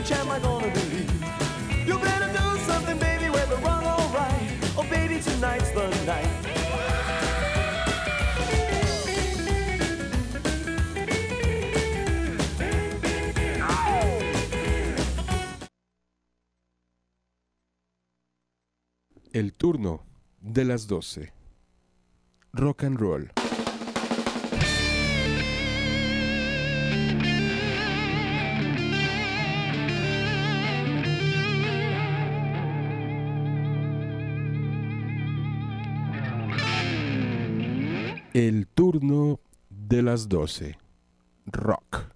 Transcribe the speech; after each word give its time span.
which 0.00 0.12
am 0.12 0.30
I 0.30 0.38
gonna 0.38 0.70
believe? 0.72 1.12
You 1.86 1.98
better 1.98 2.30
do 2.32 2.46
something, 2.64 2.98
baby, 2.98 3.28
whether 3.28 3.56
wrong 3.56 3.84
or 3.84 4.00
right. 4.16 4.40
Oh, 4.78 4.86
baby, 4.88 5.20
tonight's 5.20 5.70
the 5.72 5.88
night. 6.06 6.28
El 19.32 19.52
turno 19.52 20.02
de 20.40 20.64
las 20.64 20.86
12. 20.86 21.32
Rock 22.52 22.82
and 22.84 23.00
roll. 23.00 23.49
el 38.48 38.66
turno 38.66 39.40
de 39.68 40.02
las 40.02 40.28
12. 40.28 40.78
Rock. 41.46 42.06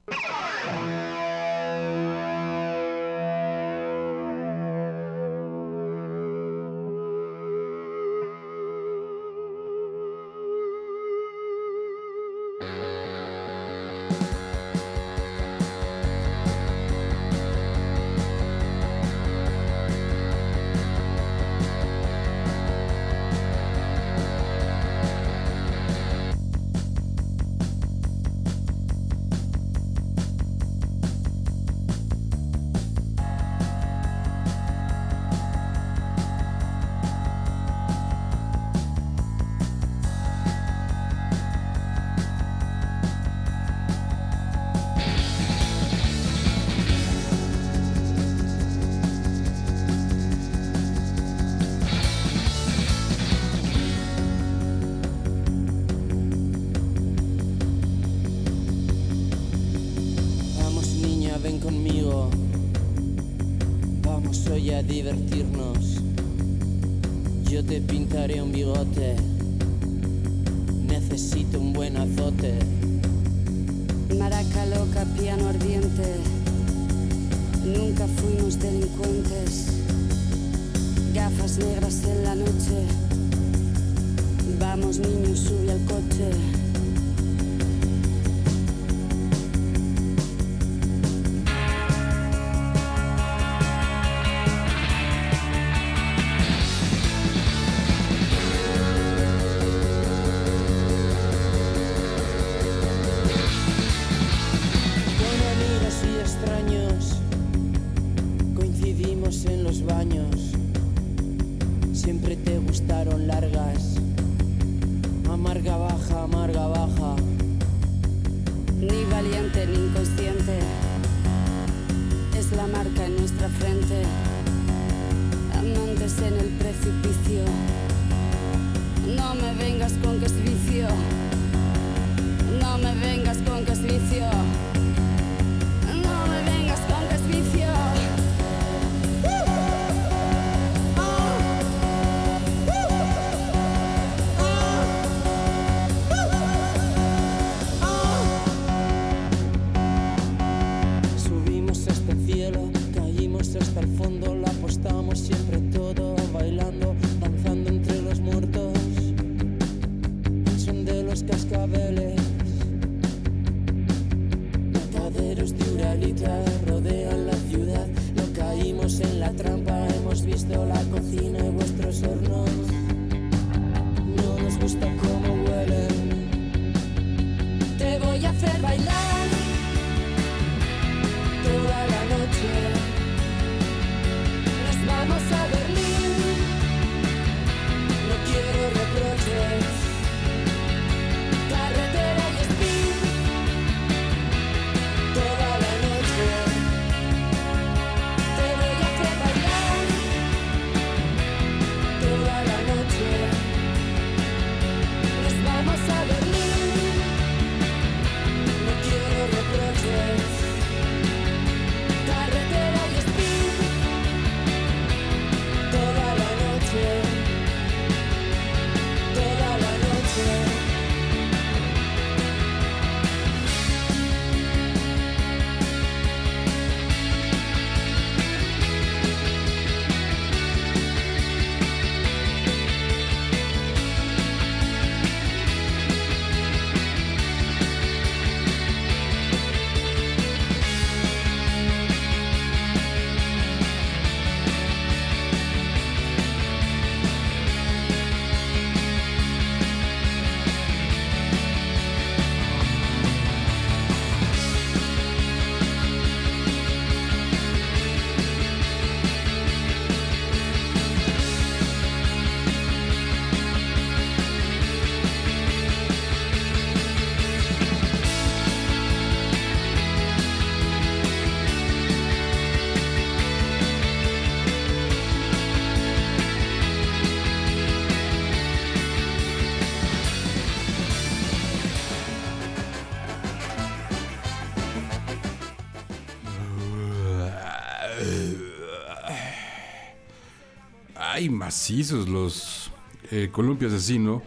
Macizos 291.44 292.08
los 292.08 292.70
eh, 293.10 293.28
Columpio 293.30 293.68
Asesino 293.68 294.22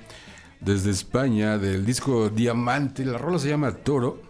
desde 0.60 0.92
España 0.92 1.58
del 1.58 1.84
disco 1.84 2.30
Diamante. 2.30 3.04
La 3.04 3.18
rola 3.18 3.40
se 3.40 3.50
llama 3.50 3.72
Toro. 3.72 4.22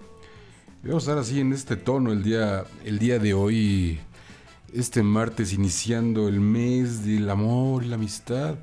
Vamos 0.84 1.06
a 1.06 1.12
estar 1.12 1.18
así 1.18 1.42
en 1.42 1.52
este 1.52 1.76
tono 1.76 2.14
el 2.14 2.24
día, 2.24 2.64
el 2.86 2.98
día 2.98 3.20
de 3.20 3.34
hoy, 3.34 4.00
este 4.74 5.04
martes, 5.04 5.52
iniciando 5.52 6.30
el 6.30 6.40
mes 6.40 7.04
del 7.04 7.30
amor 7.30 7.84
y 7.84 7.88
la 7.90 7.96
amistad. 7.96 8.56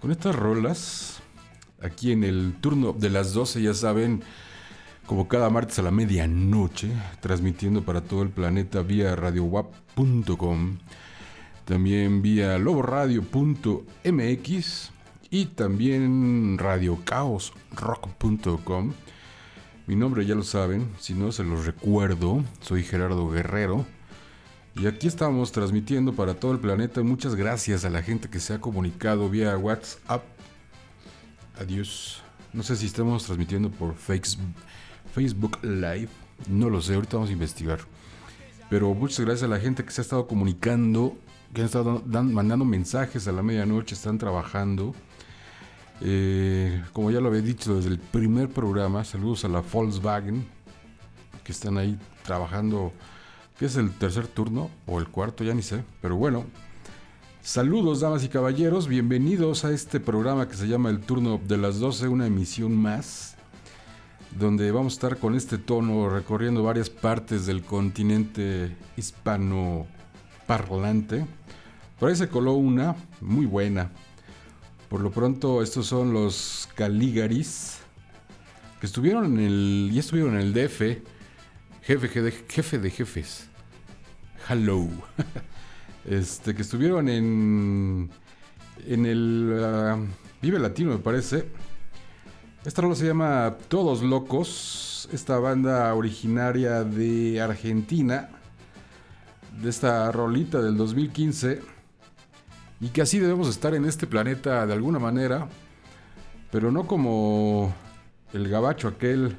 Con 0.00 0.12
estas 0.12 0.36
rolas, 0.36 1.18
aquí 1.82 2.12
en 2.12 2.22
el 2.22 2.54
turno 2.60 2.92
de 2.92 3.10
las 3.10 3.32
12, 3.32 3.60
ya 3.60 3.74
saben, 3.74 4.22
como 5.04 5.26
cada 5.26 5.50
martes 5.50 5.80
a 5.80 5.82
la 5.82 5.90
medianoche, 5.90 6.92
transmitiendo 7.18 7.82
para 7.82 8.02
todo 8.02 8.22
el 8.22 8.28
planeta 8.28 8.82
vía 8.82 9.16
radiowap.com, 9.16 10.78
también 11.68 12.22
vía 12.22 12.58
loboradio.mx 12.58 14.90
y 15.30 15.44
también 15.44 16.56
radiocaosrock.com. 16.56 18.92
Mi 19.86 19.94
nombre 19.94 20.24
ya 20.24 20.34
lo 20.34 20.44
saben, 20.44 20.88
si 20.98 21.12
no 21.12 21.30
se 21.30 21.44
los 21.44 21.66
recuerdo, 21.66 22.42
soy 22.62 22.84
Gerardo 22.84 23.28
Guerrero. 23.28 23.84
Y 24.76 24.86
aquí 24.86 25.08
estamos 25.08 25.52
transmitiendo 25.52 26.14
para 26.14 26.40
todo 26.40 26.52
el 26.52 26.58
planeta. 26.58 27.02
Muchas 27.02 27.34
gracias 27.34 27.84
a 27.84 27.90
la 27.90 28.02
gente 28.02 28.30
que 28.30 28.40
se 28.40 28.54
ha 28.54 28.62
comunicado 28.62 29.28
vía 29.28 29.58
WhatsApp. 29.58 30.24
Adiós. 31.58 32.22
No 32.54 32.62
sé 32.62 32.76
si 32.76 32.86
estamos 32.86 33.24
transmitiendo 33.24 33.70
por 33.70 33.94
Facebook 33.94 35.58
Live. 35.62 36.08
No 36.48 36.70
lo 36.70 36.80
sé, 36.80 36.94
ahorita 36.94 37.18
vamos 37.18 37.28
a 37.28 37.34
investigar. 37.34 37.80
Pero 38.70 38.94
muchas 38.94 39.20
gracias 39.20 39.42
a 39.42 39.48
la 39.48 39.60
gente 39.60 39.84
que 39.84 39.90
se 39.90 40.00
ha 40.00 40.02
estado 40.02 40.26
comunicando, 40.26 41.14
que 41.58 41.62
han 41.62 41.66
estado 41.66 42.02
mandando 42.06 42.64
mensajes 42.64 43.26
a 43.26 43.32
la 43.32 43.42
medianoche, 43.42 43.96
están 43.96 44.16
trabajando. 44.16 44.94
Eh, 46.00 46.84
como 46.92 47.10
ya 47.10 47.20
lo 47.20 47.26
había 47.26 47.40
dicho 47.40 47.74
desde 47.74 47.90
el 47.90 47.98
primer 47.98 48.48
programa, 48.48 49.02
saludos 49.04 49.44
a 49.44 49.48
la 49.48 49.60
Volkswagen, 49.60 50.46
que 51.42 51.50
están 51.50 51.76
ahí 51.76 51.98
trabajando, 52.22 52.92
que 53.58 53.66
es 53.66 53.74
el 53.74 53.90
tercer 53.90 54.28
turno 54.28 54.70
o 54.86 55.00
el 55.00 55.08
cuarto, 55.08 55.42
ya 55.42 55.52
ni 55.52 55.62
sé, 55.62 55.82
pero 56.00 56.14
bueno. 56.14 56.44
Saludos, 57.42 58.02
damas 58.02 58.22
y 58.22 58.28
caballeros, 58.28 58.86
bienvenidos 58.86 59.64
a 59.64 59.72
este 59.72 59.98
programa 59.98 60.46
que 60.46 60.54
se 60.54 60.68
llama 60.68 60.90
El 60.90 61.00
Turno 61.00 61.40
de 61.44 61.56
las 61.56 61.80
12, 61.80 62.06
una 62.06 62.28
emisión 62.28 62.76
más, 62.76 63.34
donde 64.38 64.70
vamos 64.70 64.92
a 64.92 64.94
estar 64.94 65.16
con 65.18 65.34
este 65.34 65.58
tono 65.58 66.08
recorriendo 66.08 66.62
varias 66.62 66.88
partes 66.88 67.46
del 67.46 67.64
continente 67.64 68.76
hispano 68.96 69.88
parlante. 70.46 71.26
Por 71.98 72.08
ahí 72.08 72.16
se 72.16 72.28
coló 72.28 72.54
una 72.54 72.94
muy 73.20 73.46
buena, 73.46 73.90
por 74.88 75.02
lo 75.02 75.10
pronto, 75.10 75.62
estos 75.62 75.86
son 75.86 76.14
los 76.14 76.66
Caligaris, 76.74 77.80
que 78.80 78.86
estuvieron 78.86 79.38
en 79.38 79.38
el. 79.38 79.90
Ya 79.92 80.00
estuvieron 80.00 80.34
en 80.34 80.40
el 80.40 80.54
DF, 80.54 81.02
jefe 81.82 82.22
de, 82.22 82.32
jefe 82.32 82.78
de 82.78 82.90
jefes. 82.90 83.48
Hello. 84.48 84.88
Este, 86.04 86.54
que 86.54 86.62
estuvieron 86.62 87.06
en. 87.10 88.08
En 88.86 89.04
el. 89.04 89.60
Ah, 89.62 89.98
Vive 90.40 90.58
Latino, 90.58 90.92
me 90.92 90.98
parece. 90.98 91.50
Esta 92.64 92.80
rola 92.80 92.94
se 92.94 93.06
llama 93.06 93.58
Todos 93.68 94.02
Locos. 94.02 95.06
Esta 95.12 95.38
banda 95.38 95.92
originaria 95.94 96.82
de 96.82 97.42
Argentina. 97.42 98.30
De 99.60 99.68
esta 99.68 100.10
rolita 100.12 100.62
del 100.62 100.78
2015 100.78 101.77
y 102.80 102.88
que 102.88 103.02
así 103.02 103.18
debemos 103.18 103.48
estar 103.48 103.74
en 103.74 103.84
este 103.84 104.06
planeta 104.06 104.66
de 104.66 104.72
alguna 104.72 104.98
manera, 104.98 105.48
pero 106.50 106.70
no 106.70 106.86
como 106.86 107.74
el 108.32 108.48
gabacho 108.48 108.88
aquel. 108.88 109.36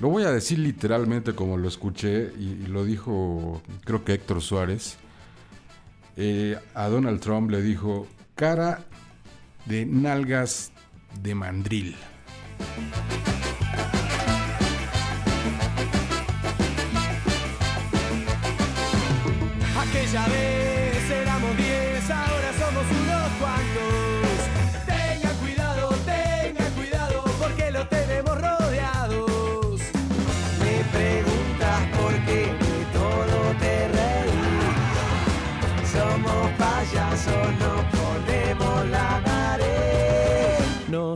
Lo 0.00 0.08
voy 0.08 0.22
a 0.22 0.30
decir 0.30 0.58
literalmente 0.58 1.34
como 1.34 1.56
lo 1.56 1.68
escuché 1.68 2.32
y, 2.38 2.66
lo 2.66 2.84
dijo 2.84 3.60
creo 3.84 4.04
que 4.04 4.14
Héctor 4.14 4.40
Suárez. 4.40 4.96
Eh, 6.16 6.58
a 6.74 6.88
Donald 6.88 7.20
Trump 7.20 7.50
le 7.50 7.62
dijo 7.62 8.06
cara 8.34 8.84
de 9.66 9.86
nalgas 9.86 10.72
de 11.22 11.34
mandril. 11.34 11.96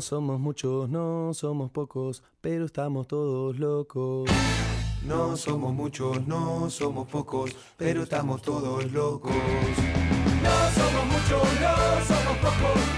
Somos 0.04 0.38
muchos, 0.38 0.88
no 0.90 1.32
somos 1.32 1.70
pocos, 1.70 2.22
pero 2.42 2.66
estamos 2.66 3.06
todos 3.06 3.58
locos. 3.58 4.30
No 5.02 5.36
somos 5.36 5.72
muchos, 5.74 6.26
no 6.26 6.68
somos 6.68 7.08
pocos, 7.08 7.50
pero 7.78 8.02
estamos 8.02 8.43
todos 8.43 8.90
locos. 8.93 9.32
No 10.43 10.56
somos 10.76 11.06
muchos, 11.06 11.60
no 11.60 11.74
somos 12.06 12.36
pocos, 12.38 12.94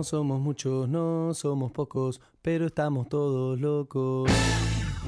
No 0.00 0.04
somos 0.04 0.40
muchos, 0.40 0.88
no 0.88 1.34
somos 1.34 1.72
pocos, 1.72 2.22
pero 2.40 2.64
estamos 2.68 3.10
todos 3.10 3.60
locos. 3.60 4.30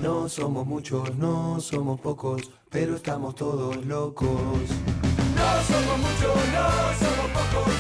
No 0.03 0.29
somos 0.29 0.67
muchos, 0.67 1.17
no 1.17 1.59
somos 1.61 1.99
pocos, 1.99 2.51
pero 2.69 2.97
estamos 2.97 3.35
todos 3.35 3.75
locos. 3.87 4.29
No 4.29 5.63
somos 5.67 5.99
muchos, 5.99 6.37
no 6.53 6.69
somos 7.01 7.31
pocos, 7.33 7.73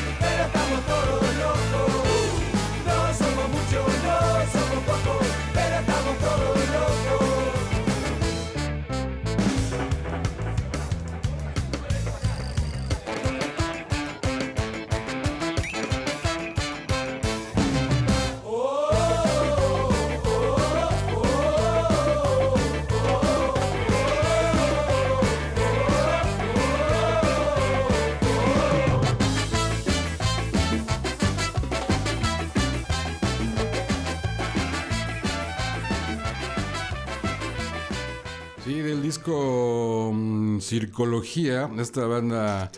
mm, 40.12 40.60
Circología, 40.60 41.68
esta 41.78 42.06
banda 42.06 42.70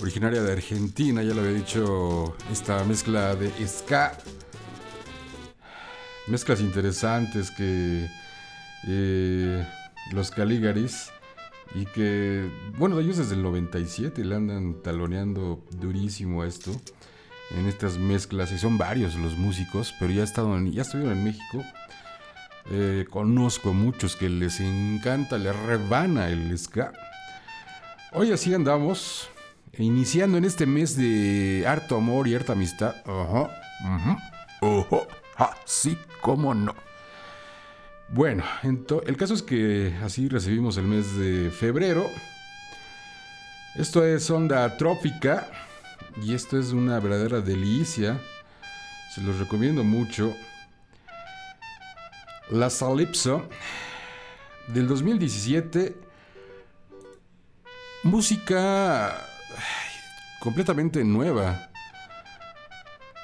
originaria 0.00 0.42
de 0.42 0.52
Argentina, 0.52 1.22
ya 1.22 1.34
lo 1.34 1.40
había 1.40 1.52
dicho, 1.54 2.36
esta 2.52 2.82
mezcla 2.84 3.34
de 3.34 3.50
ska, 3.66 4.16
mezclas 6.28 6.60
interesantes 6.60 7.50
que 7.50 8.06
eh, 8.86 9.66
los 10.12 10.30
Caligaris 10.30 11.10
y 11.74 11.84
que, 11.86 12.48
bueno, 12.78 12.96
de 12.96 13.02
ellos 13.04 13.16
desde 13.18 13.34
el 13.34 13.42
97 13.42 14.24
le 14.24 14.34
andan 14.36 14.82
taloneando 14.82 15.64
durísimo 15.72 16.44
esto 16.44 16.70
en 17.56 17.66
estas 17.66 17.98
mezclas 17.98 18.52
y 18.52 18.58
son 18.58 18.78
varios 18.78 19.14
los 19.16 19.36
músicos, 19.36 19.94
pero 19.98 20.12
ya, 20.12 20.22
estado 20.22 20.56
en- 20.56 20.72
ya 20.72 20.82
estuvieron 20.82 21.16
en 21.18 21.24
México 21.24 21.64
Eh, 22.70 23.06
conozco 23.08 23.70
a 23.70 23.72
muchos 23.72 24.14
que 24.14 24.28
les 24.28 24.60
encanta, 24.60 25.38
les 25.38 25.56
rebana 25.56 26.28
el 26.28 26.56
ska. 26.58 26.92
Hoy 28.12 28.32
así 28.32 28.52
andamos, 28.52 29.30
iniciando 29.78 30.36
en 30.36 30.44
este 30.44 30.66
mes 30.66 30.96
de 30.96 31.64
harto 31.66 31.96
amor 31.96 32.28
y 32.28 32.34
harta 32.34 32.52
amistad. 32.52 32.94
Ajá, 33.06 33.50
ojo, 34.60 35.06
así 35.36 35.96
como 36.20 36.54
no. 36.54 36.74
Bueno, 38.10 38.44
el 38.62 39.16
caso 39.16 39.34
es 39.34 39.42
que 39.42 39.94
así 40.02 40.28
recibimos 40.28 40.76
el 40.76 40.84
mes 40.84 41.16
de 41.16 41.50
febrero. 41.50 42.06
Esto 43.76 44.04
es 44.04 44.30
onda 44.30 44.76
trópica 44.76 45.46
y 46.22 46.34
esto 46.34 46.58
es 46.58 46.72
una 46.72 47.00
verdadera 47.00 47.40
delicia. 47.40 48.20
Se 49.14 49.20
los 49.22 49.38
recomiendo 49.38 49.84
mucho. 49.84 50.34
La 52.50 52.70
Salipso 52.70 53.48
del 54.68 54.88
2017. 54.88 55.94
Música 58.04 59.26
completamente 60.40 61.04
nueva. 61.04 61.70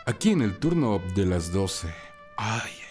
Aquí 0.04 0.31
en 0.31 0.43
el 0.43 0.59
turno 0.59 1.00
de 1.14 1.25
las 1.25 1.52
12. 1.52 1.88
Ay, 2.37 2.61
ay, 2.64 2.73
ay. 2.78 2.83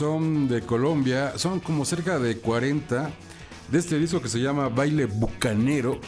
Son 0.00 0.48
de 0.48 0.62
Colombia, 0.62 1.34
son 1.36 1.60
como 1.60 1.84
cerca 1.84 2.18
de 2.18 2.38
40 2.38 3.10
de 3.70 3.78
este 3.78 3.98
disco 3.98 4.22
que 4.22 4.30
se 4.30 4.40
llama 4.40 4.70
Baile 4.70 5.04
Bucanero 5.04 6.00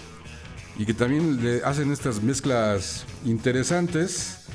y 0.79 0.87
que 0.87 0.95
también 0.95 1.45
le 1.45 1.63
hacen 1.63 1.93
estas 1.93 2.23
mezclas 2.23 3.05
interesantes. 3.27 4.47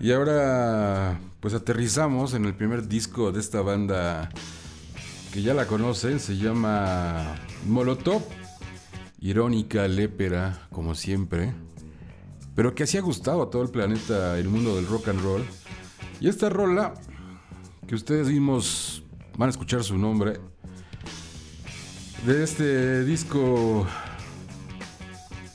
Y 0.00 0.10
ahora 0.10 1.20
pues 1.38 1.54
aterrizamos 1.54 2.34
en 2.34 2.46
el 2.46 2.54
primer 2.56 2.88
disco 2.88 3.30
de 3.30 3.38
esta 3.38 3.60
banda 3.60 4.28
que 5.32 5.40
ya 5.40 5.54
la 5.54 5.68
conocen, 5.68 6.18
se 6.18 6.36
llama 6.36 7.36
Molotov, 7.68 8.22
irónica, 9.20 9.86
lépera, 9.86 10.66
como 10.72 10.96
siempre, 10.96 11.54
pero 12.56 12.74
que 12.74 12.82
así 12.82 12.98
ha 12.98 13.02
gustado 13.02 13.40
a 13.40 13.50
todo 13.50 13.62
el 13.62 13.70
planeta 13.70 14.36
el 14.36 14.48
mundo 14.48 14.74
del 14.74 14.88
rock 14.88 15.10
and 15.10 15.22
roll. 15.22 15.44
Y 16.18 16.28
esta 16.28 16.48
rola 16.48 16.94
que 17.86 17.94
ustedes 17.94 18.28
mismos 18.28 19.04
van 19.36 19.48
a 19.48 19.50
escuchar 19.50 19.82
su 19.84 19.98
nombre 19.98 20.40
de 22.26 22.42
este 22.42 23.04
disco 23.04 23.86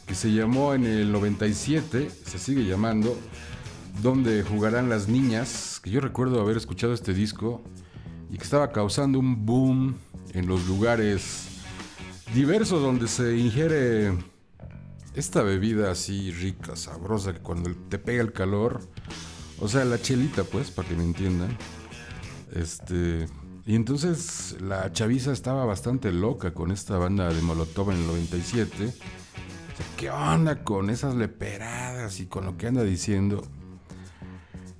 que 0.05 0.13
se 0.13 0.31
llamó 0.31 0.73
en 0.73 0.85
el 0.85 1.11
97, 1.11 2.09
se 2.09 2.39
sigue 2.39 2.65
llamando, 2.65 3.17
donde 4.01 4.43
jugarán 4.43 4.89
las 4.89 5.07
niñas, 5.07 5.79
que 5.83 5.89
yo 5.89 5.99
recuerdo 6.01 6.41
haber 6.41 6.57
escuchado 6.57 6.93
este 6.93 7.13
disco 7.13 7.61
y 8.31 8.37
que 8.37 8.43
estaba 8.43 8.71
causando 8.71 9.19
un 9.19 9.45
boom 9.45 9.95
en 10.33 10.47
los 10.47 10.67
lugares 10.67 11.47
diversos 12.33 12.81
donde 12.81 13.07
se 13.07 13.35
ingiere 13.37 14.13
esta 15.15 15.41
bebida 15.41 15.91
así 15.91 16.31
rica, 16.31 16.75
sabrosa, 16.75 17.33
que 17.33 17.39
cuando 17.39 17.71
te 17.89 17.97
pega 17.97 18.21
el 18.21 18.31
calor, 18.31 18.81
o 19.59 19.67
sea, 19.67 19.85
la 19.85 19.99
chelita 19.99 20.43
pues, 20.43 20.69
para 20.69 20.87
que 20.87 20.95
me 20.95 21.03
entiendan. 21.03 21.57
Este, 22.53 23.27
y 23.65 23.75
entonces 23.75 24.57
la 24.61 24.91
chaviza 24.91 25.31
estaba 25.31 25.65
bastante 25.65 26.11
loca 26.11 26.53
con 26.53 26.71
esta 26.71 26.97
banda 26.97 27.33
de 27.33 27.41
Molotov 27.41 27.91
en 27.91 27.97
el 27.97 28.07
97. 28.07 28.87
O 28.87 29.97
¿Qué 29.97 30.09
onda 30.09 30.63
con 30.63 30.89
esas 30.89 31.15
leperadas 31.15 32.19
y 32.19 32.25
con 32.25 32.45
lo 32.45 32.57
que 32.57 32.67
anda 32.67 32.83
diciendo? 32.83 33.43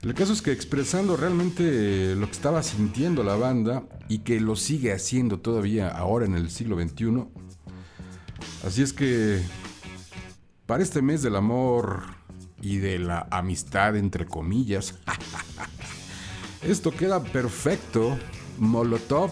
El 0.02 0.14
caso 0.14 0.32
es 0.32 0.42
que 0.42 0.54
expresando 0.54 1.18
realmente 1.18 2.16
lo 2.16 2.26
que 2.28 2.32
estaba 2.32 2.64
sintiendo 2.64 3.22
la 3.24 3.36
banda 3.36 3.84
y 4.08 4.20
que 4.20 4.40
lo 4.40 4.56
sigue 4.56 4.94
haciendo 4.94 5.40
todavía 5.40 5.90
ahora 5.90 6.26
en 6.26 6.36
el 6.36 6.50
siglo 6.50 6.80
XXI. 6.82 7.26
Así 8.66 8.82
es 8.82 8.94
que 8.94 9.42
para 10.66 10.84
este 10.84 11.02
mes 11.02 11.22
del 11.22 11.36
amor 11.36 12.04
y 12.62 12.78
de 12.78 12.98
la 12.98 13.28
amistad 13.30 13.98
entre 13.98 14.26
comillas, 14.26 14.96
esto 16.64 16.92
queda 16.92 17.22
perfecto. 17.22 18.18
Molotov 18.58 19.32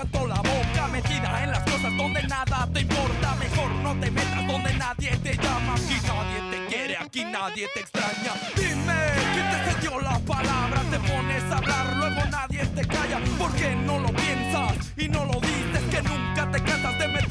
tanto 0.00 0.26
la 0.26 0.36
boca 0.36 0.88
metida 0.88 1.44
en 1.44 1.50
las 1.50 1.60
cosas 1.60 1.96
donde 1.96 2.22
nada 2.22 2.68
te 2.72 2.80
importa. 2.80 3.34
Mejor 3.36 3.70
no 3.82 3.94
te 4.00 4.10
metas 4.10 4.46
donde 4.46 4.74
nadie 4.74 5.16
te 5.18 5.36
llama. 5.36 5.74
Aquí 5.74 5.96
nadie 6.06 6.50
te 6.50 6.66
quiere, 6.66 6.96
aquí 6.96 7.24
nadie 7.24 7.68
te 7.74 7.80
extraña. 7.80 8.32
Dime, 8.56 8.94
¿quién 9.34 9.50
te 9.50 9.72
cedió 9.72 10.00
la 10.00 10.18
palabra? 10.20 10.82
Te 10.90 10.98
pones 11.00 11.42
a 11.44 11.56
hablar, 11.58 11.96
luego 11.96 12.24
nadie 12.30 12.64
te 12.66 12.86
calla. 12.86 13.20
¿Por 13.38 13.52
qué 13.52 13.74
no 13.74 13.98
lo 13.98 14.08
piensas 14.08 14.72
y 14.96 15.08
no 15.08 15.24
lo 15.26 15.40
dices? 15.40 15.82
Que 15.90 16.02
nunca 16.02 16.50
te 16.50 16.62
cansas 16.62 16.98
de 16.98 17.08
meter 17.08 17.29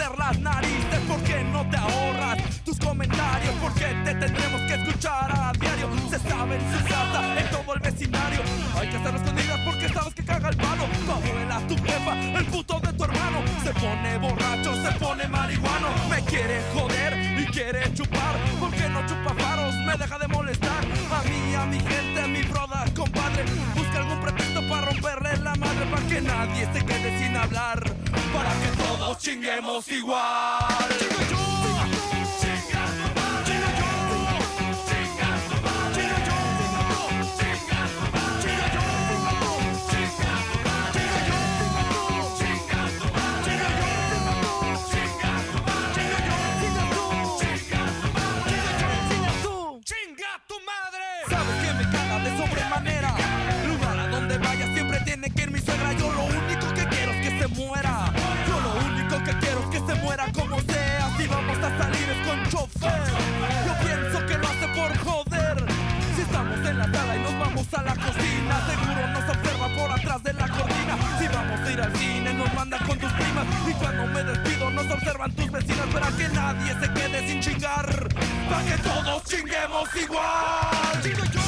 narices. 0.62 1.00
¿Por 1.08 1.22
qué 1.24 1.44
no 1.44 1.68
te 1.70 1.78
ahorras 1.78 2.38
tus 2.64 2.78
comentarios? 2.80 3.54
¿Por 3.56 3.74
qué 3.74 3.88
te 4.04 4.16
tendremos 4.16 4.62
que 4.62 4.74
escuchar 4.76 5.32
a 5.32 5.52
diario? 5.54 5.90
Se 6.10 6.20
sabe 6.20 6.56
en 6.56 6.62
su 6.72 6.84
casa, 6.88 7.40
en 7.40 7.50
todo 7.50 7.74
el 7.76 7.80
vecindario. 7.80 8.42
Hay 8.78 8.90
que 8.90 8.98
hacerlo 8.98 9.20
escondidas 9.20 9.60
porque 9.66 9.90
sabes 9.90 10.14
que 10.14 10.24
caga 10.24 10.50
el 10.50 10.58
palo. 10.58 10.86
Tu 11.06 11.12
abuela, 11.12 11.62
tu 11.68 11.76
jefa, 11.78 12.14
el 12.40 12.46
puto 12.46 12.80
de 12.80 12.94
tu 12.94 13.04
hermano. 13.04 13.40
Se 13.64 13.74
pone 13.74 14.18
borracho, 14.18 14.72
se 14.84 14.92
pone 15.00 15.28
marihuano. 15.28 15.88
Me 16.10 16.22
quiere 16.24 16.62
joder 16.74 17.40
y 17.40 17.46
quiere 17.46 17.94
chupar. 17.94 18.36
¿Por 18.60 18.72
qué 18.72 18.90
no 18.90 19.06
chupa 19.08 19.34
faros? 19.36 19.76
Me 19.86 19.96
deja 19.96 20.18
de 20.20 20.28
molestar. 20.28 20.84
A 21.12 21.24
mí, 21.28 21.56
a 21.56 21.66
mi 21.66 21.80
gente, 21.80 22.22
a 22.22 22.28
mi 22.28 22.42
broda, 22.44 22.86
compadre. 22.96 23.44
Busca 23.76 23.98
algún 24.00 24.20
pretexto 24.22 24.68
para 24.70 24.88
romperle 24.88 25.38
la 25.38 25.56
madre. 25.56 25.86
Para 25.90 26.08
que 26.08 26.22
nadie 26.22 26.68
se 26.74 26.86
quede 26.86 27.20
sin 27.20 27.36
hablar. 27.36 28.09
Para 28.34 28.50
que 28.50 28.78
todos 28.78 29.18
chinguemos 29.18 29.88
igual. 29.90 31.09
Yo 62.82 63.74
pienso 63.84 64.26
que 64.26 64.38
lo 64.38 64.48
hace 64.48 64.68
por 64.70 64.98
joder. 65.00 65.66
Si 66.16 66.22
estamos 66.22 66.58
en 66.60 66.78
la 66.78 66.86
sala 66.86 67.16
y 67.16 67.20
nos 67.20 67.40
vamos 67.40 67.74
a 67.74 67.82
la 67.84 67.96
cocina, 67.96 68.68
seguro 68.68 69.08
nos 69.08 69.30
observa 69.30 69.68
por 69.76 69.92
atrás 69.92 70.24
de 70.24 70.34
la 70.34 70.48
cortina. 70.48 70.98
Si 71.20 71.28
vamos 71.28 71.60
a 71.60 71.72
ir 71.72 71.82
al 71.82 71.96
cine, 71.98 72.34
nos 72.34 72.54
manda 72.54 72.78
con 72.80 72.98
tus 72.98 73.12
primas. 73.14 73.46
Y 73.68 73.74
cuando 73.74 74.08
me 74.08 74.24
despido, 74.24 74.70
nos 74.72 74.90
observan 74.92 75.32
tus 75.34 75.52
vecinas. 75.52 75.88
Para 75.88 76.08
que 76.12 76.30
nadie 76.30 76.74
se 76.80 76.94
quede 76.94 77.28
sin 77.28 77.42
chingar. 77.42 78.08
Para 78.50 78.64
que 78.64 78.78
todos 78.82 79.24
chinguemos 79.26 79.90
igual. 79.96 81.39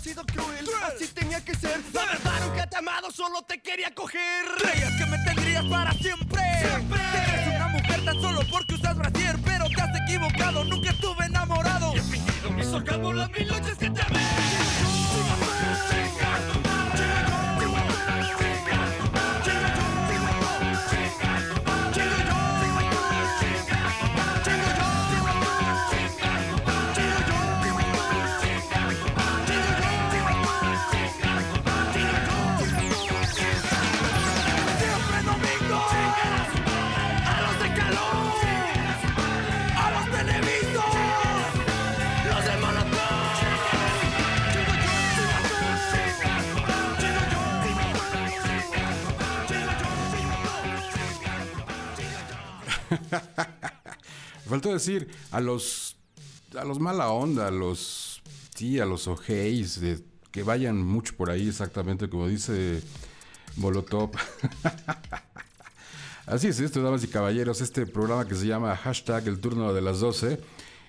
Sido 0.00 0.24
cruel, 0.24 0.66
así 0.86 1.06
tenía 1.08 1.44
que 1.44 1.54
ser. 1.54 1.78
La 1.92 2.06
verdad 2.06 2.32
nunca 2.46 2.66
te 2.66 2.76
amado, 2.76 3.10
solo 3.10 3.42
te 3.42 3.60
quería 3.60 3.94
coger. 3.94 4.46
Creías 4.58 4.92
que 4.98 5.06
me 5.06 5.18
tendrías 5.18 5.64
para 5.66 5.92
siempre. 5.92 6.40
Siempre. 6.60 6.98
Te 7.12 7.30
crees 7.30 7.56
una 7.56 7.68
mujer 7.68 8.04
tan 8.06 8.20
solo 8.20 8.40
porque 8.50 8.74
usas 8.74 8.96
brasier, 8.96 9.36
pero 9.44 9.68
te 9.68 9.82
has 9.82 10.00
equivocado. 10.08 10.64
Nunca 10.64 10.90
estuve 10.90 11.26
enamorado. 11.26 11.79
Faltó 54.50 54.72
decir 54.72 55.08
a 55.30 55.40
los 55.40 55.96
a 56.58 56.64
los 56.64 56.78
mala 56.80 57.08
onda, 57.10 57.46
a 57.46 57.50
los 57.50 58.20
sí, 58.54 58.78
a 58.80 58.84
los 58.84 59.06
ojeis, 59.08 59.80
de- 59.80 60.04
que 60.32 60.42
vayan 60.42 60.82
mucho 60.82 61.16
por 61.16 61.30
ahí 61.30 61.48
exactamente 61.48 62.10
como 62.10 62.28
dice 62.28 62.82
Molotov. 63.56 64.10
Así 66.26 66.46
es 66.48 66.60
esto, 66.60 66.82
damas 66.82 67.02
y 67.02 67.08
caballeros, 67.08 67.60
este 67.60 67.86
programa 67.86 68.26
que 68.28 68.34
se 68.36 68.46
llama 68.46 68.76
hashtag 68.76 69.26
el 69.26 69.40
turno 69.40 69.72
de 69.72 69.80
las 69.80 69.98
12 70.00 70.38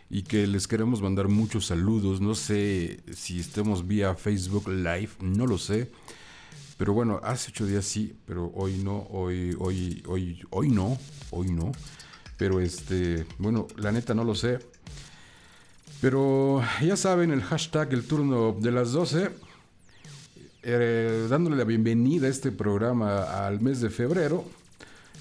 y 0.10 0.24
que 0.24 0.46
les 0.46 0.68
queremos 0.68 1.02
mandar 1.02 1.30
muchos 1.30 1.68
saludos. 1.68 2.22
No 2.22 2.36
sé 2.36 3.02
si 3.16 3.40
estemos 3.40 3.88
vía 3.88 4.14
Facebook 4.16 4.68
Live, 4.68 5.10
no 5.22 5.48
lo 5.48 5.58
sé. 5.58 5.90
Pero 6.78 6.94
bueno, 6.94 7.20
hace 7.24 7.50
ocho 7.52 7.66
días 7.66 7.86
sí, 7.86 8.14
pero 8.26 8.52
hoy 8.56 8.74
no, 8.84 9.08
hoy, 9.12 9.56
hoy, 9.60 10.04
hoy, 10.08 10.42
hoy 10.50 10.70
no, 10.70 10.98
hoy 11.32 11.50
no. 11.52 11.72
Pero 12.42 12.60
este, 12.60 13.28
bueno, 13.38 13.68
la 13.78 13.92
neta 13.92 14.16
no 14.16 14.24
lo 14.24 14.34
sé. 14.34 14.58
Pero 16.02 16.64
ya 16.82 16.98
saben, 16.98 17.30
el 17.30 17.44
hashtag 17.44 17.94
el 17.94 18.08
turno 18.08 18.58
de 18.60 18.72
las 18.72 18.94
12, 18.94 19.30
eh, 20.64 21.28
dándole 21.30 21.56
la 21.56 21.66
bienvenida 21.66 22.26
a 22.26 22.32
este 22.32 22.52
programa 22.52 23.46
al 23.46 23.62
mes 23.62 23.80
de 23.80 23.92
febrero, 23.92 24.44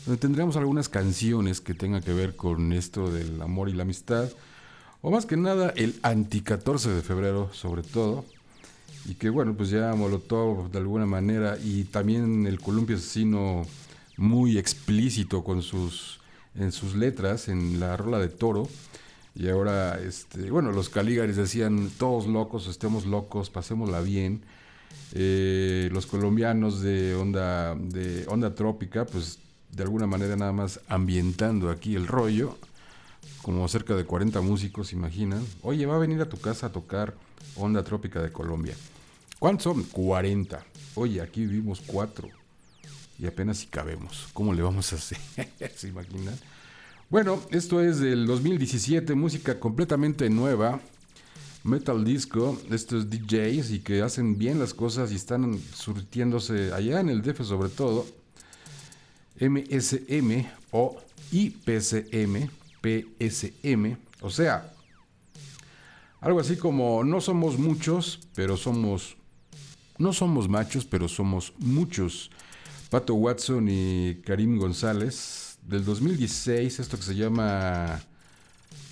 donde 0.07 0.19
tendremos 0.19 0.57
algunas 0.57 0.89
canciones 0.89 1.61
que 1.61 1.75
tengan 1.75 2.03
que 2.03 2.15
ver 2.15 2.37
con 2.37 2.73
esto 2.73 3.11
del 3.13 3.43
amor 3.43 3.69
y 3.69 3.75
la 3.75 3.83
amistad, 3.83 4.31
o 5.03 5.11
más 5.11 5.27
que 5.27 5.37
nada 5.37 5.75
el 5.77 6.01
anti 6.01 6.41
14 6.41 6.89
de 6.89 7.03
febrero 7.03 7.51
sobre 7.53 7.83
todo, 7.83 8.25
y 9.05 9.17
que 9.17 9.29
bueno, 9.29 9.53
pues 9.53 9.69
ya 9.69 9.95
Molotov 9.95 10.71
de 10.71 10.79
alguna 10.79 11.05
manera, 11.05 11.59
y 11.63 11.85
también 11.85 12.47
el 12.47 12.59
columpio 12.61 12.97
asesino 12.97 13.67
muy 14.17 14.57
explícito 14.57 15.45
con 15.45 15.61
sus, 15.61 16.20
en 16.55 16.73
sus 16.73 16.95
letras, 16.95 17.49
en 17.49 17.81
la 17.81 17.97
rola 17.97 18.19
de 18.19 18.29
toro, 18.29 18.69
y 19.35 19.49
ahora, 19.49 19.99
este, 20.01 20.51
bueno, 20.51 20.73
los 20.73 20.89
Caligaris 20.89 21.37
decían, 21.37 21.91
todos 21.99 22.27
locos, 22.27 22.67
estemos 22.67 23.07
locos, 23.07 23.49
pasémosla 23.51 24.01
bien. 24.01 24.43
Eh, 25.13 25.89
los 25.93 26.07
colombianos 26.07 26.83
de 26.83 27.15
onda, 27.15 27.75
de 27.75 28.25
onda 28.29 28.55
trópica, 28.55 29.07
pues 29.07 29.39
de 29.71 29.83
alguna 29.85 30.07
manera 30.07 30.37
nada 30.37 30.53
más 30.53 30.81
ambientando 30.89 31.71
aquí 31.71 31.95
el 31.95 32.07
rollo, 32.07 32.59
como 33.43 33.67
cerca 33.69 33.95
de 33.95 34.05
40 34.05 34.41
músicos, 34.41 34.93
imaginan. 34.93 35.47
Oye, 35.63 35.87
va 35.87 35.95
a 35.95 35.99
venir 35.99 36.21
a 36.21 36.29
tu 36.29 36.39
casa 36.39 36.67
a 36.67 36.73
tocar 36.73 37.15
onda 37.57 37.85
trópica 37.85 38.21
de 38.21 38.33
Colombia. 38.33 38.75
¿Cuántos 39.39 39.65
son? 39.65 39.85
40. 39.85 40.65
Oye, 40.97 41.21
aquí 41.21 41.47
vivimos 41.47 41.81
cuatro. 41.87 42.29
Y 43.21 43.27
apenas 43.27 43.59
si 43.59 43.67
cabemos. 43.67 44.29
¿Cómo 44.33 44.55
le 44.55 44.63
vamos 44.63 44.93
a 44.93 44.97
hacer? 44.97 45.19
¿Se 45.77 45.89
imaginan? 45.89 46.39
Bueno, 47.11 47.43
esto 47.51 47.83
es 47.83 47.99
del 47.99 48.27
2017, 48.27 49.15
música 49.15 49.61
completamente 49.61 50.31
nueva. 50.31 50.81
Metal 51.63 52.03
Disco, 52.03 52.59
estos 52.71 53.11
DJs 53.11 53.73
y 53.73 53.81
que 53.81 54.01
hacen 54.01 54.39
bien 54.39 54.59
las 54.59 54.73
cosas 54.73 55.13
y 55.13 55.17
están 55.17 55.61
surtiéndose 55.75 56.73
allá 56.73 57.01
en 57.01 57.11
el 57.11 57.21
DF 57.21 57.45
sobre 57.45 57.69
todo. 57.69 58.07
MSM 59.39 60.47
o 60.71 60.97
IPCM, 61.33 62.49
PSM, 62.81 63.97
o 64.23 64.31
sea, 64.31 64.73
algo 66.21 66.41
así 66.41 66.57
como 66.57 67.05
no 67.05 67.21
somos 67.21 67.59
muchos, 67.59 68.21
pero 68.35 68.57
somos 68.57 69.17
no 69.99 70.15
somos 70.15 70.49
machos, 70.49 70.87
pero 70.87 71.09
somos 71.09 71.53
muchos. 71.59 72.31
Pato 72.91 73.15
Watson 73.15 73.69
y 73.71 74.17
Karim 74.27 74.59
González 74.59 75.59
del 75.63 75.85
2016, 75.85 76.81
esto 76.81 76.97
que 76.97 77.05
se 77.05 77.15
llama 77.15 78.03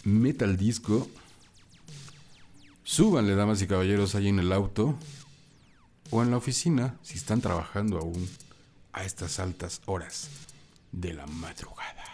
Metal 0.04 0.56
Disco. 0.56 1.11
Súbanle, 2.84 3.34
damas 3.34 3.61
y 3.61 3.66
caballeros, 3.66 4.14
ahí 4.14 4.28
en 4.28 4.38
el 4.38 4.52
auto 4.52 4.96
o 6.11 6.22
en 6.22 6.30
la 6.30 6.37
oficina, 6.37 6.96
si 7.02 7.18
están 7.18 7.40
trabajando 7.40 7.98
aún 7.98 8.28
a 8.92 9.02
estas 9.02 9.40
altas 9.40 9.82
horas 9.87 10.28
de 10.92 11.14
la 11.14 11.26
madrugada. 11.26 12.04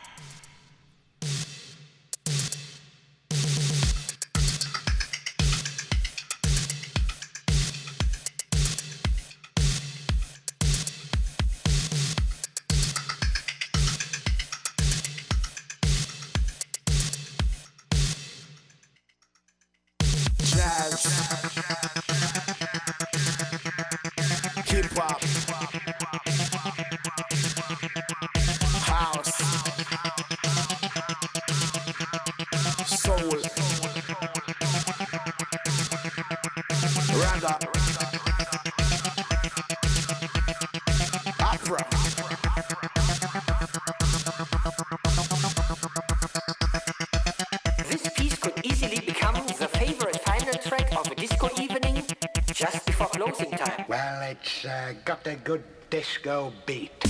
A 55.35 55.37
good 55.39 55.65
disco 55.91 56.53
beat. 56.65 57.04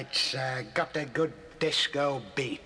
It's 0.00 0.34
uh, 0.34 0.62
got 0.72 0.96
a 0.96 1.04
good 1.04 1.32
disco 1.58 2.22
beat. 2.34 2.63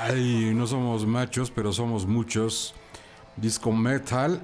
Ay, 0.00 0.52
no 0.54 0.66
somos 0.66 1.06
machos, 1.06 1.50
pero 1.50 1.72
somos 1.72 2.06
muchos. 2.06 2.74
Disco 3.36 3.72
Metal 3.72 4.40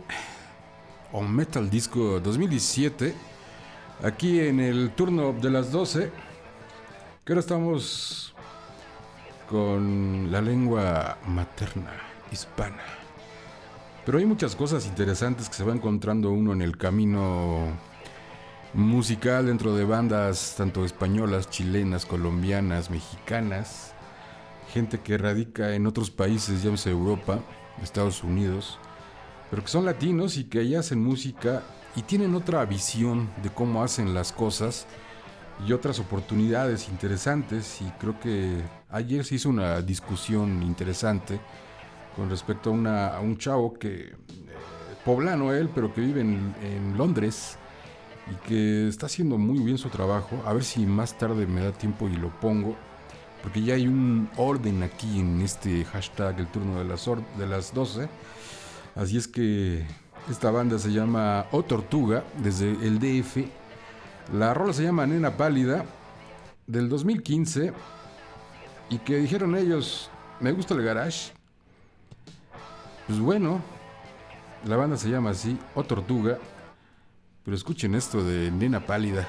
o 1.13 1.23
Metal 1.23 1.69
Disco 1.71 2.21
2017. 2.21 3.15
Aquí 4.03 4.41
en 4.41 4.61
el 4.61 4.91
turno 4.91 5.33
de 5.33 5.51
las 5.51 5.71
12. 5.71 6.11
Que 7.25 7.33
ahora 7.33 7.41
estamos 7.41 8.35
con 9.49 10.31
la 10.31 10.41
lengua 10.41 11.19
materna 11.27 11.93
hispana. 12.31 12.83
Pero 14.05 14.19
hay 14.19 14.27
muchas 14.27 14.57
cosas 14.57 14.87
interesantes 14.87 15.49
que 15.49 15.55
se 15.55 15.65
va 15.65 15.73
encontrando 15.73 16.31
uno 16.31 16.53
en 16.53 16.63
el 16.63 16.77
camino 16.77 17.69
musical 18.75 19.47
dentro 19.47 19.75
de 19.75 19.85
bandas 19.85 20.55
tanto 20.57 20.85
españolas, 20.85 21.49
chilenas, 21.51 22.07
colombianas, 22.07 22.91
mexicanas 22.91 23.93
gente 24.73 25.01
que 25.01 25.17
radica 25.17 25.75
en 25.75 25.87
otros 25.87 26.11
países, 26.11 26.63
llámese 26.63 26.91
Europa, 26.91 27.41
Estados 27.83 28.23
Unidos, 28.23 28.79
pero 29.51 29.63
que 29.63 29.69
son 29.69 29.87
latinos 29.87 30.37
y 30.37 30.45
que 30.45 30.59
ahí 30.61 30.75
hacen 30.75 31.03
música 31.03 31.63
y 31.97 32.03
tienen 32.03 32.35
otra 32.35 32.65
visión 32.67 33.31
de 33.43 33.49
cómo 33.49 33.83
hacen 33.83 34.13
las 34.13 34.31
cosas 34.31 34.87
y 35.67 35.73
otras 35.73 35.99
oportunidades 36.01 36.89
interesantes. 36.91 37.81
Y 37.81 37.91
creo 37.99 38.21
que 38.21 38.63
ayer 38.91 39.25
se 39.25 39.37
hizo 39.37 39.49
una 39.49 39.81
discusión 39.81 40.63
interesante 40.63 41.41
con 42.15 42.29
respecto 42.29 42.69
a, 42.69 42.73
una- 42.75 43.21
un 43.21 43.39
chavo 43.39 43.73
que, 43.73 44.09
eh, 44.09 44.15
poblano 45.03 45.53
él, 45.55 45.71
pero 45.75 45.95
que 45.95 46.03
vive 46.03 46.21
en 46.21 46.95
Londres 46.99 47.57
y 48.31 48.49
que 48.49 48.89
está 48.89 49.07
haciendo 49.07 49.39
muy 49.39 49.59
bien 49.61 49.79
su 49.79 49.89
trabajo. 49.89 50.43
A 50.47 50.53
ver 50.53 50.65
si 50.65 50.87
más 50.87 51.17
tarde 51.17 51.47
me 51.47 51.63
da 51.63 51.73
tiempo 51.73 52.09
y 52.09 52.17
lo 52.17 52.31
pongo 52.41 52.77
porque 53.43 53.63
ya 53.63 53.75
hay 53.75 53.87
un 53.87 54.29
orden 54.37 54.83
aquí 54.83 55.21
en 55.21 55.41
este 55.43 55.85
hashtag 55.85 56.41
el 56.41 56.47
turno 56.49 56.79
de 56.79 56.85
las, 56.85 57.09
de 57.39 57.47
las 57.47 57.73
12. 57.73 58.09
Así 58.97 59.17
es 59.17 59.29
que 59.29 59.87
esta 60.29 60.51
banda 60.51 60.79
se 60.79 60.93
llama 60.93 61.47
O 61.53 61.63
Tortuga 61.63 62.25
desde 62.43 62.71
el 62.71 62.99
DF. 62.99 63.47
La 64.35 64.53
rola 64.55 64.73
se 64.73 64.83
llama 64.83 65.07
Nena 65.07 65.37
Pálida 65.37 65.85
del 66.67 66.89
2015 66.89 67.73
y 68.91 68.99
que 68.99 69.17
dijeron 69.17 69.57
ellos, 69.57 70.11
me 70.41 70.53
gusta 70.53 70.75
el 70.75 70.83
garage. 70.83 71.33
Pues 73.07 73.21
bueno, 73.21 73.63
la 74.67 74.77
banda 74.77 74.97
se 74.97 75.09
llama 75.09 75.31
así, 75.31 75.59
O 75.75 75.85
Tortuga. 75.85 76.39
Pero 77.49 77.57
escuchen 77.57 77.95
esto 77.95 78.23
de 78.23 78.51
Nena 78.51 78.85
Pálida. 78.85 79.27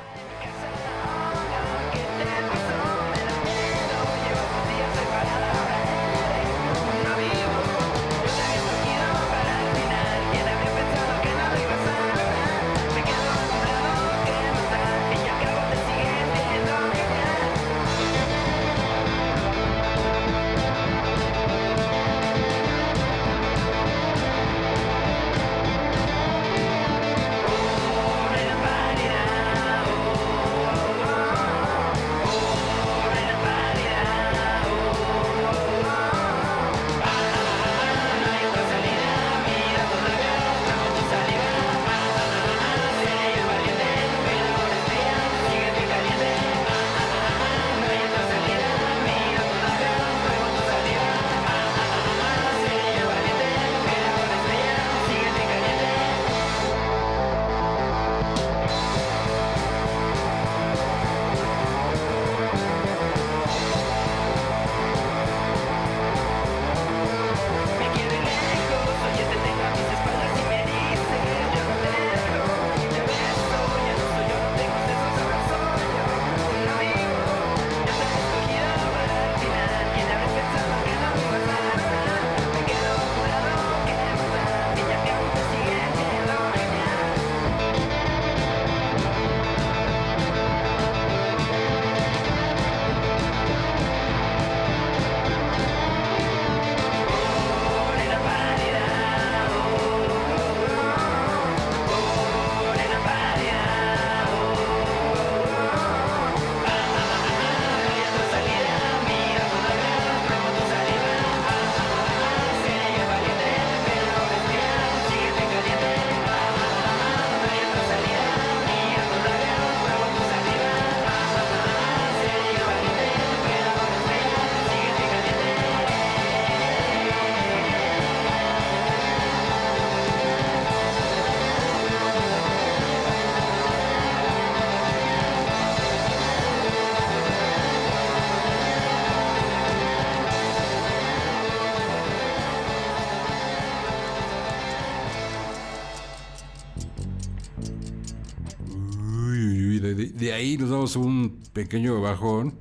Ahí 150.39 150.58
nos 150.58 150.69
damos 150.69 150.95
un 150.95 151.43
pequeño 151.52 151.99
bajón 151.99 152.54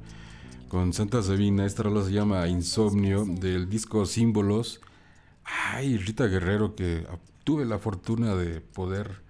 con 0.67 0.93
Santa 0.93 1.23
Sabina. 1.23 1.65
Esta 1.65 1.85
rola 1.85 2.05
se 2.05 2.11
llama 2.11 2.49
Insomnio 2.49 3.25
del 3.25 3.71
disco 3.71 4.05
Símbolos. 4.05 4.81
Ay, 5.45 5.97
Rita 5.97 6.27
Guerrero, 6.27 6.75
que 6.75 7.07
tuve 7.45 7.65
la 7.65 7.79
fortuna 7.79 8.35
de 8.35 8.61
poder 8.61 9.23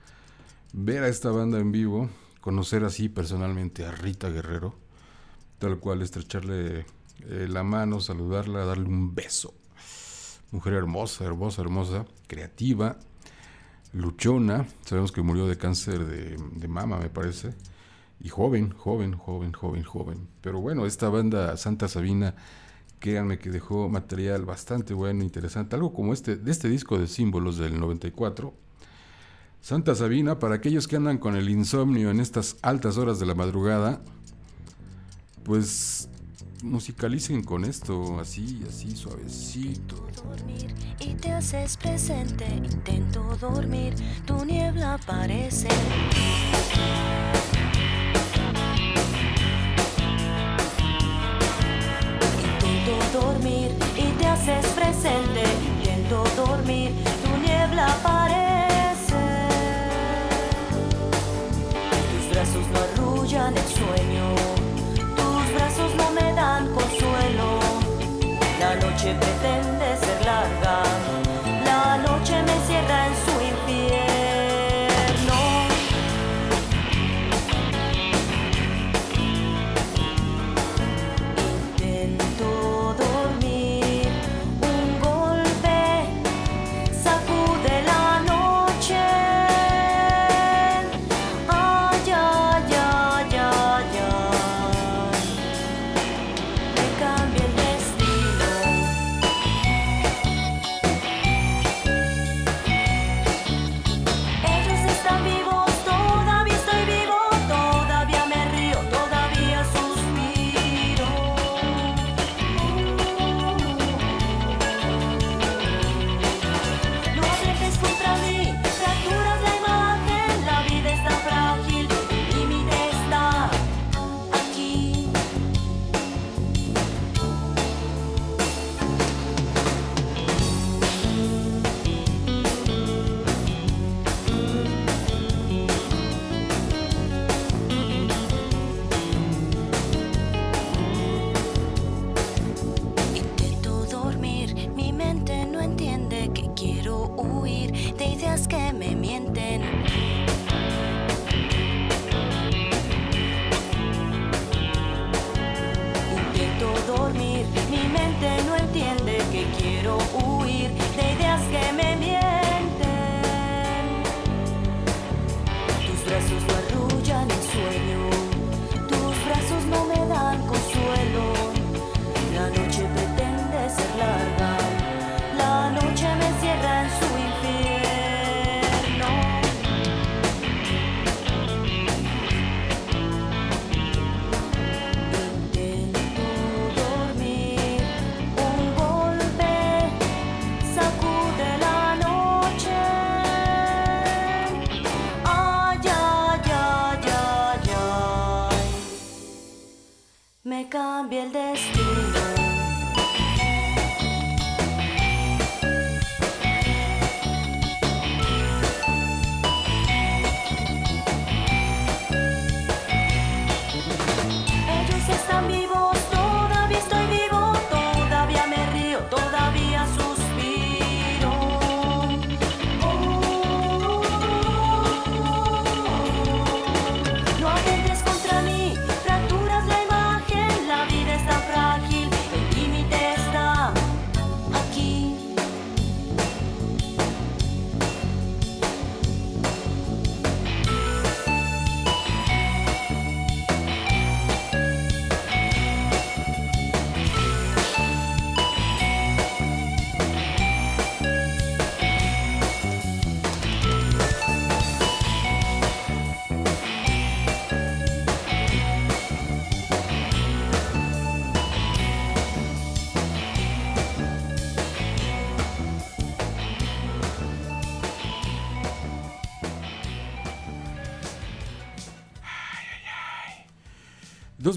ver 0.72 1.02
a 1.02 1.08
esta 1.08 1.30
banda 1.30 1.58
en 1.58 1.72
vivo, 1.72 2.08
conocer 2.40 2.84
así 2.84 3.10
personalmente 3.10 3.84
a 3.84 3.90
Rita 3.90 4.30
Guerrero, 4.30 4.74
tal 5.58 5.78
cual 5.78 6.00
estrecharle 6.00 6.86
eh, 7.28 7.46
la 7.50 7.62
mano, 7.62 8.00
saludarla, 8.00 8.64
darle 8.64 8.88
un 8.88 9.14
beso. 9.14 9.52
Mujer 10.52 10.72
hermosa, 10.72 11.26
hermosa, 11.26 11.60
hermosa, 11.60 12.06
creativa, 12.26 12.96
luchona. 13.92 14.66
Sabemos 14.86 15.12
que 15.12 15.20
murió 15.20 15.46
de 15.46 15.58
cáncer 15.58 16.06
de 16.06 16.68
mama, 16.68 16.96
me 16.96 17.10
parece. 17.10 17.52
Y 18.20 18.28
joven, 18.28 18.70
joven, 18.70 19.16
joven, 19.16 19.52
joven, 19.52 19.82
joven. 19.84 20.28
Pero 20.40 20.60
bueno, 20.60 20.86
esta 20.86 21.08
banda 21.08 21.56
Santa 21.56 21.88
Sabina, 21.88 22.34
créanme 22.98 23.38
que 23.38 23.50
dejó 23.50 23.88
material 23.88 24.44
bastante 24.44 24.94
bueno, 24.94 25.22
interesante. 25.22 25.76
Algo 25.76 25.92
como 25.92 26.12
este, 26.12 26.36
de 26.36 26.50
este 26.50 26.68
disco 26.68 26.98
de 26.98 27.06
símbolos 27.06 27.58
del 27.58 27.78
94. 27.78 28.52
Santa 29.60 29.94
Sabina, 29.94 30.38
para 30.38 30.56
aquellos 30.56 30.88
que 30.88 30.96
andan 30.96 31.18
con 31.18 31.36
el 31.36 31.48
insomnio 31.48 32.10
en 32.10 32.20
estas 32.20 32.56
altas 32.62 32.96
horas 32.96 33.18
de 33.18 33.26
la 33.26 33.34
madrugada, 33.34 34.00
pues 35.44 36.08
musicalicen 36.62 37.42
con 37.42 37.64
esto, 37.64 38.18
así, 38.20 38.62
así, 38.68 38.96
suavecito. 38.96 39.96
dormir 40.24 40.74
y 41.00 41.14
te 41.14 41.32
haces 41.32 41.76
presente. 41.76 42.46
Intento 42.46 43.36
dormir, 43.40 43.94
tu 44.26 44.44
niebla 44.44 44.94
aparece. 44.94 45.68
Intento 52.88 53.20
dormir 53.20 53.70
y 53.98 54.06
te 54.18 54.26
haces 54.26 54.66
presente. 54.68 55.42
Intento 55.76 56.24
dormir, 56.36 56.90
tu 57.22 57.36
niebla 57.46 57.84
aparece. 57.84 59.14
Tus 62.10 62.30
brazos 62.30 62.66
no 62.72 62.78
arrullan 62.80 63.54
el 63.54 63.64
sueño. 63.64 64.24
Tus 65.16 65.54
brazos 65.54 65.94
no 65.96 66.10
me 66.12 66.32
dan 66.32 66.68
consuelo. 66.72 67.58
La 68.58 68.74
noche 68.76 69.14
pretende 69.20 69.77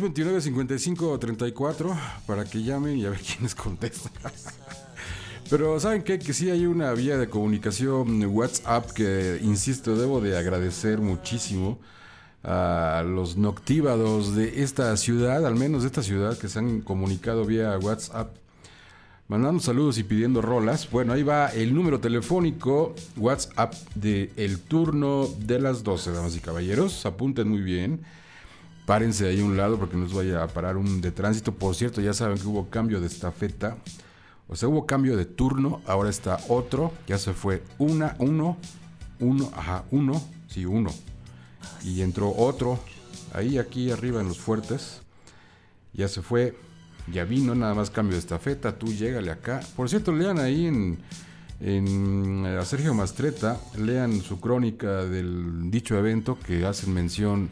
229 0.10 0.42
55 0.42 1.20
para 2.26 2.46
que 2.46 2.64
llamen 2.64 2.98
y 2.98 3.06
a 3.06 3.12
ver 3.12 3.20
quiénes 3.28 3.54
contestan. 3.54 4.12
Pero 5.50 5.80
saben 5.80 6.02
qué? 6.02 6.18
que 6.18 6.34
sí 6.34 6.50
hay 6.50 6.66
una 6.66 6.94
vía 6.94 7.18
de 7.18 7.28
comunicación 7.28 8.24
WhatsApp 8.26 8.90
que, 8.92 9.40
insisto, 9.44 9.96
debo 9.96 10.22
de 10.22 10.38
agradecer 10.38 11.00
muchísimo 11.00 11.78
a 12.44 13.04
los 13.06 13.38
noctívados 13.38 14.36
de 14.36 14.64
esta 14.64 14.96
ciudad, 14.98 15.46
al 15.46 15.56
menos 15.56 15.84
de 15.84 15.88
esta 15.88 16.02
ciudad, 16.02 16.38
que 16.38 16.48
se 16.48 16.60
han 16.60 16.82
comunicado 16.82 17.46
vía 17.46 17.78
WhatsApp. 17.78 18.36
Mandando 19.28 19.62
saludos 19.62 19.98
y 19.98 20.04
pidiendo 20.04 20.42
rolas. 20.42 20.90
Bueno, 20.90 21.14
ahí 21.14 21.24
va 21.24 21.48
el 21.50 21.76
número 21.76 22.00
telefónico 22.00 22.96
WhatsApp 23.18 23.74
de 23.94 24.32
el 24.36 24.60
turno 24.60 25.28
de 25.38 25.60
las 25.60 25.84
12, 25.84 26.12
damas 26.12 26.36
y 26.36 26.40
caballeros. 26.40 27.06
Apunten 27.06 27.48
muy 27.48 27.62
bien. 27.62 28.02
Párense 28.86 29.28
ahí 29.28 29.42
a 29.42 29.46
un 29.46 29.58
lado 29.58 29.78
porque 29.78 29.96
no 29.96 30.04
nos 30.04 30.14
vaya 30.14 30.44
a 30.44 30.48
parar 30.48 30.78
un 30.78 31.02
de 31.02 31.12
tránsito. 31.12 31.54
Por 31.54 31.76
cierto, 31.76 32.02
ya 32.02 32.14
saben 32.14 32.38
que 32.38 32.48
hubo 32.48 32.70
cambio 32.70 33.00
de 33.00 33.08
estafeta. 33.08 33.78
O 34.48 34.56
sea, 34.56 34.70
hubo 34.70 34.86
cambio 34.86 35.16
de 35.16 35.26
turno. 35.26 35.82
Ahora 35.86 36.10
está 36.10 36.40
otro. 36.50 36.92
Ya 37.08 37.18
se 37.18 37.34
fue 37.34 37.64
una, 37.78 38.16
uno, 38.20 38.58
uno, 39.20 39.52
ajá, 39.56 39.86
uno, 39.92 40.22
sí, 40.48 40.66
uno. 40.66 40.92
Y 41.84 42.02
entró 42.02 42.34
otro. 42.36 42.80
Ahí, 43.34 43.58
aquí 43.58 43.92
arriba 43.92 44.22
en 44.22 44.28
los 44.28 44.40
fuertes. 44.40 45.02
Ya 45.94 46.08
se 46.08 46.22
fue. 46.22 46.58
Ya 47.12 47.24
vino, 47.24 47.56
nada 47.56 47.74
más 47.74 47.90
cambio 47.90 48.14
de 48.14 48.20
estafeta. 48.20 48.78
Tú 48.78 48.88
llégale 48.88 49.32
acá. 49.32 49.62
Por 49.76 49.90
cierto, 49.90 50.12
lean 50.12 50.40
ahí 50.40 50.66
en, 50.66 51.00
en, 51.62 52.46
a 52.46 52.66
Sergio 52.66 52.94
Mastreta, 52.94 53.58
lean 53.78 54.22
su 54.22 54.40
crónica 54.40 55.06
del 55.06 55.70
dicho 55.70 55.98
evento 55.98 56.38
que 56.40 56.66
hacen 56.66 56.94
mención, 56.94 57.50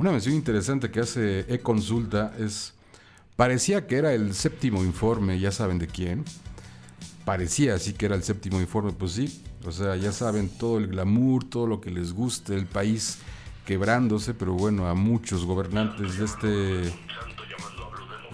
una 0.00 0.12
mención 0.12 0.34
interesante 0.34 0.90
que 0.90 1.00
hace 1.00 1.40
e-consulta 1.52 2.32
es, 2.38 2.72
parecía 3.36 3.86
que 3.86 3.98
era 3.98 4.14
el 4.14 4.34
séptimo 4.34 4.82
informe, 4.82 5.38
ya 5.38 5.52
saben 5.52 5.78
de 5.78 5.88
quién, 5.88 6.24
parecía 7.26 7.74
así 7.74 7.92
que 7.92 8.06
era 8.06 8.14
el 8.14 8.22
séptimo 8.22 8.62
informe, 8.62 8.92
pues 8.92 9.12
sí, 9.12 9.42
o 9.66 9.70
sea, 9.70 9.96
ya 9.96 10.10
saben 10.10 10.48
todo 10.48 10.78
el 10.78 10.86
glamour, 10.86 11.44
todo 11.44 11.66
lo 11.66 11.82
que 11.82 11.90
les 11.90 12.14
gusta, 12.14 12.54
el 12.54 12.64
país 12.64 13.18
quebrándose, 13.66 14.32
pero 14.32 14.54
bueno, 14.54 14.88
a 14.88 14.94
muchos 14.94 15.44
gobernantes 15.44 16.16
de 16.16 16.24
este... 16.24 16.94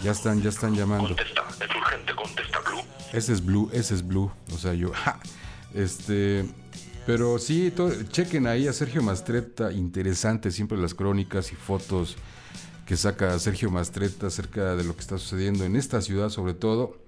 Ya 0.04 0.12
están, 0.12 0.40
ya 0.42 0.50
están 0.50 0.76
llamando. 0.76 1.08
Contesta, 1.08 1.42
es 1.50 1.74
urgente, 1.74 2.14
contesta, 2.14 2.60
Blue. 2.60 2.82
Ese 3.12 3.32
es 3.32 3.44
Blue, 3.44 3.70
ese 3.72 3.94
es 3.94 4.06
Blue. 4.06 4.30
O 4.52 4.58
sea, 4.58 4.74
yo. 4.74 4.92
ja. 4.94 5.18
Este. 5.72 6.46
Pero 7.07 7.38
sí, 7.38 7.70
to- 7.70 8.02
chequen 8.11 8.46
ahí 8.46 8.66
a 8.66 8.72
Sergio 8.72 9.02
Mastreta. 9.02 9.72
Interesante 9.72 10.50
siempre 10.50 10.76
las 10.76 10.94
crónicas 10.94 11.52
y 11.52 11.54
fotos 11.54 12.16
que 12.84 12.96
saca 12.96 13.38
Sergio 13.38 13.70
Mastreta 13.70 14.26
acerca 14.26 14.74
de 14.74 14.84
lo 14.84 14.94
que 14.94 15.00
está 15.00 15.18
sucediendo 15.18 15.64
en 15.64 15.76
esta 15.76 16.00
ciudad, 16.02 16.30
sobre 16.30 16.54
todo. 16.54 16.98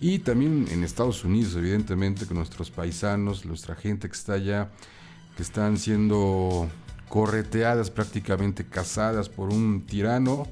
Y 0.00 0.20
también 0.20 0.66
en 0.70 0.82
Estados 0.82 1.24
Unidos, 1.24 1.54
evidentemente, 1.56 2.26
con 2.26 2.38
nuestros 2.38 2.70
paisanos, 2.70 3.44
nuestra 3.44 3.74
gente 3.74 4.08
que 4.08 4.14
está 4.14 4.34
allá, 4.34 4.70
que 5.36 5.42
están 5.42 5.76
siendo 5.78 6.68
correteadas, 7.08 7.90
prácticamente 7.90 8.64
cazadas 8.66 9.28
por 9.28 9.50
un 9.50 9.84
tirano 9.86 10.46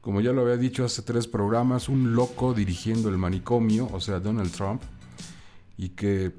como 0.00 0.22
ya 0.22 0.32
lo 0.32 0.40
había 0.40 0.56
dicho 0.56 0.82
hace 0.84 1.02
tres 1.02 1.26
programas, 1.26 1.90
un 1.90 2.14
loco 2.14 2.54
dirigiendo 2.54 3.10
el 3.10 3.18
manicomio, 3.18 3.86
o 3.92 4.00
sea, 4.00 4.18
Donald 4.18 4.50
Trump, 4.50 4.82
y 5.76 5.90
que 5.90 6.32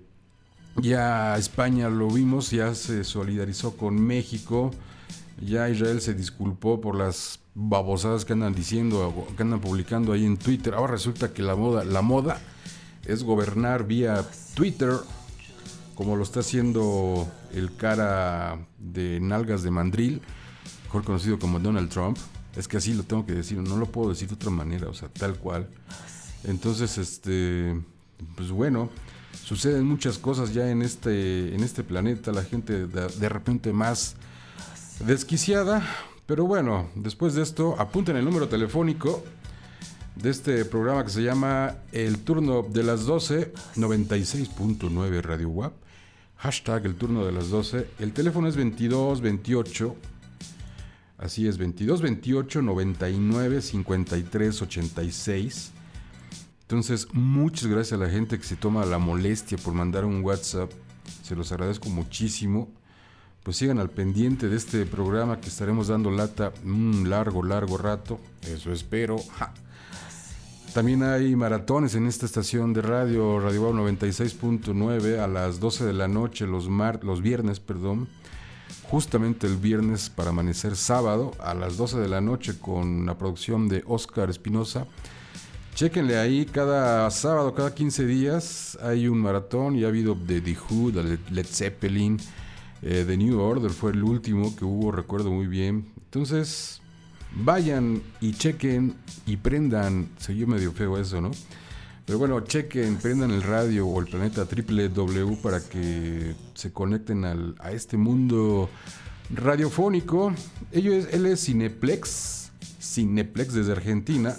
ya 0.75 1.37
España 1.37 1.89
lo 1.89 2.07
vimos, 2.09 2.51
ya 2.51 2.73
se 2.75 3.03
solidarizó 3.03 3.75
con 3.75 3.99
México, 4.01 4.71
ya 5.41 5.69
Israel 5.69 6.01
se 6.01 6.13
disculpó 6.13 6.79
por 6.79 6.95
las 6.95 7.39
babosadas 7.53 8.25
que 8.25 8.33
andan 8.33 8.53
diciendo, 8.53 9.27
que 9.35 9.43
andan 9.43 9.59
publicando 9.59 10.13
ahí 10.13 10.25
en 10.25 10.37
Twitter. 10.37 10.73
Ahora 10.73 10.93
resulta 10.93 11.33
que 11.33 11.41
la 11.41 11.55
moda, 11.55 11.83
la 11.83 12.01
moda 12.01 12.39
es 13.05 13.23
gobernar 13.23 13.85
vía 13.85 14.25
Twitter, 14.53 14.93
como 15.95 16.15
lo 16.15 16.23
está 16.23 16.39
haciendo 16.39 17.27
el 17.53 17.75
cara 17.75 18.59
de 18.79 19.19
nalgas 19.19 19.63
de 19.63 19.71
mandril, 19.71 20.21
mejor 20.85 21.03
conocido 21.03 21.39
como 21.39 21.59
Donald 21.59 21.89
Trump. 21.89 22.17
Es 22.55 22.67
que 22.67 22.77
así 22.77 22.93
lo 22.93 23.03
tengo 23.03 23.25
que 23.25 23.33
decir, 23.33 23.57
no 23.57 23.77
lo 23.77 23.85
puedo 23.85 24.09
decir 24.09 24.27
de 24.27 24.35
otra 24.35 24.49
manera, 24.49 24.89
o 24.89 24.93
sea, 24.93 25.09
tal 25.09 25.37
cual. 25.37 25.69
Entonces, 26.43 26.97
este, 26.97 27.79
pues 28.35 28.51
bueno, 28.51 28.89
suceden 29.33 29.85
muchas 29.85 30.17
cosas 30.17 30.53
ya 30.53 30.69
en 30.69 30.81
este, 30.81 31.53
en 31.53 31.63
este 31.63 31.83
planeta, 31.83 32.31
la 32.31 32.43
gente 32.43 32.87
de, 32.87 33.29
repente 33.29 33.73
más 33.73 34.15
desquiciada, 35.05 35.85
pero 36.25 36.45
bueno, 36.45 36.89
después 36.95 37.33
de 37.33 37.43
esto, 37.43 37.75
apunten 37.79 38.15
el 38.15 38.25
número 38.25 38.47
telefónico 38.47 39.23
de 40.15 40.29
este 40.29 40.65
programa 40.65 41.03
que 41.03 41.11
se 41.11 41.23
llama 41.23 41.75
El 41.91 42.19
Turno 42.19 42.63
de 42.63 42.83
las 42.83 43.05
12, 43.05 43.53
96.9 43.75 45.21
Radio 45.21 45.49
WAP, 45.49 45.73
hashtag 46.37 46.85
El 46.85 46.95
Turno 46.95 47.25
de 47.25 47.31
las 47.31 47.49
12, 47.49 47.87
el 47.99 48.13
teléfono 48.13 48.47
es 48.47 48.55
22 48.55 49.21
28 49.21 49.95
Así 51.21 51.47
es, 51.47 51.59
22 51.59 52.01
28 52.01 52.63
99 52.63 53.61
53 53.61 54.61
86. 54.63 55.71
Entonces, 56.71 57.09
muchas 57.11 57.67
gracias 57.67 57.99
a 57.99 58.01
la 58.01 58.09
gente 58.09 58.37
que 58.37 58.45
se 58.45 58.55
toma 58.55 58.85
la 58.85 58.97
molestia 58.97 59.57
por 59.57 59.73
mandar 59.73 60.05
un 60.05 60.23
WhatsApp. 60.23 60.71
Se 61.21 61.35
los 61.35 61.51
agradezco 61.51 61.89
muchísimo. 61.89 62.69
Pues 63.43 63.57
sigan 63.57 63.77
al 63.77 63.89
pendiente 63.89 64.47
de 64.47 64.55
este 64.55 64.85
programa 64.85 65.41
que 65.41 65.49
estaremos 65.49 65.89
dando 65.89 66.11
lata 66.11 66.53
un 66.63 67.09
largo, 67.09 67.43
largo 67.43 67.77
rato. 67.77 68.21
Eso 68.43 68.71
espero. 68.71 69.17
También 70.73 71.03
hay 71.03 71.35
maratones 71.35 71.95
en 71.95 72.07
esta 72.07 72.25
estación 72.25 72.71
de 72.71 72.81
radio, 72.81 73.41
Radio 73.41 73.63
Wow 73.63 73.73
96.9 73.73 75.19
a 75.19 75.27
las 75.27 75.59
12 75.59 75.83
de 75.83 75.91
la 75.91 76.07
noche, 76.07 76.47
los, 76.47 76.69
los 77.03 77.21
viernes, 77.21 77.59
perdón 77.59 78.07
justamente 78.89 79.45
el 79.47 79.57
viernes 79.57 80.09
para 80.09 80.29
amanecer 80.29 80.75
sábado 80.77 81.31
a 81.39 81.53
las 81.53 81.75
12 81.75 81.99
de 81.99 82.07
la 82.07 82.21
noche 82.21 82.59
con 82.59 83.05
la 83.05 83.17
producción 83.17 83.67
de 83.67 83.83
Oscar 83.87 84.29
Espinosa. 84.29 84.85
Chequenle 85.75 86.17
ahí, 86.17 86.45
cada 86.45 87.09
sábado, 87.11 87.53
cada 87.53 87.73
15 87.73 88.05
días 88.05 88.77
hay 88.81 89.07
un 89.07 89.19
maratón 89.19 89.75
y 89.75 89.85
ha 89.85 89.87
habido 89.87 90.15
The 90.15 90.57
Who, 90.69 90.91
de 90.91 91.17
Led 91.31 91.45
Zeppelin, 91.45 92.19
eh, 92.81 93.03
The 93.07 93.17
New 93.17 93.39
Order 93.39 93.71
fue 93.71 93.91
el 93.91 94.03
último 94.03 94.55
que 94.55 94.65
hubo, 94.65 94.91
recuerdo 94.91 95.31
muy 95.31 95.47
bien. 95.47 95.87
Entonces, 96.05 96.81
vayan 97.33 98.01
y 98.19 98.33
chequen 98.33 98.95
y 99.25 99.37
prendan, 99.37 100.09
se 100.17 100.33
oyó 100.33 100.45
medio 100.47 100.71
feo 100.73 100.97
eso, 100.97 101.21
¿no? 101.21 101.31
Pero 102.05 102.19
bueno, 102.19 102.41
chequen, 102.41 102.97
prendan 102.97 103.31
el 103.31 103.41
radio 103.41 103.87
o 103.87 103.99
el 104.01 104.07
planeta 104.07 104.45
www 104.45 105.35
para 105.41 105.61
que 105.61 106.35
se 106.53 106.73
conecten 106.73 107.23
al, 107.23 107.55
a 107.59 107.71
este 107.71 107.95
mundo 107.95 108.69
radiofónico. 109.33 110.33
Ello 110.71 110.93
es, 110.93 111.13
él 111.13 111.25
es 111.27 111.45
Cineplex, 111.45 112.51
Cineplex 112.81 113.53
desde 113.53 113.71
Argentina. 113.71 114.35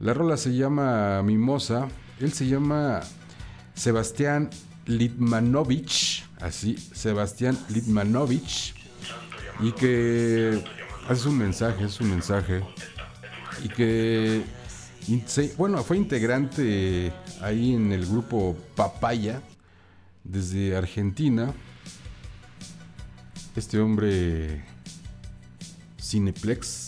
La 0.00 0.14
rola 0.14 0.36
se 0.36 0.54
llama 0.54 1.22
Mimosa. 1.22 1.88
Él 2.20 2.32
se 2.32 2.46
llama 2.46 3.00
Sebastián 3.74 4.50
Litmanovich, 4.86 6.24
así, 6.40 6.76
Sebastián 6.76 7.58
Litmanovich. 7.68 8.74
Y 9.60 9.72
que 9.72 10.62
es 11.10 11.26
un 11.26 11.38
mensaje, 11.38 11.84
es 11.84 12.00
un 12.00 12.10
mensaje. 12.10 12.62
Y 13.64 13.68
que 13.68 14.44
bueno, 15.56 15.82
fue 15.82 15.96
integrante 15.96 17.12
ahí 17.40 17.74
en 17.74 17.92
el 17.92 18.06
grupo 18.06 18.56
Papaya 18.76 19.42
desde 20.22 20.76
Argentina. 20.76 21.52
Este 23.56 23.80
hombre 23.80 24.64
Cineplex. 26.00 26.87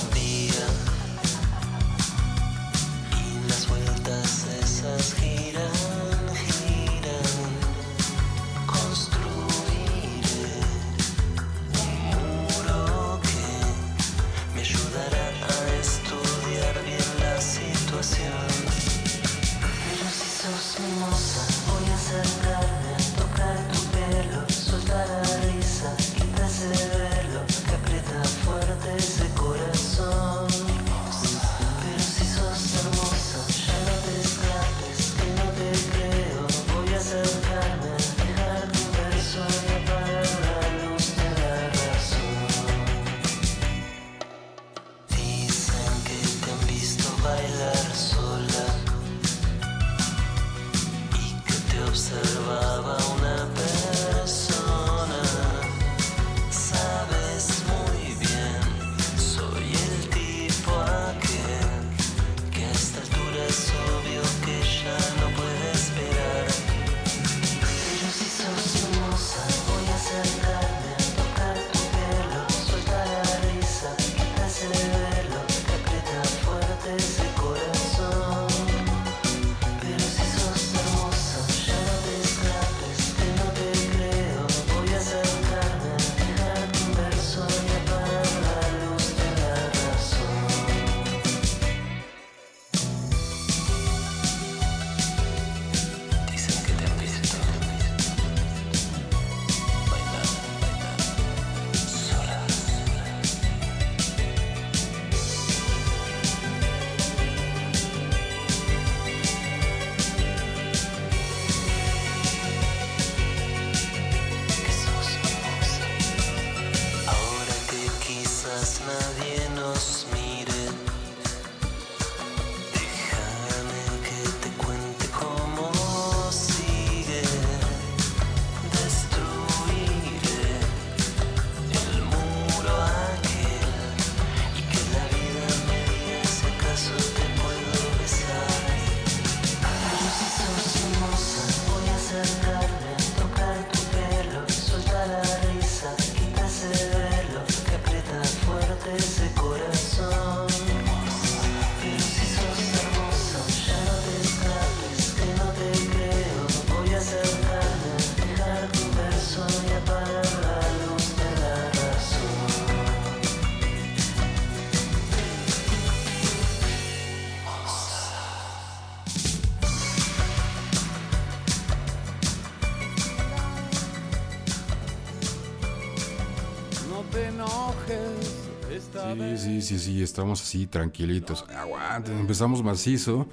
Sí, 179.41 179.59
sí, 179.63 179.79
sí, 179.79 180.03
estamos 180.03 180.39
así 180.39 180.67
tranquilitos. 180.67 181.43
Aguanten, 181.49 182.19
empezamos 182.19 182.61
macizo. 182.61 183.27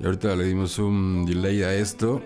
Y 0.00 0.06
ahorita 0.06 0.34
le 0.36 0.44
dimos 0.44 0.78
un 0.78 1.26
delay 1.26 1.62
a 1.62 1.74
esto. 1.74 2.22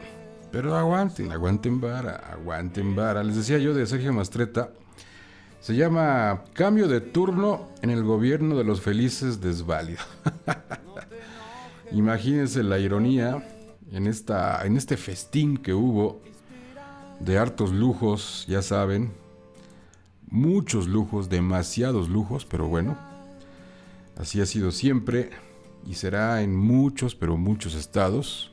Pero 0.53 0.77
aguanten, 0.77 1.33
aguanten 1.33 1.81
vara, 1.81 2.15
aguanten 2.33 2.95
vara. 2.95 3.25
Les 3.25 3.35
decía 3.35 3.59
yo 3.59 3.75
de 3.75 3.87
Sergio 3.87 4.13
Mastreta. 4.13 4.71
Se 5.61 5.75
llama 5.75 6.45
Cambio 6.53 6.87
de 6.87 7.01
turno 7.01 7.71
en 7.83 7.91
el 7.91 8.05
gobierno 8.05 8.57
de 8.57 8.63
los 8.63 8.81
felices 8.81 9.41
desválidos. 9.41 10.07
Imagínense 11.91 12.63
la 12.63 12.79
ironía 12.79 13.45
en, 13.91 14.07
esta, 14.07 14.65
en 14.65 14.77
este 14.77 14.97
festín 14.97 15.57
que 15.57 15.75
hubo 15.75 16.21
de 17.19 17.37
hartos 17.37 17.73
lujos, 17.73 18.47
ya 18.49 18.63
saben. 18.63 19.13
Muchos 20.31 20.87
lujos, 20.87 21.29
demasiados 21.29 22.09
lujos, 22.09 22.45
pero 22.45 22.69
bueno. 22.69 23.08
Así 24.19 24.41
ha 24.41 24.47
sido 24.47 24.71
siempre 24.73 25.31
y 25.87 25.95
será 25.95 26.43
en 26.43 26.55
muchos, 26.55 27.15
pero 27.15 27.37
muchos 27.37 27.75
estados 27.75 28.53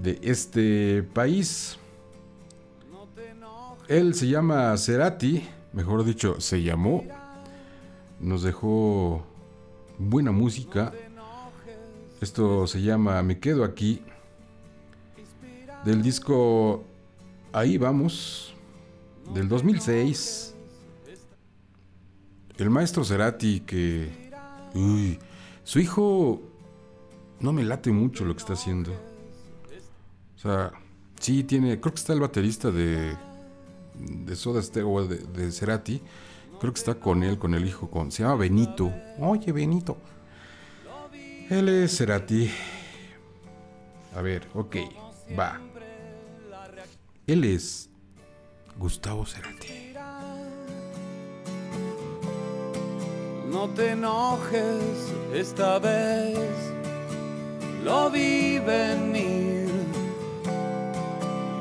de 0.00 0.18
este 0.22 1.02
país. 1.02 1.76
Él 3.88 4.14
se 4.14 4.28
llama 4.28 4.74
Cerati, 4.78 5.46
mejor 5.72 6.04
dicho, 6.04 6.40
se 6.40 6.62
llamó. 6.62 7.04
Nos 8.20 8.42
dejó 8.42 9.26
buena 9.98 10.30
música. 10.30 10.92
Esto 12.20 12.66
se 12.66 12.80
llama 12.80 13.22
Me 13.22 13.38
quedo 13.38 13.64
aquí. 13.64 14.02
Del 15.84 16.00
disco 16.00 16.84
Ahí 17.54 17.76
vamos, 17.76 18.54
del 19.34 19.46
2006. 19.46 20.54
El 22.58 22.70
maestro 22.70 23.04
Cerati 23.04 23.60
que... 23.60 24.30
Uy, 24.74 25.18
su 25.64 25.78
hijo 25.80 26.40
no 27.40 27.52
me 27.52 27.62
late 27.64 27.90
mucho 27.90 28.24
lo 28.24 28.34
que 28.34 28.40
está 28.40 28.54
haciendo. 28.54 28.92
O 28.92 30.38
sea, 30.38 30.72
sí 31.20 31.44
tiene, 31.44 31.80
creo 31.80 31.92
que 31.92 32.00
está 32.00 32.12
el 32.12 32.20
baterista 32.20 32.70
de 32.70 33.16
de 33.94 34.36
Soda 34.36 34.62
Stereo 34.62 35.06
de, 35.06 35.18
de 35.18 35.52
Cerati. 35.52 36.00
Creo 36.60 36.72
que 36.72 36.78
está 36.78 36.94
con 36.94 37.22
él, 37.22 37.38
con 37.38 37.54
el 37.54 37.66
hijo, 37.66 37.90
con 37.90 38.12
se 38.12 38.22
llama 38.22 38.36
Benito. 38.36 38.92
Oye, 39.18 39.52
Benito. 39.52 39.96
Él 41.50 41.68
es 41.68 41.96
Cerati. 41.96 42.50
A 44.14 44.22
ver, 44.22 44.46
ok, 44.54 44.76
va. 45.38 45.60
Él 47.26 47.44
es 47.44 47.88
Gustavo 48.78 49.26
Cerati. 49.26 49.91
No 53.52 53.68
te 53.68 53.90
enojes 53.90 55.12
esta 55.34 55.78
vez, 55.78 56.38
lo 57.84 58.08
vi 58.08 58.58
venir. 58.58 59.70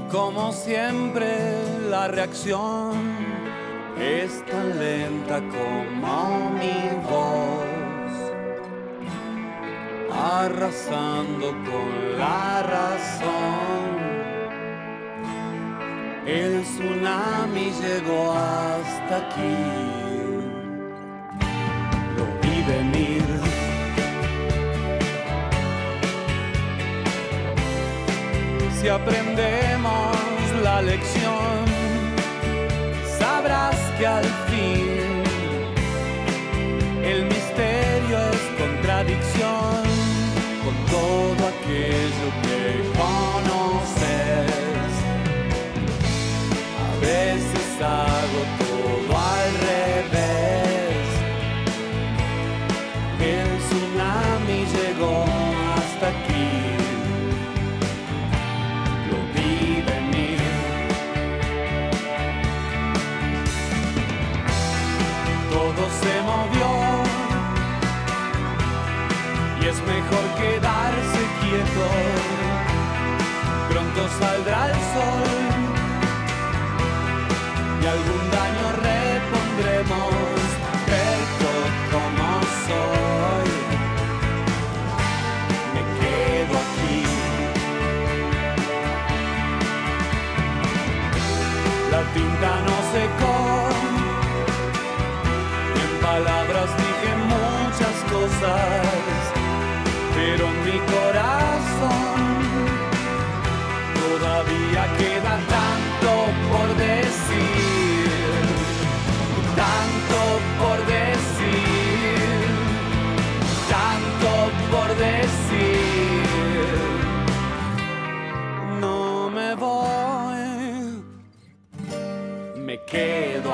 Como 0.10 0.54
siempre, 0.54 1.62
la 1.90 2.08
reacción 2.08 2.94
es 4.00 4.42
tan 4.46 4.80
lenta 4.80 5.42
como 5.50 6.52
mi 6.52 6.80
voz, 7.10 8.16
arrasando 10.14 11.48
con 11.50 12.18
la 12.18 12.64
razón. 12.64 13.92
El 16.26 16.62
tsunami 16.64 17.72
llegó 17.82 18.32
hasta 18.32 19.18
aquí, 19.18 20.01
venir. 22.68 23.24
Si 28.80 28.90
aprendemos 28.90 30.18
la 30.64 30.82
lección, 30.82 31.66
sabrás 33.20 33.76
que 33.98 34.08
al 34.08 34.41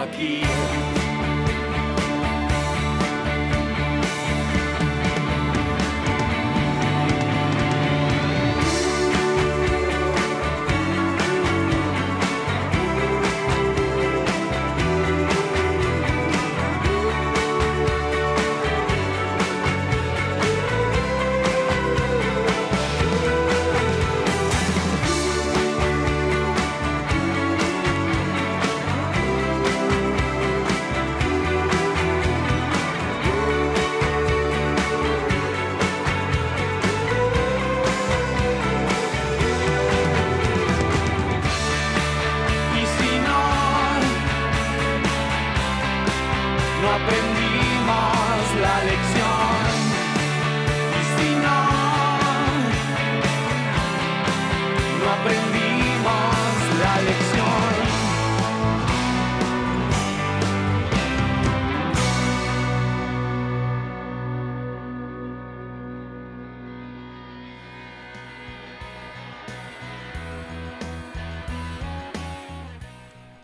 quedo 0.05 0.96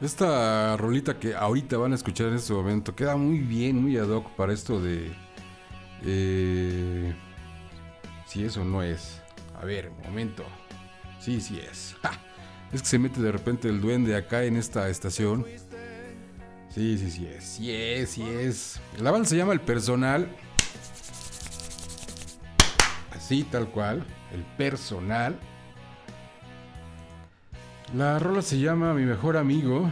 Esta 0.04 0.76
rolita 0.76 1.18
que 1.18 1.34
ahorita 1.34 1.78
van 1.78 1.94
a 1.94 1.96
escuchar 1.96 2.28
en 2.28 2.34
este 2.34 2.52
momento 2.52 2.94
queda 2.94 3.16
muy 3.16 3.40
bien, 3.40 3.82
muy 3.82 3.98
ad 3.98 4.10
hoc 4.10 4.32
para 4.32 4.52
esto 4.52 4.82
de. 4.82 5.14
eh, 6.04 7.16
si 8.26 8.44
eso 8.44 8.66
no 8.66 8.84
es. 8.84 9.22
A 9.58 9.64
ver, 9.64 9.92
momento. 10.04 10.44
Sí, 11.22 11.40
sí 11.40 11.58
es. 11.58 11.96
Es 12.74 12.82
que 12.82 12.88
se 12.88 13.00
mete 13.00 13.22
de 13.22 13.32
repente 13.32 13.70
el 13.70 13.80
duende 13.80 14.18
acá 14.18 14.44
en 14.44 14.58
esta 14.58 14.90
estación. 14.90 15.46
Sí, 16.68 16.98
sí, 16.98 17.10
sí 17.10 17.26
es. 17.26 17.44
Sí 17.46 17.72
es, 17.72 18.10
sí 18.10 18.24
es. 18.24 18.82
La 19.00 19.10
banda 19.10 19.30
se 19.30 19.38
llama 19.38 19.54
El 19.54 19.62
Personal. 19.62 20.28
Así, 23.16 23.44
tal 23.44 23.70
cual. 23.70 24.06
El 24.34 24.44
Personal. 24.58 25.40
La 27.94 28.18
rola 28.18 28.42
se 28.42 28.58
llama 28.58 28.96
Mi 28.96 29.06
Mejor 29.06 29.38
Amigo. 29.38 29.88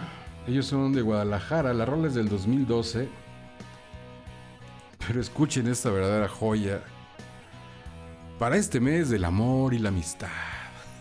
Ellos 0.48 0.66
son 0.66 0.92
de 0.92 1.04
Guadalajara. 1.04 1.72
La 1.72 1.86
rola 1.86 2.08
es 2.08 2.16
del 2.16 2.30
2012. 2.30 3.08
Pero 5.06 5.22
escuchen 5.22 5.68
esta 5.68 5.92
verdadera 5.92 6.28
joya. 6.28 6.82
Para 8.40 8.58
este 8.58 8.80
mes 8.80 9.12
del 9.12 9.24
amor 9.24 9.76
y 9.76 9.78
la 9.78 9.90
amistad. 9.90 10.30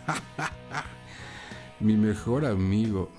Mi 1.81 1.97
mejor 1.97 2.45
amigo. 2.45 3.11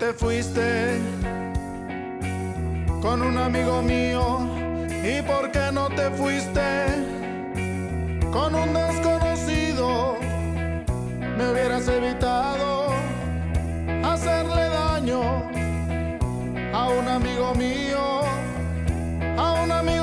Te 0.00 0.12
fuiste 0.14 0.99
con 3.00 3.22
un 3.22 3.38
amigo 3.38 3.82
mío. 3.82 4.38
¿Y 5.02 5.22
por 5.22 5.50
qué 5.50 5.70
no 5.72 5.88
te 5.88 6.10
fuiste 6.10 6.60
con 8.30 8.54
un 8.54 8.72
desconocido? 8.74 10.16
Me 11.36 11.50
hubieras 11.50 11.88
evitado 11.88 12.92
hacerle 14.04 14.68
daño 14.68 15.22
a 16.74 16.88
un 16.88 17.08
amigo 17.08 17.54
mío, 17.54 18.22
a 19.38 19.52
un 19.64 19.72
amigo 19.72 19.99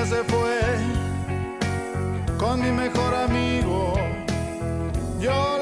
Ella 0.00 0.08
se 0.08 0.24
fue 0.24 0.60
con 2.38 2.58
mi 2.62 2.70
mejor 2.70 3.14
amigo. 3.14 3.92
Yo 5.20 5.59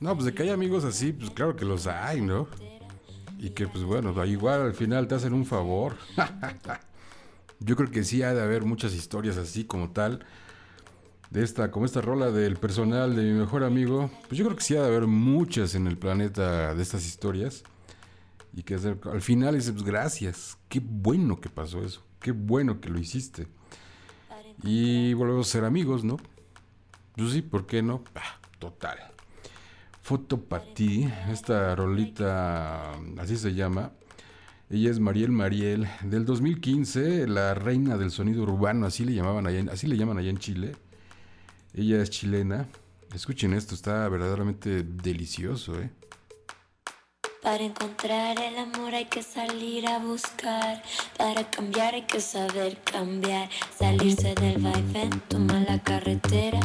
No, 0.00 0.14
pues 0.14 0.26
de 0.26 0.34
que 0.34 0.42
hay 0.44 0.48
amigos 0.50 0.84
así, 0.84 1.12
pues 1.12 1.30
claro 1.30 1.54
que 1.56 1.64
los 1.64 1.86
hay, 1.86 2.20
¿no? 2.20 2.48
Y 3.38 3.50
que 3.50 3.66
pues 3.68 3.84
bueno, 3.84 4.24
igual 4.24 4.62
al 4.62 4.74
final 4.74 5.06
te 5.08 5.14
hacen 5.14 5.32
un 5.32 5.44
favor. 5.46 5.96
Yo 7.60 7.76
creo 7.76 7.90
que 7.90 8.02
sí 8.04 8.22
ha 8.22 8.34
de 8.34 8.42
haber 8.42 8.64
muchas 8.64 8.92
historias 8.94 9.36
así 9.36 9.64
como 9.64 9.90
tal. 9.90 10.24
De 11.30 11.42
esta, 11.42 11.70
como 11.70 11.86
esta 11.86 12.00
rola 12.02 12.30
del 12.30 12.56
personal 12.56 13.16
de 13.16 13.22
mi 13.22 13.32
mejor 13.38 13.64
amigo. 13.64 14.10
Pues 14.28 14.36
yo 14.38 14.44
creo 14.44 14.56
que 14.56 14.62
sí 14.64 14.76
ha 14.76 14.82
de 14.82 14.88
haber 14.88 15.06
muchas 15.06 15.74
en 15.74 15.86
el 15.86 15.96
planeta 15.96 16.74
de 16.74 16.82
estas 16.82 17.06
historias. 17.06 17.62
Y 18.54 18.64
que 18.64 18.74
hacer- 18.74 18.98
al 19.10 19.22
final 19.22 19.54
dices, 19.54 19.72
pues 19.72 19.84
gracias. 19.84 20.58
Qué 20.68 20.80
bueno 20.84 21.40
que 21.40 21.48
pasó 21.48 21.82
eso. 21.82 22.02
Qué 22.20 22.32
bueno 22.32 22.80
que 22.82 22.90
lo 22.90 22.98
hiciste. 22.98 23.46
Y 24.62 25.14
volvemos 25.14 25.48
a 25.48 25.52
ser 25.52 25.64
amigos, 25.64 26.04
¿no? 26.04 26.18
Pues 27.16 27.32
sí, 27.32 27.40
¿por 27.40 27.64
qué 27.66 27.80
no? 27.82 28.02
Bah, 28.14 28.20
total. 28.62 28.98
Foto 30.02 30.40
para 30.40 30.62
ti, 30.72 31.08
esta 31.30 31.74
rolita, 31.74 32.92
así 33.18 33.36
se 33.36 33.54
llama. 33.54 33.90
Ella 34.70 34.90
es 34.90 35.00
Mariel 35.00 35.32
Mariel, 35.32 35.88
del 36.02 36.24
2015, 36.24 37.26
la 37.26 37.54
reina 37.54 37.96
del 37.96 38.12
sonido 38.12 38.44
urbano, 38.44 38.86
así 38.86 39.04
le 39.04 39.14
llamaban 39.14 39.48
allá, 39.48 39.64
así 39.72 39.88
le 39.88 39.96
llaman 39.96 40.18
allá 40.18 40.30
en 40.30 40.38
Chile. 40.38 40.76
Ella 41.74 42.00
es 42.00 42.10
chilena. 42.10 42.68
Escuchen 43.12 43.52
esto, 43.52 43.74
está 43.74 44.08
verdaderamente 44.08 44.84
delicioso, 44.84 45.80
¿eh? 45.80 45.90
Para 47.42 47.64
encontrar 47.64 48.40
el 48.40 48.56
amor 48.56 48.94
hay 48.94 49.06
que 49.06 49.20
salir 49.20 49.84
a 49.88 49.98
buscar. 49.98 50.80
Para 51.18 51.42
cambiar 51.50 51.92
hay 51.94 52.02
que 52.02 52.20
saber 52.20 52.78
cambiar. 52.84 53.48
Salirse 53.76 54.32
del 54.36 54.58
vaivén, 54.58 55.10
tomar 55.26 55.62
la 55.68 55.80
carretera. 55.80 56.60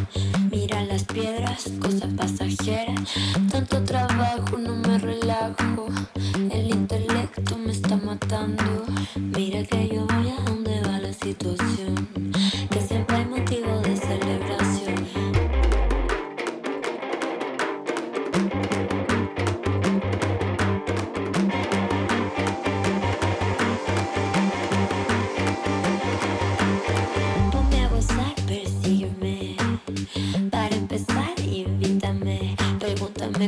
Mira 0.51 0.83
las 0.83 1.03
piedras, 1.05 1.71
cosa 1.81 2.07
pasajera. 2.15 2.93
Tanto 3.51 3.83
trabajo, 3.85 4.55
no 4.59 4.75
me 4.75 4.99
relajo. 4.99 5.87
El 6.51 6.69
intelecto 6.69 7.57
me 7.57 7.71
está 7.71 7.95
matando. 7.95 8.85
Mira 9.15 9.63
que 9.63 9.87
yo 9.87 10.05
voy 10.05 10.29
a 10.29 10.39
donde 10.41 10.79
va 10.81 10.99
la 10.99 11.11
situación. 11.11 12.07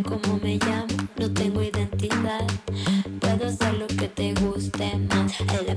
cómo 0.04 0.40
me 0.42 0.58
llamo, 0.58 0.88
no 1.18 1.32
tengo 1.32 1.62
identidad. 1.62 2.46
Puedo 3.20 3.48
hacer 3.48 3.74
lo 3.76 3.88
que 3.88 4.08
te 4.08 4.34
guste 4.36 4.98
más. 5.10 5.40
El 5.40 5.70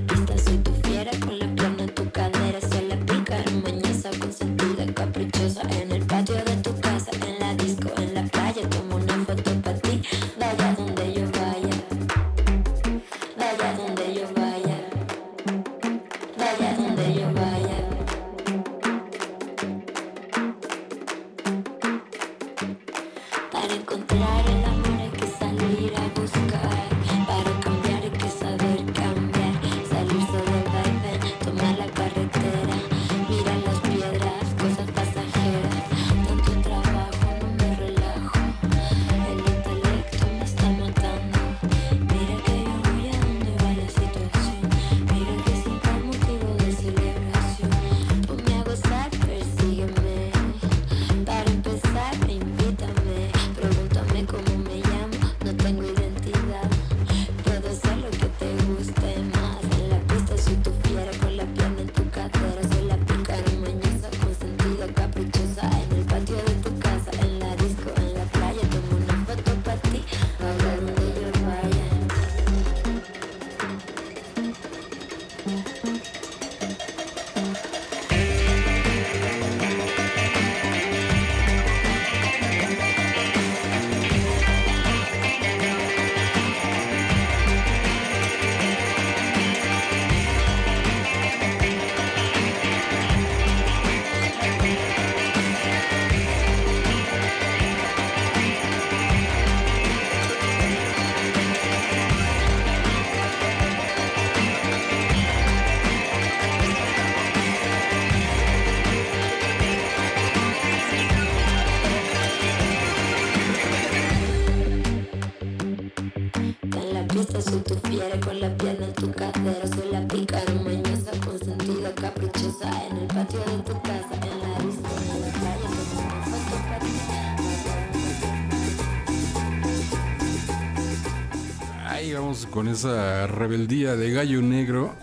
con 132.63 132.71
esa 132.71 133.27
rebeldía 133.27 133.97
de 133.97 134.13
gallo 134.13 134.41
negro. 134.41 134.95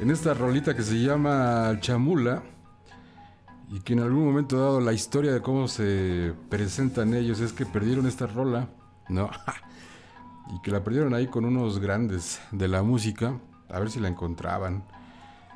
En 0.00 0.10
esta 0.10 0.32
rolita 0.32 0.74
que 0.74 0.82
se 0.82 0.98
llama 0.98 1.76
Chamula. 1.78 2.42
Y 3.70 3.80
que 3.80 3.92
en 3.92 4.00
algún 4.00 4.24
momento 4.24 4.58
dado 4.58 4.80
la 4.80 4.94
historia 4.94 5.30
de 5.30 5.42
cómo 5.42 5.68
se 5.68 6.32
presentan 6.48 7.12
ellos 7.12 7.40
es 7.40 7.52
que 7.52 7.66
perdieron 7.66 8.06
esta 8.06 8.26
rola. 8.26 8.70
No. 9.10 9.28
y 10.56 10.62
que 10.62 10.70
la 10.70 10.82
perdieron 10.82 11.12
ahí 11.12 11.26
con 11.26 11.44
unos 11.44 11.80
grandes 11.80 12.40
de 12.50 12.66
la 12.66 12.82
música. 12.82 13.38
A 13.68 13.78
ver 13.78 13.90
si 13.90 14.00
la 14.00 14.08
encontraban. 14.08 14.82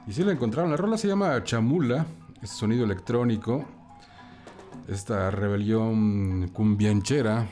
Y 0.06 0.12
si 0.12 0.22
la 0.22 0.32
encontraron. 0.32 0.70
La 0.70 0.76
rola 0.76 0.98
se 0.98 1.08
llama 1.08 1.42
Chamula. 1.42 2.04
Es 2.42 2.50
sonido 2.50 2.84
electrónico. 2.84 3.64
Esta 4.88 5.30
rebelión 5.30 6.50
cumbianchera. 6.52 7.46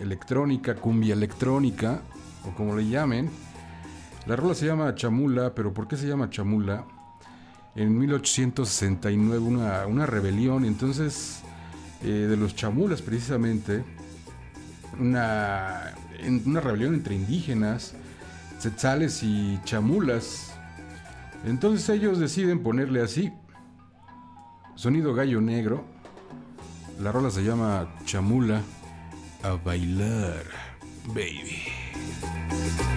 Electrónica, 0.00 0.76
cumbia 0.76 1.12
electrónica. 1.12 2.00
O 2.48 2.54
como 2.54 2.76
le 2.76 2.88
llamen. 2.88 3.30
La 4.26 4.36
rola 4.36 4.54
se 4.54 4.66
llama 4.66 4.94
Chamula. 4.94 5.54
Pero 5.54 5.72
¿por 5.72 5.88
qué 5.88 5.96
se 5.96 6.06
llama 6.06 6.30
Chamula? 6.30 6.84
En 7.74 7.98
1869 7.98 9.38
una, 9.38 9.86
una 9.86 10.06
rebelión. 10.06 10.64
Entonces, 10.64 11.42
eh, 12.02 12.08
de 12.08 12.36
los 12.36 12.54
chamulas 12.54 13.02
precisamente. 13.02 13.84
Una, 14.98 15.94
una 16.46 16.60
rebelión 16.60 16.94
entre 16.94 17.14
indígenas, 17.14 17.94
tzetzales 18.58 19.22
y 19.22 19.60
chamulas. 19.64 20.54
Entonces 21.44 21.88
ellos 21.90 22.18
deciden 22.18 22.62
ponerle 22.62 23.02
así. 23.02 23.32
Sonido 24.74 25.14
gallo 25.14 25.40
negro. 25.40 25.84
La 27.00 27.12
rola 27.12 27.30
se 27.30 27.44
llama 27.44 27.94
Chamula 28.04 28.62
a 29.42 29.52
bailar, 29.52 30.44
baby. 31.08 31.75
Thank 32.06 32.90
you. 32.90 32.95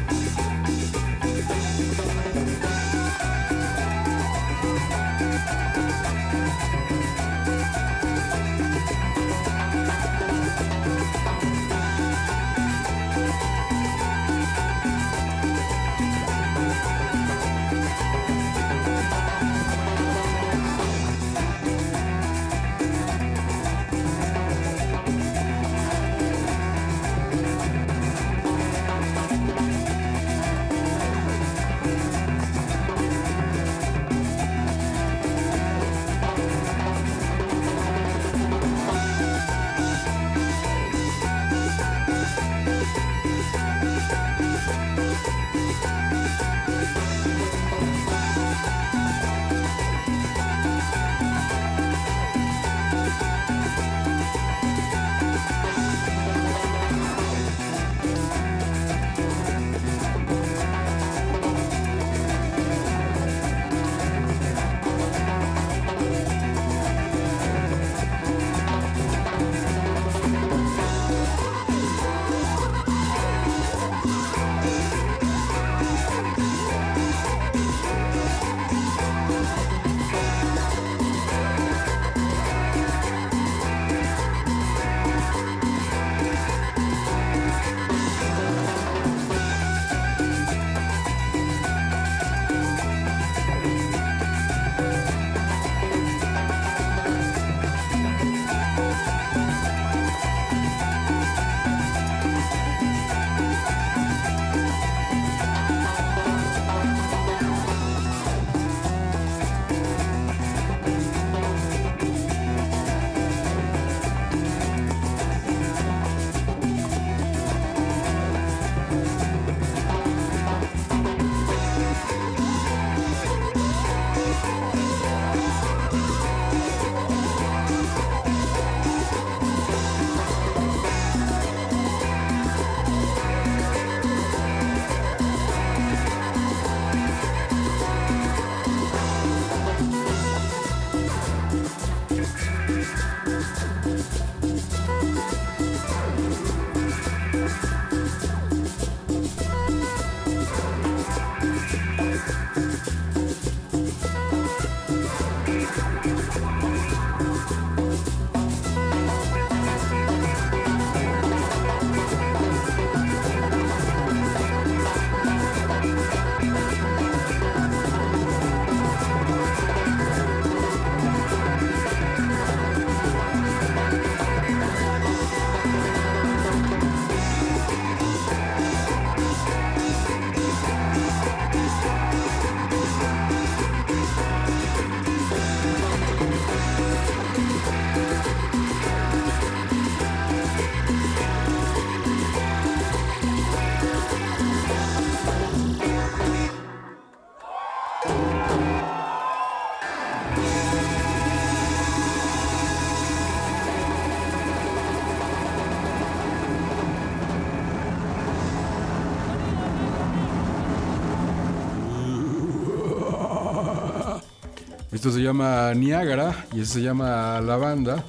Esto 214.99 215.11
se 215.11 215.21
llama 215.21 215.73
Niágara 215.75 216.45
y 216.53 216.65
se 216.65 216.81
llama 216.81 217.39
La 217.39 217.55
Banda. 217.55 218.03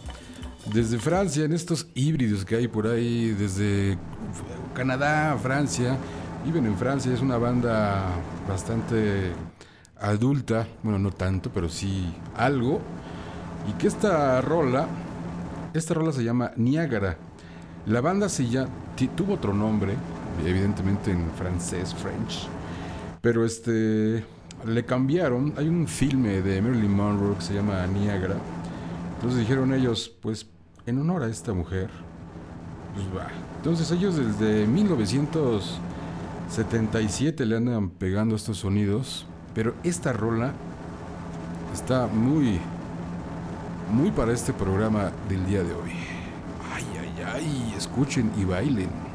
Desde 0.75 0.99
Francia, 0.99 1.45
en 1.45 1.53
estos 1.53 1.87
híbridos 1.95 2.45
que 2.45 2.57
hay 2.57 2.67
por 2.67 2.89
ahí, 2.89 3.29
desde 3.29 3.97
Canadá, 4.75 5.39
Francia, 5.41 5.97
viven 6.45 6.67
en 6.67 6.77
Francia, 6.77 7.15
es 7.15 7.21
una 7.21 7.39
banda 7.39 8.07
bastante 8.49 9.31
adulta, 10.01 10.67
bueno, 10.83 10.99
no 10.99 11.13
tanto, 11.13 11.53
pero 11.55 11.69
sí 11.69 12.13
algo. 12.37 12.81
Y 13.69 13.73
que 13.75 13.87
esta 13.87 14.41
rola, 14.41 14.89
esta 15.73 15.95
rola 15.95 16.11
se 16.11 16.25
llama 16.25 16.51
Niágara. 16.57 17.17
La 17.87 18.01
banda 18.01 18.29
se 18.29 18.49
ya 18.49 18.67
tuvo 19.17 19.35
otro 19.35 19.55
nombre, 19.55 19.95
evidentemente 20.45 21.13
en 21.13 21.31
francés, 21.39 21.95
French, 21.95 22.49
pero 23.21 23.45
este 23.45 24.25
le 24.67 24.85
cambiaron. 24.85 25.55
Hay 25.57 25.69
un 25.69 25.87
filme 25.87 26.43
de 26.43 26.61
Marilyn 26.63 26.93
Monroe 26.93 27.37
que 27.37 27.43
se 27.43 27.55
llama 27.55 27.87
Niágara. 27.87 28.35
Entonces 29.17 29.41
dijeron 29.41 29.75
ellos, 29.75 30.13
pues 30.21 30.49
en 30.87 30.99
honor 30.99 31.23
a 31.23 31.29
esta 31.29 31.53
mujer, 31.53 31.91
pues 32.95 33.07
va. 33.17 33.29
Entonces 33.57 33.91
ellos 33.91 34.17
desde 34.17 34.67
1977 34.67 37.47
le 37.47 37.57
andan 37.57 37.91
pegando 37.91 38.35
estos 38.35 38.59
sonidos, 38.59 39.27
pero 39.55 39.75
esta 39.85 40.13
rola 40.13 40.53
está 41.73 42.07
muy, 42.07 42.59
muy 43.93 44.11
para 44.11 44.33
este 44.33 44.53
programa 44.53 45.13
del 45.29 45.47
día 45.47 45.63
de 45.63 45.73
hoy. 45.75 45.93
Ay, 46.75 46.85
ay, 46.99 47.13
ay, 47.35 47.75
escuchen 47.77 48.33
y 48.39 48.45
bailen. 48.45 49.10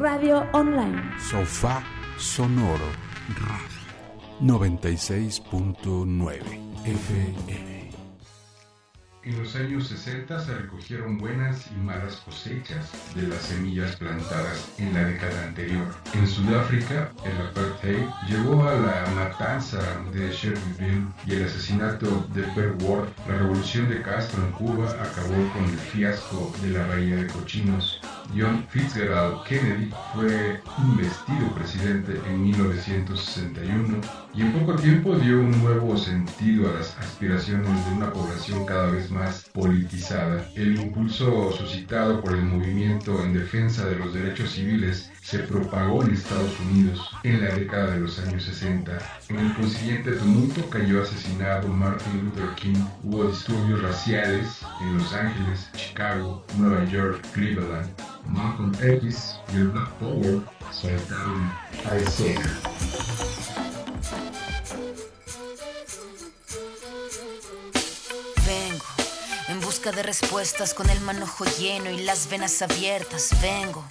Radio 0.00 0.46
Online. 0.52 1.02
Sofá 1.18 1.82
Sonoro 2.16 2.86
Radio 3.34 3.66
96.9 4.40 6.40
FM. 6.84 7.90
En 9.24 9.42
los 9.42 9.56
años 9.56 9.88
60 9.88 10.40
se 10.40 10.54
recogieron 10.54 11.18
buenas 11.18 11.66
y 11.72 11.74
malas 11.80 12.14
cosechas 12.18 12.92
de 13.16 13.26
las 13.26 13.42
semillas 13.42 13.96
plantadas 13.96 14.72
en 14.78 14.94
la 14.94 15.02
década 15.04 15.48
anterior. 15.48 15.88
En 16.14 16.28
Sudáfrica, 16.28 17.10
el 17.24 17.36
apartheid 17.48 18.06
llevó 18.28 18.68
a 18.68 18.74
la 18.74 19.04
matanza 19.16 19.80
de 20.12 20.30
Shelbyville 20.30 21.08
y 21.26 21.32
el 21.32 21.44
asesinato 21.44 22.24
de 22.32 22.44
Pearl 22.54 22.80
Ward. 22.84 23.08
La 23.26 23.38
revolución 23.38 23.88
de 23.88 24.00
Castro 24.00 24.44
en 24.44 24.52
Cuba 24.52 24.92
acabó 24.92 25.52
con 25.52 25.64
el 25.64 25.76
fiasco 25.76 26.52
de 26.62 26.70
la 26.70 26.86
Bahía 26.86 27.16
de 27.16 27.26
Cochinos. 27.26 27.97
John 28.36 28.66
Fitzgerald 28.68 29.42
Kennedy 29.44 29.90
fue 30.14 30.60
investido 30.78 31.54
presidente 31.54 32.20
en 32.26 32.42
1961 32.42 34.00
y 34.34 34.42
en 34.42 34.52
poco 34.52 34.74
tiempo 34.76 35.16
dio 35.16 35.40
un 35.40 35.62
nuevo 35.62 35.96
sentido 35.96 36.68
a 36.68 36.74
las 36.74 36.96
aspiraciones 36.98 37.86
de 37.86 37.92
una 37.92 38.12
población 38.12 38.66
cada 38.66 38.90
vez 38.90 39.10
más 39.10 39.48
politizada. 39.52 40.46
El 40.54 40.78
impulso 40.80 41.52
suscitado 41.52 42.20
por 42.20 42.34
el 42.34 42.42
movimiento 42.42 43.22
en 43.24 43.32
defensa 43.32 43.86
de 43.86 43.96
los 43.96 44.12
derechos 44.12 44.50
civiles 44.50 45.10
se 45.22 45.40
propagó 45.40 46.02
en 46.02 46.14
Estados 46.14 46.58
Unidos 46.60 47.10
en 47.22 47.44
la 47.44 47.54
década 47.54 47.92
de 47.92 48.00
los 48.00 48.18
años 48.18 48.44
60. 48.44 48.98
En 49.28 49.38
el 49.38 49.54
consiguiente 49.54 50.12
tumulto 50.12 50.68
cayó 50.70 51.02
asesinado 51.02 51.68
Martin 51.68 52.24
Luther 52.24 52.54
King. 52.54 52.82
Hubo 53.02 53.26
disturbios 53.26 53.82
raciales 53.82 54.60
en 54.80 54.96
Los 54.96 55.12
Ángeles, 55.12 55.70
Chicago, 55.74 56.44
Nueva 56.56 56.84
York, 56.86 57.20
Cleveland. 57.34 57.88
Malcolm 58.28 58.72
X 58.82 59.36
y 59.52 59.56
el 59.56 59.68
Black 59.68 59.90
Power. 59.94 60.40
Vengo 68.46 68.84
en 69.48 69.60
busca 69.60 69.92
de 69.92 70.02
respuestas 70.02 70.74
con 70.74 70.88
el 70.90 71.00
manojo 71.00 71.44
lleno 71.58 71.90
y 71.90 72.02
las 72.02 72.28
venas 72.28 72.60
abiertas. 72.62 73.30
Vengo 73.40 73.84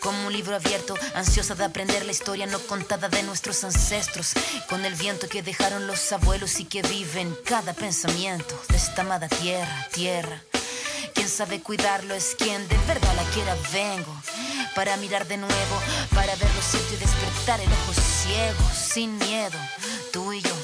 como 0.00 0.28
un 0.28 0.32
libro 0.32 0.54
abierto, 0.54 0.94
ansiosa 1.14 1.56
de 1.56 1.64
aprender 1.64 2.04
la 2.04 2.12
historia 2.12 2.46
no 2.46 2.60
contada 2.60 3.08
de 3.08 3.24
nuestros 3.24 3.64
ancestros, 3.64 4.34
con 4.68 4.84
el 4.84 4.94
viento 4.94 5.28
que 5.28 5.42
dejaron 5.42 5.88
los 5.88 6.12
abuelos 6.12 6.60
y 6.60 6.64
que 6.64 6.82
vive 6.82 7.22
en 7.22 7.36
cada 7.44 7.72
pensamiento 7.72 8.54
de 8.68 8.76
esta 8.76 9.02
amada 9.02 9.28
tierra, 9.28 9.88
tierra. 9.92 10.40
Quien 11.16 11.30
sabe 11.30 11.62
cuidarlo 11.62 12.14
es 12.14 12.36
quien 12.36 12.68
de 12.68 12.76
verdad 12.86 13.14
la 13.16 13.24
quiera. 13.30 13.56
Vengo 13.72 14.14
para 14.74 14.98
mirar 14.98 15.26
de 15.26 15.38
nuevo, 15.38 15.80
para 16.14 16.36
ver 16.36 16.54
lo 16.54 16.60
cierto 16.60 16.92
y 16.92 16.98
despertar 16.98 17.58
el 17.58 17.72
ojo 17.72 17.94
ciego, 17.94 18.70
sin 18.74 19.16
miedo, 19.16 19.58
tú 20.12 20.34
y 20.34 20.42
yo. 20.42 20.54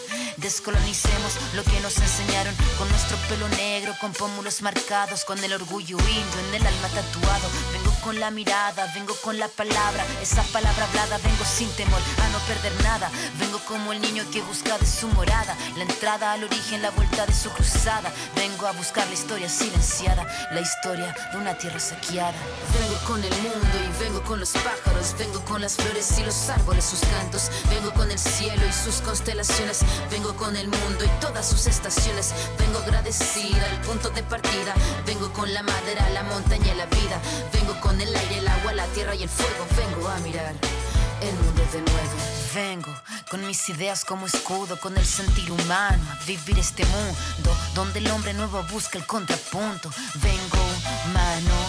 Descolonicemos 0.42 1.38
lo 1.54 1.62
que 1.62 1.78
nos 1.80 1.96
enseñaron 1.98 2.52
con 2.76 2.88
nuestro 2.88 3.16
pelo 3.28 3.48
negro, 3.50 3.94
con 4.00 4.12
pómulos 4.12 4.60
marcados, 4.60 5.24
con 5.24 5.38
el 5.38 5.52
orgullo 5.52 5.96
indio 5.98 6.40
en 6.48 6.54
el 6.56 6.66
alma 6.66 6.88
tatuado. 6.88 7.48
Vengo 7.72 7.94
con 8.02 8.18
la 8.18 8.32
mirada, 8.32 8.90
vengo 8.92 9.14
con 9.22 9.38
la 9.38 9.46
palabra, 9.46 10.04
esa 10.20 10.42
palabra 10.44 10.84
hablada, 10.86 11.18
vengo 11.18 11.44
sin 11.44 11.70
temor 11.76 12.00
a 12.18 12.28
no 12.30 12.38
perder 12.40 12.72
nada. 12.82 13.08
Vengo 13.38 13.60
como 13.68 13.92
el 13.92 14.00
niño 14.00 14.24
que 14.32 14.42
busca 14.42 14.76
de 14.78 14.86
su 14.86 15.06
morada, 15.08 15.56
la 15.76 15.84
entrada 15.84 16.32
al 16.32 16.42
origen, 16.42 16.82
la 16.82 16.90
vuelta 16.90 17.24
de 17.24 17.34
su 17.34 17.48
cruzada. 17.50 18.12
Vengo 18.34 18.66
a 18.66 18.72
buscar 18.72 19.06
la 19.06 19.14
historia 19.14 19.48
silenciada, 19.48 20.26
la 20.50 20.60
historia 20.60 21.14
de 21.30 21.38
una 21.38 21.56
tierra 21.56 21.78
saqueada. 21.78 22.34
Vengo 22.80 22.98
con 23.06 23.22
el 23.22 23.34
mundo 23.42 23.78
y 23.78 24.02
vengo 24.02 24.20
con 24.24 24.40
los 24.40 24.50
pájaros, 24.50 25.14
vengo 25.16 25.40
con 25.44 25.62
las 25.62 25.76
flores 25.76 26.18
y 26.18 26.24
los 26.24 26.48
árboles, 26.48 26.84
sus 26.84 27.00
cantos. 27.00 27.48
Vengo 27.70 27.92
con 27.92 28.10
el 28.10 28.18
cielo 28.18 28.62
y 28.68 28.72
sus 28.72 29.00
constelaciones, 29.02 29.80
vengo 30.10 30.31
con 30.36 30.56
el 30.56 30.68
mundo 30.68 31.04
y 31.04 31.20
todas 31.20 31.48
sus 31.48 31.66
estaciones. 31.66 32.32
Vengo 32.58 32.78
agradecida 32.78 33.64
al 33.70 33.80
punto 33.82 34.10
de 34.10 34.22
partida, 34.22 34.74
vengo 35.06 35.32
con 35.32 35.52
la 35.52 35.62
madera, 35.62 36.08
la 36.10 36.22
montaña 36.24 36.72
y 36.72 36.76
la 36.76 36.86
vida. 36.86 37.20
Vengo 37.52 37.78
con 37.80 38.00
el 38.00 38.14
aire, 38.14 38.38
el 38.38 38.48
agua, 38.48 38.72
la 38.72 38.86
tierra 38.86 39.14
y 39.14 39.22
el 39.22 39.28
fuego. 39.28 39.66
Vengo 39.76 40.08
a 40.08 40.18
mirar 40.18 40.54
el 41.20 41.34
mundo 41.34 41.62
de 41.72 41.80
nuevo. 41.80 42.32
Vengo 42.54 42.94
con 43.30 43.46
mis 43.46 43.68
ideas 43.70 44.04
como 44.04 44.26
escudo, 44.26 44.78
con 44.78 44.96
el 44.96 45.06
sentir 45.06 45.50
humano, 45.50 46.02
a 46.10 46.24
vivir 46.26 46.58
este 46.58 46.84
mundo 46.84 47.56
donde 47.74 48.00
el 48.00 48.10
hombre 48.10 48.34
nuevo 48.34 48.62
busca 48.70 48.98
el 48.98 49.06
contrapunto. 49.06 49.90
Vengo, 50.16 50.58
mano, 51.14 51.54
vengo 51.54 51.61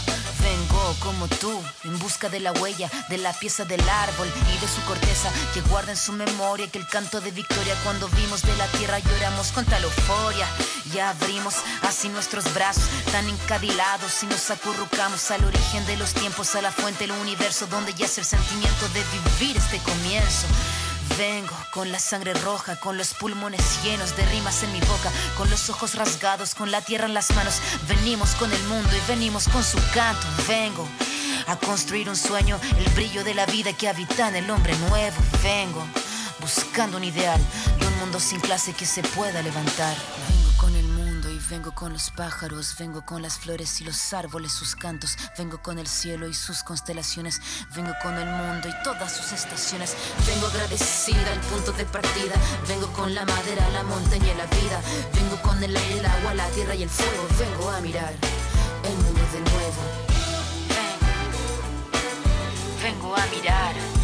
como 1.03 1.27
tú, 1.27 1.61
en 1.83 1.99
busca 1.99 2.29
de 2.29 2.39
la 2.39 2.53
huella, 2.53 2.89
de 3.09 3.17
la 3.17 3.33
pieza 3.33 3.65
del 3.65 3.81
árbol 3.87 4.31
y 4.55 4.59
de 4.59 4.67
su 4.67 4.81
corteza 4.87 5.29
que 5.53 5.61
guarda 5.61 5.91
en 5.91 5.97
su 5.97 6.13
memoria 6.13 6.67
que 6.71 6.79
el 6.79 6.87
canto 6.87 7.19
de 7.19 7.31
victoria 7.31 7.75
cuando 7.83 8.07
vimos 8.09 8.41
de 8.41 8.55
la 8.55 8.65
tierra 8.67 8.99
lloramos 8.99 9.51
con 9.51 9.65
tal 9.65 9.83
euforia. 9.83 10.47
Y 10.93 10.99
abrimos 10.99 11.55
así 11.81 12.09
nuestros 12.09 12.51
brazos 12.53 12.85
tan 13.11 13.27
encadilados 13.27 14.23
y 14.23 14.27
nos 14.27 14.49
acurrucamos 14.49 15.29
al 15.31 15.43
origen 15.43 15.85
de 15.85 15.97
los 15.97 16.13
tiempos, 16.13 16.55
a 16.55 16.61
la 16.61 16.71
fuente 16.71 17.05
del 17.05 17.11
universo 17.17 17.67
donde 17.67 17.93
yace 17.93 18.21
el 18.21 18.27
sentimiento 18.27 18.87
de 18.89 19.03
vivir 19.03 19.57
este 19.57 19.79
comienzo. 19.79 20.47
Vengo 21.17 21.55
con 21.71 21.91
la 21.91 21.99
sangre 21.99 22.33
roja, 22.33 22.79
con 22.79 22.97
los 22.97 23.13
pulmones 23.13 23.83
llenos 23.83 24.15
de 24.15 24.25
rimas 24.25 24.63
en 24.63 24.71
mi 24.71 24.79
boca, 24.79 25.11
con 25.37 25.49
los 25.49 25.69
ojos 25.69 25.95
rasgados, 25.95 26.55
con 26.55 26.71
la 26.71 26.81
tierra 26.81 27.05
en 27.05 27.13
las 27.13 27.31
manos. 27.35 27.61
Venimos 27.87 28.31
con 28.35 28.51
el 28.51 28.63
mundo 28.63 28.89
y 28.95 29.07
venimos 29.07 29.47
con 29.47 29.63
su 29.63 29.77
canto. 29.93 30.25
Vengo 30.47 30.87
a 31.47 31.55
construir 31.57 32.09
un 32.09 32.15
sueño, 32.15 32.59
el 32.77 32.89
brillo 32.93 33.23
de 33.23 33.35
la 33.35 33.45
vida 33.45 33.73
que 33.73 33.87
habita 33.87 34.27
en 34.29 34.37
el 34.37 34.49
hombre 34.49 34.75
nuevo. 34.89 35.17
Vengo 35.43 35.85
buscando 36.39 36.97
un 36.97 37.03
ideal 37.03 37.39
de 37.79 37.87
un 37.87 37.97
mundo 37.99 38.19
sin 38.19 38.39
clase 38.39 38.73
que 38.73 38.85
se 38.85 39.03
pueda 39.03 39.41
levantar. 39.41 39.95
Vengo 41.49 41.73
con 41.73 41.93
los 41.93 42.09
pájaros, 42.11 42.75
vengo 42.77 43.05
con 43.05 43.21
las 43.21 43.37
flores 43.37 43.81
y 43.81 43.83
los 43.83 44.13
árboles, 44.13 44.51
sus 44.51 44.75
cantos, 44.75 45.17
vengo 45.37 45.61
con 45.61 45.77
el 45.77 45.87
cielo 45.87 46.27
y 46.27 46.33
sus 46.33 46.63
constelaciones, 46.63 47.41
vengo 47.75 47.93
con 48.01 48.13
el 48.15 48.27
mundo 48.27 48.67
y 48.67 48.83
todas 48.83 49.15
sus 49.15 49.31
estaciones, 49.31 49.95
vengo 50.27 50.47
agradecida 50.47 51.31
al 51.31 51.39
punto 51.41 51.71
de 51.73 51.85
partida, 51.85 52.35
vengo 52.67 52.87
con 52.93 53.13
la 53.13 53.25
madera, 53.25 53.69
la 53.69 53.83
montaña 53.83 54.33
y 54.33 54.37
la 54.37 54.45
vida, 54.45 54.81
vengo 55.13 55.41
con 55.41 55.63
el 55.63 55.75
aire, 55.75 55.99
el 55.99 56.05
agua, 56.05 56.33
la 56.33 56.47
tierra 56.49 56.75
y 56.75 56.83
el 56.83 56.89
fuego, 56.89 57.27
vengo 57.37 57.69
a 57.69 57.81
mirar 57.81 58.13
el 58.83 58.95
mundo 58.95 59.21
de 59.33 59.39
nuevo. 59.39 59.81
Vengo, 62.81 63.05
vengo 63.05 63.15
a 63.15 63.25
mirar 63.27 64.02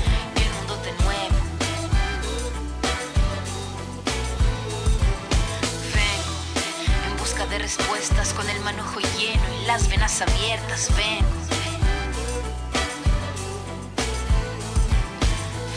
de 7.50 7.58
respuestas 7.58 8.34
con 8.34 8.48
el 8.50 8.60
manojo 8.62 9.00
lleno 9.00 9.44
y 9.62 9.66
las 9.66 9.90
venas 9.90 10.22
abiertas. 10.22 10.90
Vengo. 10.96 11.28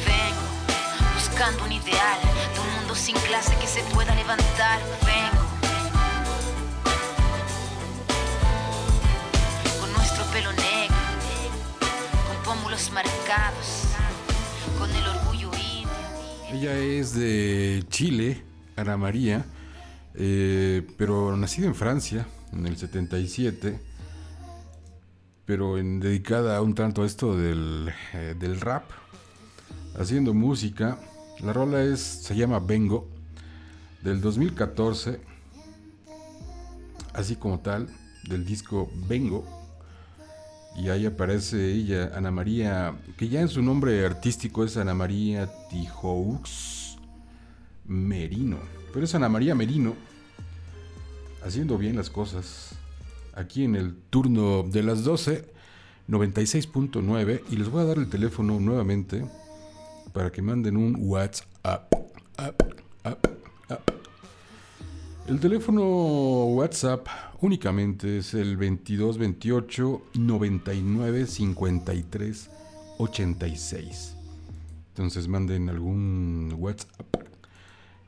Vengo 0.06 1.14
buscando 1.14 1.64
un 1.64 1.72
ideal 1.72 2.20
de 2.54 2.60
un 2.60 2.74
mundo 2.76 2.94
sin 2.94 3.16
clase 3.16 3.56
que 3.56 3.66
se 3.66 3.80
pueda 3.94 4.14
levantar. 4.14 4.80
Vengo. 5.06 5.42
Con 9.80 9.92
nuestro 9.94 10.24
pelo 10.26 10.52
negro, 10.52 10.96
con 12.26 12.36
pómulos 12.44 12.90
marcados, 12.92 13.84
con 14.78 14.90
el 14.94 15.06
orgullo 15.06 15.50
indio. 15.54 15.88
Ella 16.52 16.74
es 16.76 17.14
de 17.14 17.82
Chile, 17.88 18.44
Ana 18.76 18.98
María, 18.98 19.46
eh, 20.14 20.86
pero 20.96 21.36
nacida 21.36 21.66
en 21.66 21.74
Francia 21.74 22.26
en 22.52 22.66
el 22.66 22.76
77, 22.76 23.80
pero 25.44 25.78
en, 25.78 26.00
dedicada 26.00 26.60
un 26.62 26.74
tanto 26.74 27.02
a 27.02 27.06
esto 27.06 27.36
del, 27.36 27.90
eh, 28.12 28.34
del 28.38 28.60
rap, 28.60 28.84
haciendo 29.98 30.34
música. 30.34 30.98
La 31.40 31.52
rola 31.52 31.82
es, 31.82 32.00
se 32.00 32.36
llama 32.36 32.60
Vengo, 32.60 33.08
del 34.02 34.20
2014, 34.20 35.20
así 37.14 37.36
como 37.36 37.60
tal, 37.60 37.88
del 38.28 38.44
disco 38.44 38.90
Vengo. 39.08 39.44
Y 40.76 40.88
ahí 40.88 41.04
aparece 41.04 41.72
ella, 41.72 42.12
Ana 42.14 42.30
María, 42.30 42.94
que 43.18 43.28
ya 43.28 43.40
en 43.40 43.48
su 43.48 43.62
nombre 43.62 44.04
artístico 44.06 44.64
es 44.64 44.76
Ana 44.76 44.94
María 44.94 45.50
Tijoux 45.68 46.96
Merino. 47.84 48.81
Pero 48.92 49.04
es 49.04 49.14
Ana 49.14 49.28
María 49.28 49.54
Merino, 49.54 49.94
haciendo 51.44 51.78
bien 51.78 51.96
las 51.96 52.10
cosas. 52.10 52.74
Aquí 53.34 53.64
en 53.64 53.74
el 53.76 53.94
turno 54.10 54.62
de 54.64 54.82
las 54.82 55.04
12, 55.04 55.48
96.9. 56.08 57.42
Y 57.50 57.56
les 57.56 57.70
voy 57.70 57.82
a 57.82 57.84
dar 57.84 57.98
el 57.98 58.08
teléfono 58.08 58.60
nuevamente 58.60 59.24
para 60.12 60.30
que 60.30 60.42
manden 60.42 60.76
un 60.76 60.96
WhatsApp. 60.98 61.92
Up, 62.38 62.74
up, 63.04 63.28
up. 63.70 63.92
El 65.26 65.40
teléfono 65.40 65.82
WhatsApp 66.46 67.06
únicamente 67.40 68.18
es 68.18 68.34
el 68.34 68.56
2228 68.56 70.02
99 70.14 71.26
53 71.26 72.50
86. 72.98 74.16
Entonces 74.88 75.28
manden 75.28 75.70
algún 75.70 76.54
WhatsApp 76.58 77.06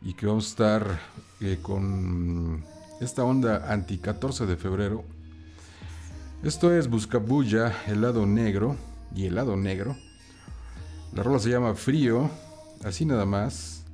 y 0.04 0.12
que 0.12 0.26
vamos 0.26 0.44
a 0.44 0.48
estar 0.48 1.00
eh, 1.40 1.58
con 1.62 2.62
esta 3.00 3.24
onda 3.24 3.72
anti 3.72 3.98
14 3.98 4.44
de 4.44 4.56
febrero. 4.56 5.02
Esto 6.42 6.72
es 6.76 6.88
Buscabulla, 6.88 7.72
helado 7.86 8.26
negro 8.26 8.76
y 9.16 9.24
helado 9.26 9.56
negro. 9.56 9.96
La 11.14 11.22
rola 11.22 11.38
se 11.38 11.48
llama 11.48 11.74
Frío, 11.74 12.30
así 12.84 13.06
nada 13.06 13.24
más. 13.24 13.84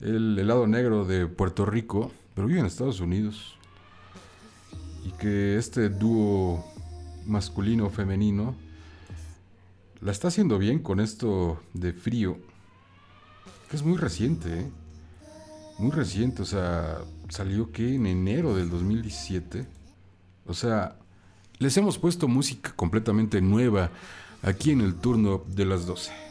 El 0.00 0.38
helado 0.38 0.66
negro 0.66 1.04
de 1.04 1.26
Puerto 1.26 1.66
Rico, 1.66 2.10
pero 2.34 2.46
vive 2.46 2.60
en 2.60 2.66
Estados 2.66 3.00
Unidos. 3.00 3.56
Y 5.04 5.10
que 5.12 5.58
este 5.58 5.90
dúo 5.90 6.64
masculino-femenino 7.26 8.54
la 10.00 10.12
está 10.12 10.28
haciendo 10.28 10.58
bien 10.58 10.78
con 10.78 11.00
esto 11.00 11.60
de 11.74 11.92
frío. 11.92 12.38
Que 13.68 13.76
es 13.76 13.82
muy 13.82 13.98
reciente, 13.98 14.60
¿eh? 14.60 14.70
Muy 15.78 15.92
reciente, 15.92 16.42
o 16.42 16.44
sea, 16.44 16.98
salió 17.28 17.70
que 17.70 17.94
en 17.94 18.06
enero 18.06 18.54
del 18.54 18.68
2017. 18.68 19.66
O 20.46 20.54
sea, 20.54 20.96
les 21.58 21.76
hemos 21.76 21.98
puesto 21.98 22.26
música 22.26 22.72
completamente 22.74 23.40
nueva 23.40 23.90
aquí 24.42 24.72
en 24.72 24.80
el 24.80 24.96
turno 24.96 25.44
de 25.46 25.64
las 25.64 25.86
12. 25.86 26.27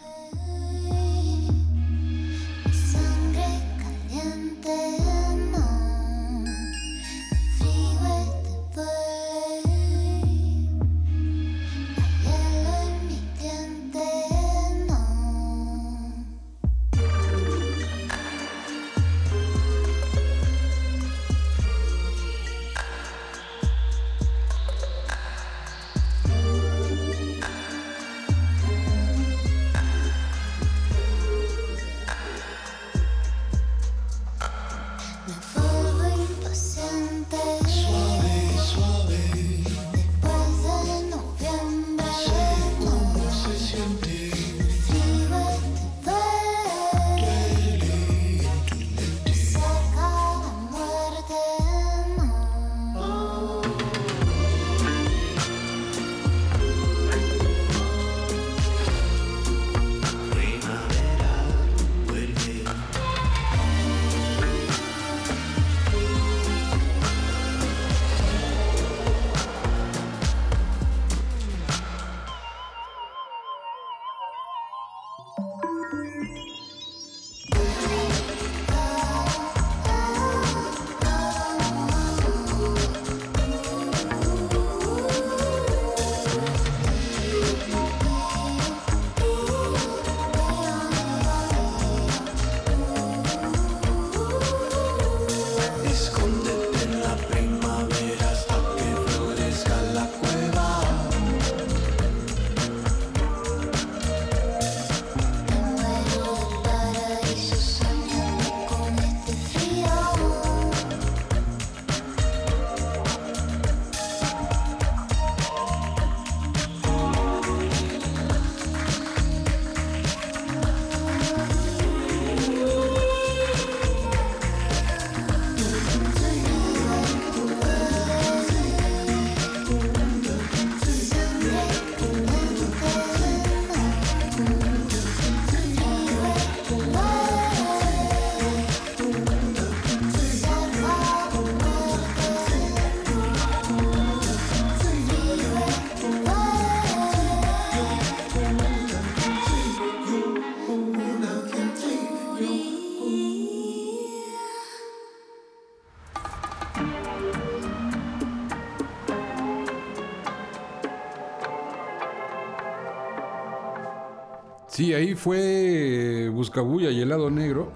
Sí, 164.77 164.93
ahí 164.93 165.15
fue 165.15 166.29
Buscabulla 166.31 166.91
y 166.91 167.01
helado 167.01 167.31
negro. 167.31 167.71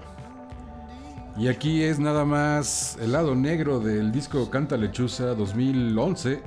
Y 1.36 1.48
aquí 1.48 1.82
es 1.82 1.98
nada 1.98 2.24
más 2.24 2.96
helado 3.00 3.34
negro 3.34 3.80
del 3.80 4.12
disco 4.12 4.48
Canta 4.50 4.76
Lechuza 4.76 5.34
2011. 5.34 6.44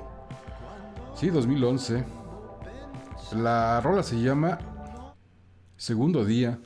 Sí, 1.14 1.30
2011. 1.30 2.06
La 3.34 3.82
rola 3.82 4.02
se 4.02 4.22
llama 4.22 4.58
Segundo 5.76 6.24
Día. 6.24 6.58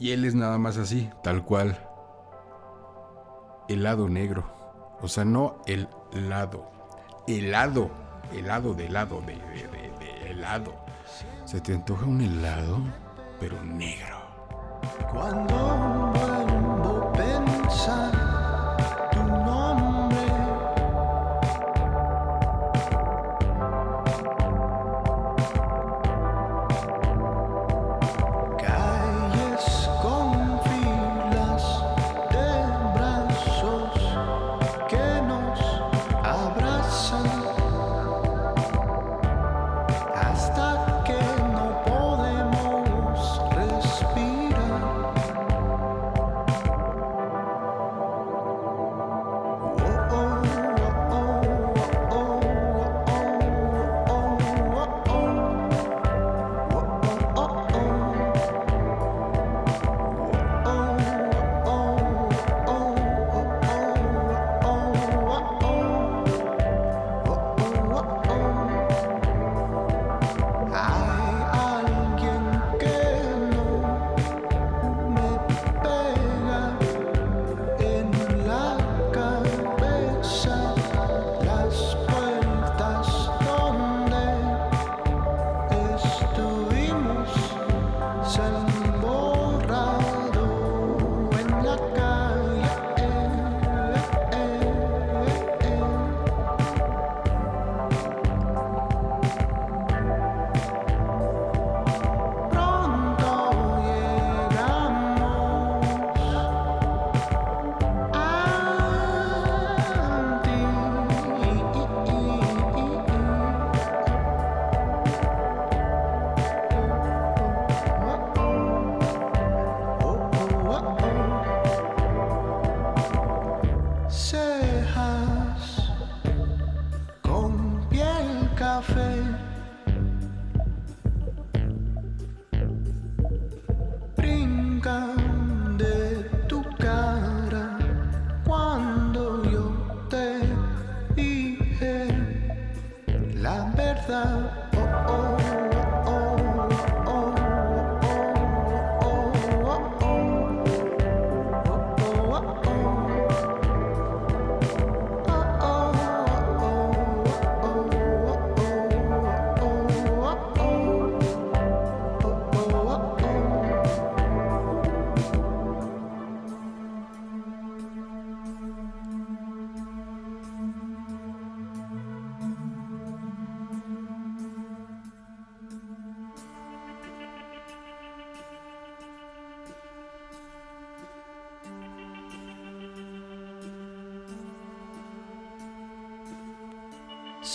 Y 0.00 0.12
él 0.12 0.24
es 0.24 0.34
nada 0.34 0.56
más 0.56 0.78
así, 0.78 1.10
tal 1.22 1.44
cual. 1.44 1.78
Helado 3.68 4.08
negro. 4.08 4.50
O 5.02 5.08
sea, 5.08 5.26
no 5.26 5.58
el 5.66 5.88
helado. 6.14 6.70
Helado. 7.28 7.90
Helado 8.32 8.72
de 8.72 8.86
helado, 8.86 9.20
de- 9.20 9.34
de 9.34 10.30
helado. 10.30 10.81
Se 11.52 11.60
te 11.60 11.74
antoja 11.74 12.06
un 12.06 12.18
helado, 12.18 12.78
pero 13.38 13.62
negro. 13.62 14.16
Cuando 15.12 16.12
vuelvo 16.14 17.12
pensar 17.12 18.21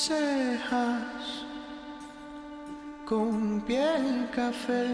cejas 0.07 1.45
con 3.05 3.59
piel 3.67 4.29
café. 4.33 4.87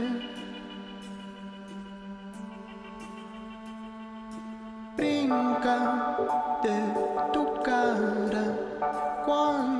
Brinca 4.97 5.79
de 6.63 6.79
tu 7.31 7.43
cara 7.61 8.45
cuando 9.25 9.72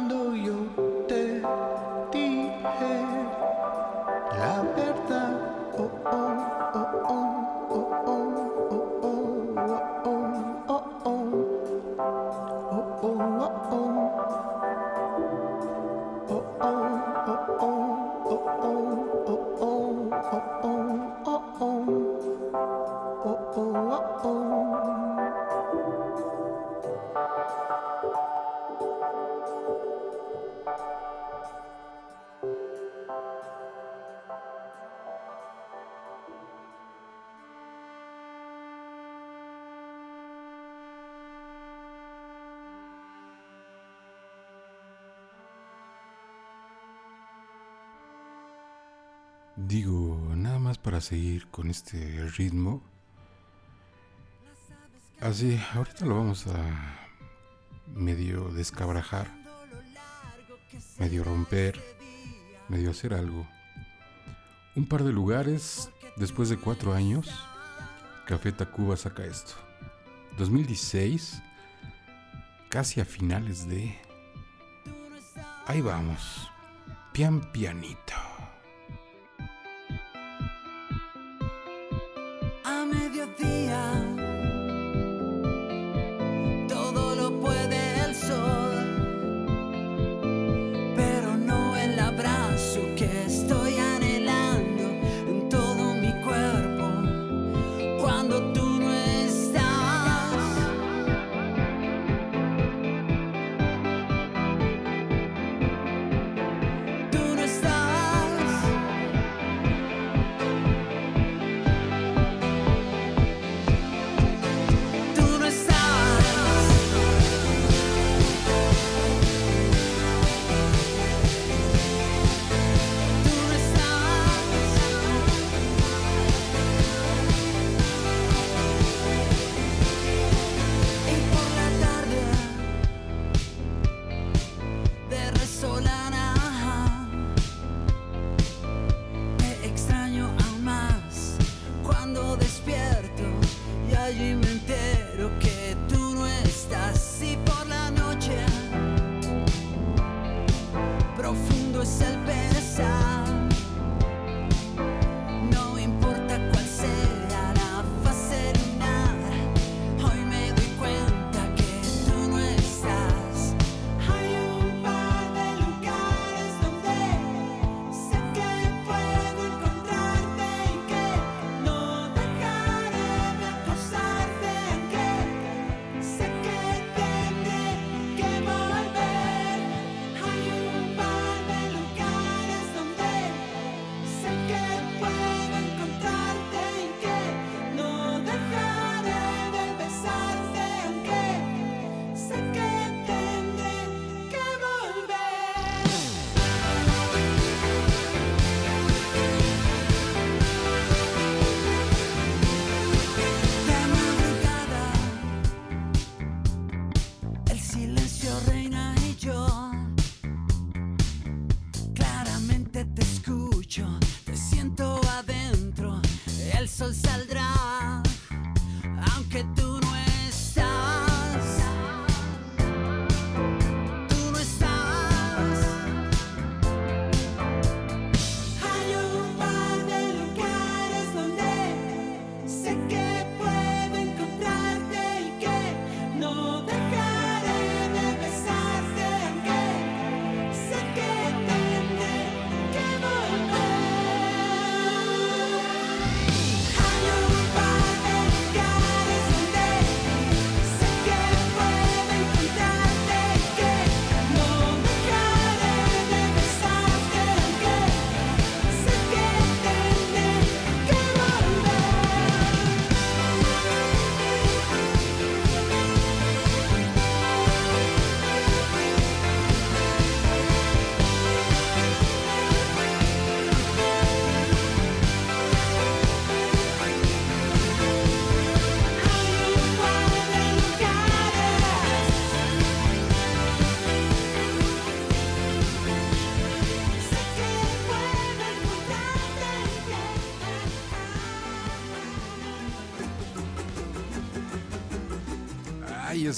seguir 51.04 51.48
con 51.48 51.70
este 51.70 52.30
ritmo. 52.38 52.82
Así, 55.20 55.60
ahorita 55.74 56.06
lo 56.06 56.16
vamos 56.16 56.48
a 56.48 57.00
medio 57.94 58.50
descabrajar, 58.50 59.28
medio 60.98 61.24
romper, 61.24 61.80
medio 62.70 62.92
hacer 62.92 63.14
algo. 63.14 63.48
Un 64.76 64.88
par 64.88 65.04
de 65.04 65.12
lugares, 65.12 65.90
después 66.16 66.50
de 66.50 66.58
cuatro 66.58 66.94
años, 66.94 67.30
Café 68.26 68.52
Tacuba 68.52 68.98
saca 68.98 69.26
esto. 69.26 69.54
2016, 70.38 71.42
casi 72.70 73.02
a 73.02 73.06
finales 73.06 73.68
de... 73.68 73.96
Ahí 75.68 75.82
vamos, 75.82 76.50
pian 77.12 77.40
pianito. 77.52 78.23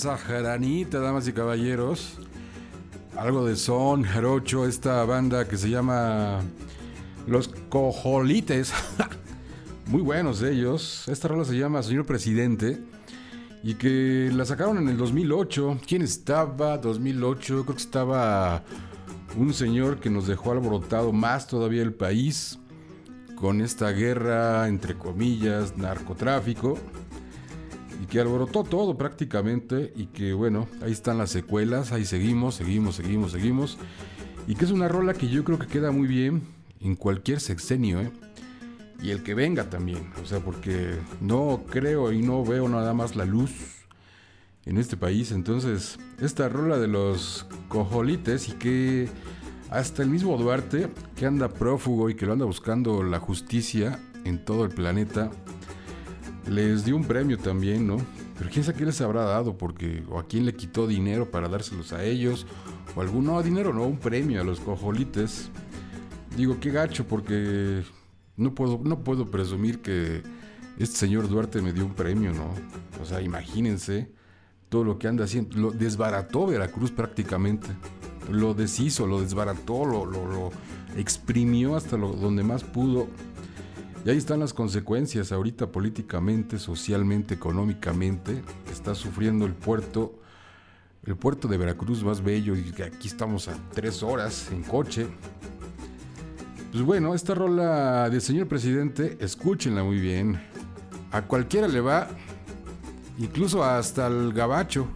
Jaranita, 0.03 0.99
damas 0.99 1.25
y 1.27 1.31
caballeros. 1.31 2.17
Algo 3.15 3.45
de 3.45 3.55
son, 3.55 4.03
jarocho, 4.03 4.67
esta 4.67 5.05
banda 5.05 5.47
que 5.47 5.57
se 5.57 5.69
llama 5.69 6.41
Los 7.27 7.47
Cojolites. 7.69 8.73
Muy 9.87 10.01
buenos 10.01 10.43
ellos. 10.43 11.07
Esta 11.07 11.29
rola 11.29 11.45
se 11.45 11.57
llama 11.57 11.81
Señor 11.81 12.05
Presidente. 12.05 12.83
Y 13.63 13.75
que 13.75 14.29
la 14.33 14.43
sacaron 14.43 14.77
en 14.79 14.89
el 14.89 14.97
2008. 14.97 15.79
¿Quién 15.87 16.01
estaba? 16.01 16.77
2008. 16.77 17.63
Creo 17.63 17.65
que 17.65 17.81
estaba 17.81 18.63
un 19.37 19.53
señor 19.53 20.01
que 20.01 20.09
nos 20.09 20.27
dejó 20.27 20.51
alborotado 20.51 21.13
más 21.13 21.47
todavía 21.47 21.83
el 21.83 21.93
país. 21.93 22.59
Con 23.37 23.61
esta 23.61 23.91
guerra, 23.91 24.67
entre 24.67 24.97
comillas, 24.97 25.77
narcotráfico 25.77 26.77
y 28.01 28.05
que 28.05 28.19
alborotó 28.19 28.63
todo 28.63 28.97
prácticamente 28.97 29.93
y 29.95 30.07
que 30.07 30.33
bueno, 30.33 30.67
ahí 30.81 30.91
están 30.91 31.17
las 31.17 31.31
secuelas, 31.31 31.91
ahí 31.91 32.05
seguimos, 32.05 32.55
seguimos, 32.55 32.95
seguimos, 32.95 33.31
seguimos 33.31 33.77
y 34.47 34.55
que 34.55 34.65
es 34.65 34.71
una 34.71 34.87
rola 34.87 35.13
que 35.13 35.27
yo 35.27 35.43
creo 35.43 35.59
que 35.59 35.67
queda 35.67 35.91
muy 35.91 36.07
bien 36.07 36.43
en 36.81 36.95
cualquier 36.95 37.39
sexenio, 37.39 38.01
¿eh? 38.01 38.11
Y 39.01 39.09
el 39.11 39.23
que 39.23 39.33
venga 39.33 39.69
también, 39.69 40.11
o 40.23 40.25
sea, 40.25 40.39
porque 40.39 40.95
no 41.19 41.63
creo 41.69 42.11
y 42.11 42.21
no 42.21 42.45
veo 42.45 42.69
nada 42.69 42.93
más 42.93 43.15
la 43.15 43.25
luz 43.25 43.51
en 44.65 44.77
este 44.77 44.97
país, 44.97 45.31
entonces 45.31 45.99
esta 46.19 46.49
rola 46.49 46.79
de 46.79 46.87
los 46.87 47.45
cojolites 47.67 48.49
y 48.49 48.53
que 48.53 49.09
hasta 49.69 50.03
el 50.03 50.09
mismo 50.09 50.37
Duarte, 50.37 50.89
que 51.15 51.25
anda 51.25 51.49
prófugo 51.49 52.09
y 52.09 52.15
que 52.15 52.25
lo 52.25 52.33
anda 52.33 52.45
buscando 52.45 53.03
la 53.03 53.19
justicia 53.19 53.99
en 54.23 54.43
todo 54.43 54.63
el 54.63 54.71
planeta, 54.71 55.31
les 56.47 56.85
dio 56.85 56.95
un 56.95 57.05
premio 57.05 57.37
también, 57.37 57.87
¿no? 57.87 57.97
Pero 58.37 58.49
quién 58.49 58.63
sabe 58.63 58.77
qué 58.77 58.85
les 58.85 59.01
habrá 59.01 59.23
dado, 59.23 59.57
porque 59.57 60.03
o 60.09 60.19
a 60.19 60.27
quién 60.27 60.45
le 60.45 60.55
quitó 60.55 60.87
dinero 60.87 61.31
para 61.31 61.47
dárselos 61.47 61.93
a 61.93 62.03
ellos, 62.03 62.45
o 62.95 63.01
algún, 63.01 63.25
no, 63.25 63.41
dinero 63.41 63.73
no, 63.73 63.85
un 63.85 63.97
premio 63.97 64.41
a 64.41 64.43
los 64.43 64.59
cojolites. 64.59 65.49
Digo, 66.35 66.57
qué 66.59 66.71
gacho, 66.71 67.05
porque 67.07 67.83
no 68.37 68.53
puedo, 68.53 68.79
no 68.83 68.99
puedo 69.03 69.31
presumir 69.31 69.81
que 69.81 70.21
este 70.77 70.97
señor 70.97 71.29
Duarte 71.29 71.61
me 71.61 71.71
dio 71.71 71.85
un 71.85 71.93
premio, 71.93 72.33
¿no? 72.33 72.53
O 73.01 73.05
sea, 73.05 73.21
imagínense 73.21 74.11
todo 74.69 74.83
lo 74.83 74.99
que 74.99 75.07
anda 75.07 75.23
haciendo. 75.23 75.57
Lo 75.57 75.71
desbarató 75.71 76.47
Veracruz 76.47 76.91
prácticamente. 76.91 77.67
Lo 78.29 78.53
deshizo, 78.53 79.07
lo 79.07 79.21
desbarató, 79.21 79.85
lo, 79.85 80.05
lo, 80.05 80.25
lo 80.25 80.51
exprimió 80.97 81.75
hasta 81.75 81.95
lo, 81.95 82.13
donde 82.13 82.43
más 82.43 82.63
pudo. 82.63 83.07
Y 84.05 84.11
ahí 84.11 84.17
están 84.17 84.39
las 84.39 84.53
consecuencias 84.53 85.31
ahorita 85.31 85.71
políticamente, 85.71 86.59
socialmente, 86.59 87.33
económicamente. 87.33 88.43
Está 88.71 88.93
sufriendo 88.93 89.47
el 89.47 89.53
puerto, 89.53 90.13
el 91.07 91.15
puerto 91.15 91.47
de 91.47 91.57
Veracruz 91.57 92.03
más 92.03 92.23
bello 92.23 92.55
y 92.55 92.71
que 92.71 92.83
aquí 92.83 93.07
estamos 93.07 93.47
a 93.47 93.57
tres 93.73 94.03
horas 94.03 94.51
en 94.51 94.61
coche. 94.61 95.07
Pues 96.71 96.83
bueno, 96.83 97.15
esta 97.15 97.33
rola 97.33 98.07
del 98.11 98.21
señor 98.21 98.47
presidente, 98.47 99.17
escúchenla 99.19 99.83
muy 99.83 99.99
bien. 99.99 100.39
A 101.11 101.23
cualquiera 101.23 101.67
le 101.67 101.81
va, 101.81 102.07
incluso 103.17 103.63
hasta 103.63 104.05
el 104.05 104.33
gabacho. 104.33 104.87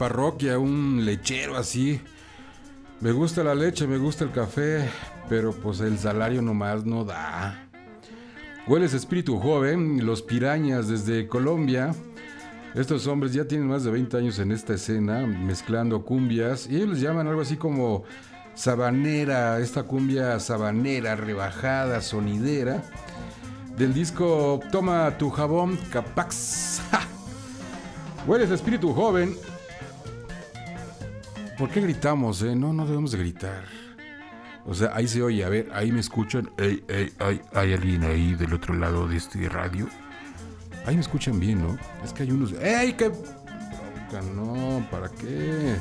Parroquia, 0.00 0.58
un 0.58 1.04
lechero 1.04 1.58
así. 1.58 2.00
Me 3.00 3.12
gusta 3.12 3.44
la 3.44 3.54
leche, 3.54 3.86
me 3.86 3.98
gusta 3.98 4.24
el 4.24 4.32
café, 4.32 4.88
pero 5.28 5.52
pues 5.52 5.80
el 5.80 5.98
salario 5.98 6.40
nomás 6.40 6.86
no 6.86 7.04
da. 7.04 7.68
Hueles 8.66 8.94
espíritu 8.94 9.38
joven, 9.38 10.06
los 10.06 10.22
pirañas 10.22 10.88
desde 10.88 11.28
Colombia. 11.28 11.94
Estos 12.74 13.06
hombres 13.08 13.34
ya 13.34 13.44
tienen 13.44 13.68
más 13.68 13.84
de 13.84 13.90
20 13.90 14.16
años 14.16 14.38
en 14.38 14.52
esta 14.52 14.72
escena, 14.72 15.26
mezclando 15.26 16.02
cumbias, 16.02 16.66
y 16.66 16.76
ellos 16.76 16.98
llaman 16.98 17.26
algo 17.26 17.42
así 17.42 17.58
como 17.58 18.04
sabanera, 18.54 19.60
esta 19.60 19.82
cumbia 19.82 20.40
sabanera, 20.40 21.14
rebajada, 21.14 22.00
sonidera, 22.00 22.82
del 23.76 23.92
disco 23.92 24.60
Toma 24.72 25.18
tu 25.18 25.28
jabón, 25.28 25.78
Capax. 25.92 26.80
Hueles 28.26 28.50
espíritu 28.50 28.94
joven. 28.94 29.36
¿Por 31.60 31.68
qué 31.68 31.82
gritamos, 31.82 32.40
eh? 32.40 32.56
No, 32.56 32.72
no 32.72 32.86
debemos 32.86 33.12
de 33.12 33.18
gritar. 33.18 33.64
O 34.64 34.72
sea, 34.74 34.92
ahí 34.94 35.06
se 35.06 35.22
oye, 35.22 35.44
a 35.44 35.50
ver, 35.50 35.68
ahí 35.74 35.92
me 35.92 36.00
escuchan. 36.00 36.50
Ey, 36.56 36.82
ey, 36.88 37.12
hay, 37.18 37.42
hay 37.52 37.74
alguien 37.74 38.02
ahí 38.04 38.34
del 38.34 38.54
otro 38.54 38.72
lado 38.72 39.06
de 39.06 39.18
este 39.18 39.46
radio. 39.46 39.86
Ahí 40.86 40.94
me 40.94 41.02
escuchan 41.02 41.38
bien, 41.38 41.62
¿no? 41.62 41.76
Es 42.02 42.14
que 42.14 42.22
hay 42.22 42.30
unos... 42.30 42.54
¡Ey, 42.54 42.94
qué... 42.94 43.12
No, 44.34 44.88
¿para 44.90 45.10
qué? 45.10 45.76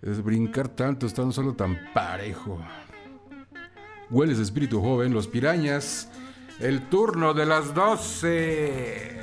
Es 0.00 0.24
brincar 0.24 0.68
tanto 0.68 1.04
estando 1.04 1.32
solo 1.32 1.52
tan 1.52 1.78
parejo. 1.92 2.58
Hueles 4.08 4.38
espíritu 4.38 4.80
joven, 4.80 5.12
los 5.12 5.28
pirañas. 5.28 6.08
El 6.60 6.80
turno 6.88 7.34
de 7.34 7.44
las 7.44 7.74
12. 7.74 9.20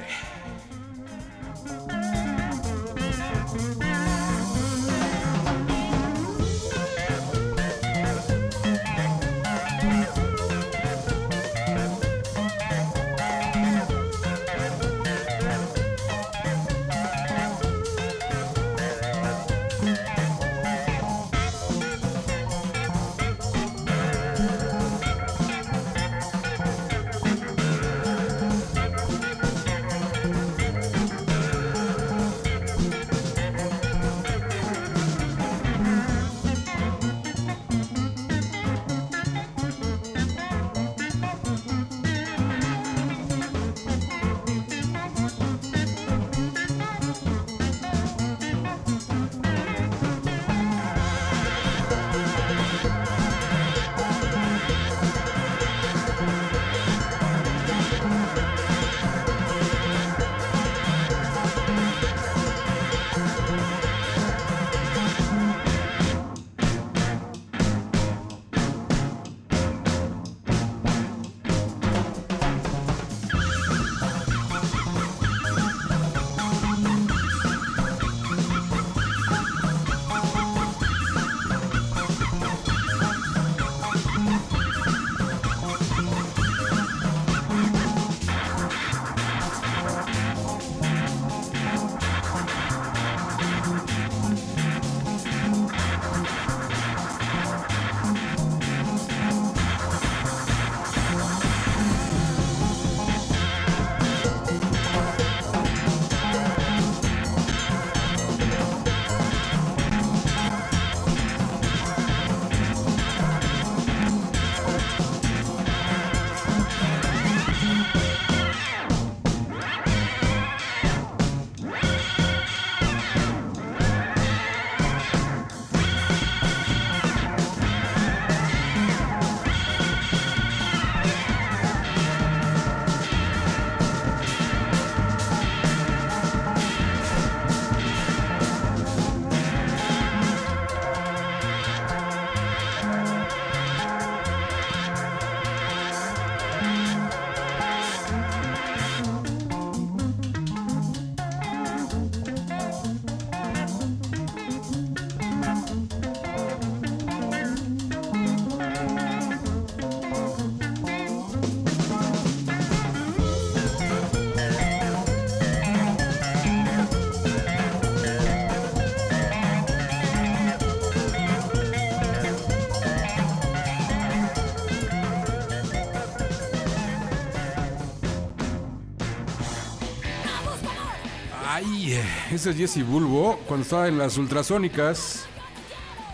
Ese 182.32 182.52
es 182.52 182.58
Jesse 182.58 182.86
Bulbo 182.86 183.38
cuando 183.48 183.64
estaba 183.64 183.88
en 183.88 183.98
las 183.98 184.18
ultrasónicas 184.18 185.26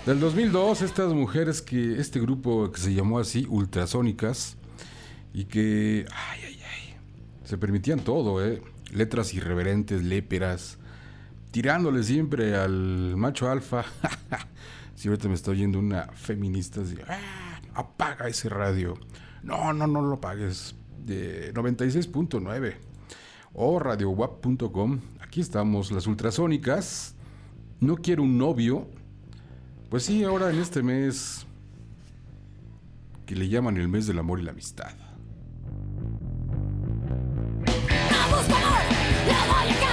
del 0.05 0.19
2002. 0.19 0.81
Estas 0.81 1.13
mujeres 1.13 1.61
que, 1.61 1.99
este 1.99 2.19
grupo 2.19 2.71
que 2.71 2.79
se 2.79 2.93
llamó 2.93 3.19
así, 3.19 3.45
ultrasónicas, 3.47 4.57
y 5.33 5.45
que, 5.45 6.05
ay, 6.11 6.39
ay, 6.43 6.59
ay, 6.63 6.95
se 7.43 7.57
permitían 7.57 7.99
todo, 7.99 8.43
¿eh? 8.43 8.63
Letras 8.91 9.33
irreverentes, 9.33 10.03
léperas, 10.03 10.79
tirándole 11.51 12.01
siempre 12.03 12.55
al 12.55 13.15
macho 13.15 13.49
alfa. 13.49 13.85
si 14.95 15.09
ahorita 15.09 15.27
me 15.27 15.35
está 15.35 15.51
oyendo 15.51 15.77
una 15.77 16.07
feminista, 16.13 16.81
"Ah, 17.07 17.59
apaga 17.75 18.27
ese 18.27 18.49
radio. 18.49 18.95
No, 19.43 19.71
no, 19.73 19.85
no 19.85 20.01
lo 20.01 20.15
apagues. 20.15 20.75
De 21.05 21.53
96.9 21.53 22.75
o 23.53 23.79
radiowap.com. 23.79 24.99
Aquí 25.37 25.43
estamos, 25.43 25.91
las 25.91 26.07
ultrasónicas. 26.07 27.13
No 27.79 27.97
quiero 27.97 28.23
un 28.23 28.39
novio. 28.39 28.87
Pues 29.87 30.01
sí, 30.01 30.23
ahora 30.23 30.49
en 30.49 30.57
este 30.57 30.81
mes 30.81 31.45
que 33.27 33.35
le 33.35 33.47
llaman 33.47 33.77
el 33.77 33.87
mes 33.87 34.07
del 34.07 34.17
amor 34.17 34.39
y 34.39 34.41
la 34.41 34.49
amistad. 34.49 34.95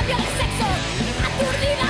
De 0.07 0.15
sexo. 0.15 1.84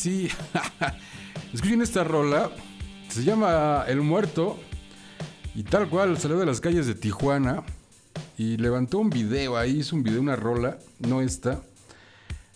Sí. 0.00 0.28
Escuchen 1.52 1.82
esta 1.82 2.04
rola. 2.04 2.50
Se 3.08 3.22
llama 3.22 3.84
El 3.86 4.00
Muerto. 4.00 4.58
Y 5.54 5.64
tal 5.64 5.88
cual 5.88 6.16
salió 6.18 6.38
de 6.38 6.46
las 6.46 6.60
calles 6.60 6.86
de 6.86 6.94
Tijuana. 6.94 7.62
Y 8.38 8.56
levantó 8.56 8.98
un 8.98 9.10
video 9.10 9.58
ahí, 9.58 9.80
hizo 9.80 9.94
un 9.94 10.02
video, 10.02 10.20
una 10.20 10.36
rola, 10.36 10.78
no 11.00 11.20
esta. 11.20 11.60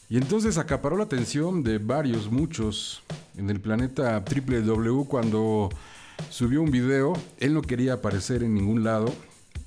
Y 0.09 0.17
entonces 0.17 0.57
acaparó 0.57 0.97
la 0.97 1.05
atención 1.05 1.63
de 1.63 1.79
varios, 1.79 2.31
muchos 2.31 3.03
en 3.37 3.51
el 3.51 3.61
planeta 3.61 4.23
www 4.25 5.05
cuando 5.05 5.69
subió 6.31 6.63
un 6.63 6.71
video. 6.71 7.13
Él 7.39 7.53
no 7.53 7.61
quería 7.61 7.95
aparecer 7.95 8.43
en 8.43 8.55
ningún 8.55 8.85
lado. 8.85 9.13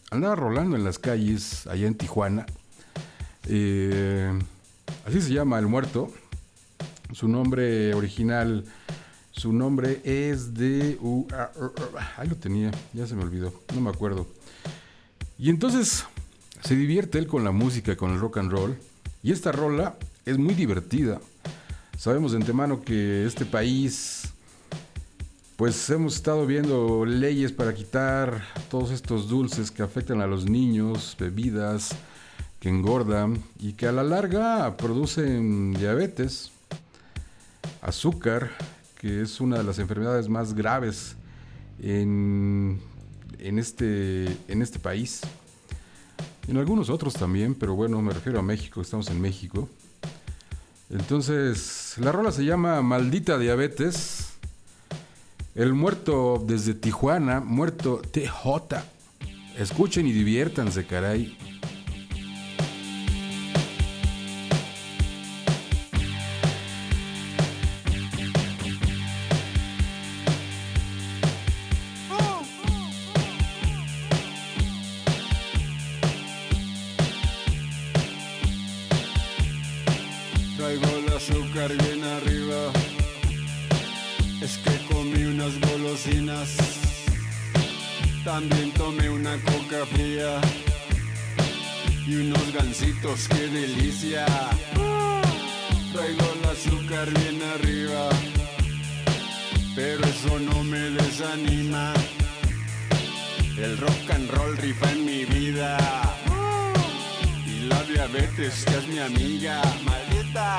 Andaba 0.10 0.36
rolando 0.36 0.76
en 0.76 0.84
las 0.84 0.98
calles 0.98 1.68
allá 1.68 1.86
en 1.86 1.96
Tijuana. 1.96 2.48
Eh, 3.46 4.32
así 5.06 5.22
se 5.22 5.34
llama 5.34 5.60
El 5.60 5.68
Muerto. 5.68 6.12
Su 7.14 7.28
nombre 7.28 7.94
original, 7.94 8.66
su 9.32 9.54
nombre 9.54 10.02
es 10.04 10.54
de... 10.54 10.98
ahí 12.18 12.28
lo 12.28 12.36
tenía, 12.36 12.72
ya 12.94 13.08
se 13.08 13.16
me 13.16 13.24
olvidó, 13.24 13.54
no 13.74 13.82
me 13.82 13.90
acuerdo. 13.90 14.28
Y 15.40 15.50
entonces 15.50 16.06
se 16.62 16.76
divierte 16.76 17.18
él 17.18 17.28
con 17.28 17.44
la 17.44 17.52
música, 17.52 17.96
con 17.96 18.12
el 18.12 18.20
rock 18.20 18.38
and 18.38 18.52
roll. 18.52 18.78
Y 19.24 19.32
esta 19.32 19.52
rola 19.52 19.96
es 20.26 20.38
muy 20.38 20.54
divertida. 20.54 21.20
Sabemos 21.98 22.32
de 22.32 22.38
antemano 22.38 22.82
que 22.82 23.26
este 23.26 23.46
país, 23.46 24.30
pues 25.56 25.90
hemos 25.90 26.16
estado 26.16 26.46
viendo 26.46 27.06
leyes 27.06 27.52
para 27.52 27.74
quitar 27.74 28.44
todos 28.70 28.92
estos 28.92 29.28
dulces 29.28 29.72
que 29.72 29.84
afectan 29.84 30.22
a 30.22 30.28
los 30.28 30.46
niños, 30.46 31.16
bebidas 31.20 31.96
que 32.60 32.70
engordan 32.70 33.44
y 33.60 33.74
que 33.74 33.88
a 33.88 33.92
la 33.92 34.04
larga 34.04 34.78
producen 34.78 35.74
diabetes, 35.74 36.52
azúcar, 37.82 38.52
que 39.00 39.22
es 39.22 39.40
una 39.40 39.58
de 39.58 39.64
las 39.64 39.80
enfermedades 39.80 40.30
más 40.30 40.54
graves 40.54 41.16
en, 41.82 42.80
en 43.40 43.60
este, 43.60 44.26
en 44.48 44.62
este 44.62 44.80
país. 44.80 45.22
En 46.48 46.58
algunos 46.58 46.90
otros 46.90 47.14
también, 47.14 47.56
pero 47.56 47.76
bueno, 47.76 48.02
me 48.02 48.14
refiero 48.14 48.40
a 48.40 48.42
México, 48.42 48.82
estamos 48.82 49.10
en 49.10 49.20
México. 49.20 49.70
Entonces, 50.90 51.96
la 51.98 52.12
rola 52.12 52.32
se 52.32 52.46
llama 52.46 52.82
Maldita 52.82 53.38
Diabetes. 53.38 54.30
El 55.56 55.74
muerto 55.74 56.42
desde 56.46 56.74
Tijuana, 56.74 57.42
muerto 57.42 58.02
TJ. 58.12 58.78
Escuchen 59.58 60.08
y 60.08 60.14
diviértanse, 60.14 60.86
caray. 60.86 61.57
También 88.24 88.72
tomé 88.74 89.10
una 89.10 89.36
coca 89.42 89.84
fría. 89.94 90.40
Y 92.06 92.16
unos 92.16 92.54
gansitos, 92.54 93.28
qué 93.28 93.48
delicia. 93.48 94.26
Traigo 95.92 96.34
el 96.36 96.50
azúcar 96.50 97.10
bien 97.20 97.42
arriba. 97.56 98.10
Pero 99.76 100.06
eso 100.06 100.40
no 100.40 100.64
me 100.64 100.80
desanima. 100.92 101.94
El 103.58 103.78
rock 103.80 104.12
and 104.14 104.30
roll 104.30 104.56
rifa 104.58 104.92
en 104.92 105.06
mi 105.06 105.26
vida. 105.26 105.78
Y 107.48 107.68
la 107.68 107.82
diabetes 107.84 108.66
que 108.66 108.78
es 108.78 108.88
mi 108.88 109.00
amiga, 109.00 109.62
maldita. 109.84 110.58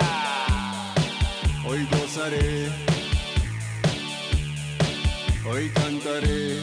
Hoy 1.64 1.86
gozaré, 1.92 2.68
hoy 5.50 5.70
cantaré 5.70 6.58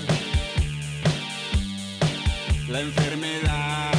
la 2.69 2.79
enfermedad 2.81 3.91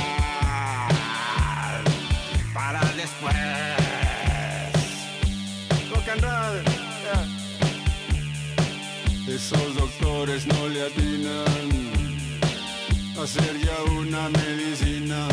para 2.55 2.81
después. 2.97 3.35
Rock 5.91 6.09
and. 6.09 6.25
Esos 9.29 9.75
doctores 9.75 10.47
no 10.47 10.69
le 10.69 10.83
atinan 10.83 11.71
a 13.19 13.23
hacer 13.23 13.59
ya 13.61 13.93
una 13.93 14.29
medicina 14.31 15.29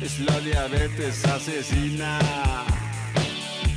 es 0.00 0.18
la 0.20 0.40
diabetes 0.40 1.24
asesina. 1.26 2.71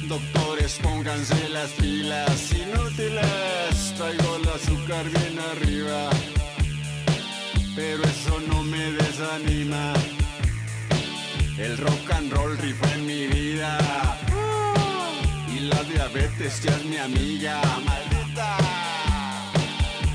Doctores, 0.07 0.80
pónganse 0.84 1.49
las 1.49 1.72
pilas 1.72 2.52
inútiles. 2.52 3.94
Traigo 3.98 4.36
el 4.36 4.48
azúcar 4.49 5.03
bien 5.10 5.40
arriba, 5.52 6.10
pero 7.76 8.03
eso 8.03 8.40
no 8.48 8.61
me 8.64 8.91
desanima. 8.91 9.94
El 11.57 11.77
rock 11.80 12.11
and 12.14 12.32
roll 12.34 12.56
rifa 12.57 12.94
en 12.94 13.06
mi 13.07 13.26
vida. 13.26 13.80
Y 15.56 15.61
la 15.61 15.84
diabetes 15.84 16.61
ya 16.61 16.76
es 16.76 16.86
mi 16.86 16.98
amiga, 16.98 17.60
maldita. 17.84 18.57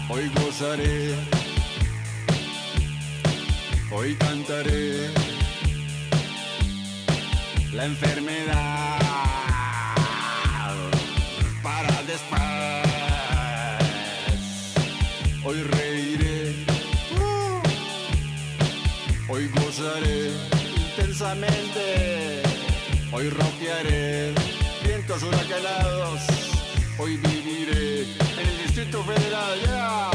Hoy 0.09 0.31
gozaré, 0.37 1.17
hoy 3.91 4.15
cantaré 4.15 5.11
la 7.73 7.85
enfermedad 7.87 9.10
vientos 25.21 25.29
huracanados, 25.29 26.21
hoy 26.99 27.17
viviré 27.17 28.03
en 28.03 28.49
el 28.49 28.59
Distrito 28.65 29.03
Federal. 29.05 29.61
yeah. 29.61 30.10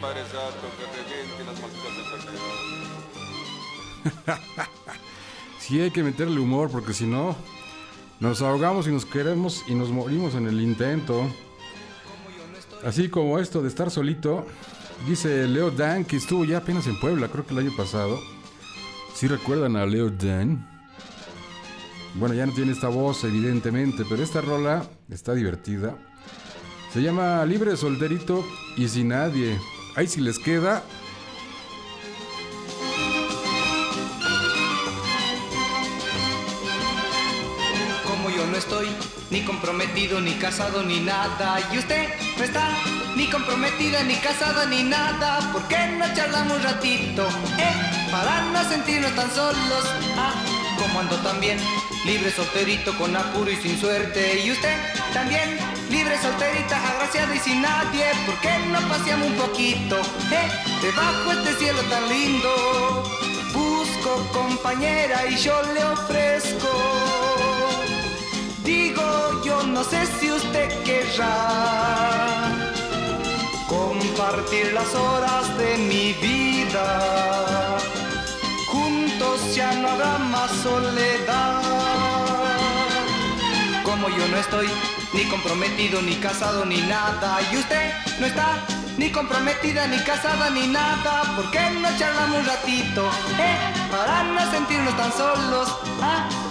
Padre 0.00 0.22
Santo, 0.22 0.66
que 1.36 1.44
las 1.44 1.60
malditas 1.60 1.92
de 2.24 2.40
Sí 5.58 5.80
hay 5.80 5.90
que 5.90 6.02
meterle 6.02 6.40
humor 6.40 6.70
porque 6.70 6.94
si 6.94 7.04
no 7.04 7.36
nos 8.18 8.40
ahogamos 8.40 8.86
y 8.86 8.92
nos 8.92 9.04
queremos 9.04 9.64
y 9.68 9.74
nos 9.74 9.90
morimos 9.90 10.34
en 10.34 10.46
el 10.46 10.60
intento. 10.60 11.26
Así 12.84 13.08
como 13.10 13.38
esto 13.38 13.60
de 13.60 13.68
estar 13.68 13.90
solito, 13.90 14.46
dice 15.06 15.46
Leo 15.46 15.70
Dan 15.70 16.04
que 16.04 16.16
estuvo 16.16 16.44
ya 16.44 16.58
apenas 16.58 16.86
en 16.86 16.98
Puebla, 16.98 17.28
creo 17.28 17.46
que 17.46 17.52
el 17.52 17.60
año 17.60 17.76
pasado. 17.76 18.18
Si 19.14 19.26
recuerdan 19.26 19.76
a 19.76 19.84
Leo 19.84 20.08
Dan. 20.08 20.66
Bueno, 22.14 22.34
ya 22.34 22.46
no 22.46 22.52
tiene 22.52 22.72
esta 22.72 22.88
voz 22.88 23.22
evidentemente, 23.24 24.04
pero 24.08 24.22
esta 24.22 24.40
rola 24.40 24.88
está 25.10 25.34
divertida. 25.34 25.96
Se 26.92 27.02
llama 27.02 27.44
Libre 27.44 27.76
Solterito 27.76 28.44
y 28.76 28.88
sin 28.88 29.08
nadie. 29.08 29.58
Ahí 29.96 30.06
si 30.06 30.20
les 30.20 30.38
queda, 30.38 30.82
Como 38.06 38.30
yo 38.30 38.46
no 38.46 38.56
estoy 38.56 38.88
ni 39.30 39.42
comprometido, 39.42 40.20
ni 40.20 40.32
casado, 40.34 40.82
ni 40.82 41.00
nada. 41.00 41.58
Y 41.72 41.78
usted 41.78 42.08
no 42.36 42.44
está 42.44 42.68
ni 43.16 43.28
comprometida, 43.28 44.02
ni 44.02 44.14
casada, 44.16 44.66
ni 44.66 44.82
nada. 44.82 45.52
¿Por 45.52 45.66
qué 45.68 45.86
no 45.98 46.12
charlamos 46.14 46.58
un 46.58 46.62
ratito? 46.62 47.26
Eh, 47.58 47.72
para 48.10 48.42
no 48.52 48.68
sentirnos 48.68 49.14
tan 49.14 49.30
solos. 49.30 49.84
Ah, 50.16 50.34
como 50.78 51.00
ando 51.00 51.16
también, 51.18 51.58
libre, 52.04 52.30
solterito, 52.30 52.96
con 52.98 53.16
apuro 53.16 53.50
y 53.50 53.56
sin 53.56 53.78
suerte. 53.78 54.42
Y 54.44 54.52
usted 54.52 54.76
también, 55.12 55.58
libre, 55.90 56.16
solterita, 56.22 56.76
agraciada 56.90 57.34
y 57.34 57.38
sin 57.38 57.62
nadie. 57.62 58.06
¿Por 58.24 58.36
qué 58.40 58.58
no 58.72 58.80
paseamos 58.88 59.26
un 59.28 59.36
poquito? 59.36 59.96
Eh, 60.30 60.48
debajo 60.80 61.32
este 61.32 61.54
cielo 61.58 61.82
tan 61.90 62.08
lindo. 62.08 63.02
Busco 63.52 64.10
compañera 64.32 65.26
y 65.26 65.36
yo 65.36 65.60
le 65.74 65.84
ofrezco. 65.84 66.68
Digo, 68.64 69.42
yo 69.44 69.62
no 69.64 69.82
sé 69.82 70.06
si 70.18 70.30
usted 70.30 70.68
querrá 70.84 71.36
compartir 73.68 74.72
las 74.72 74.94
horas 74.94 75.58
de 75.58 75.76
mi 75.76 76.12
vida. 76.14 77.78
Juntos 78.68 79.54
ya 79.54 79.72
no 79.72 79.88
habrá 79.88 80.18
más 80.18 80.50
soledad. 80.62 82.19
Como 83.90 84.08
yo 84.08 84.28
no 84.28 84.36
estoy 84.36 84.68
ni 85.12 85.24
comprometido, 85.24 86.00
ni 86.00 86.14
casado, 86.14 86.64
ni 86.64 86.80
nada. 86.82 87.40
Y 87.50 87.56
usted 87.56 87.92
no 88.20 88.26
está 88.26 88.64
ni 88.96 89.10
comprometida, 89.10 89.88
ni 89.88 89.98
casada, 89.98 90.48
ni 90.48 90.68
nada. 90.68 91.24
¿Por 91.34 91.50
qué 91.50 91.58
no 91.82 91.88
charlamos 91.98 92.38
un 92.38 92.46
ratito? 92.46 93.10
Eh, 93.36 93.58
para 93.90 94.22
no 94.22 94.48
sentirnos 94.52 94.96
tan 94.96 95.12
solos. 95.12 95.76
Ah. 96.00 96.49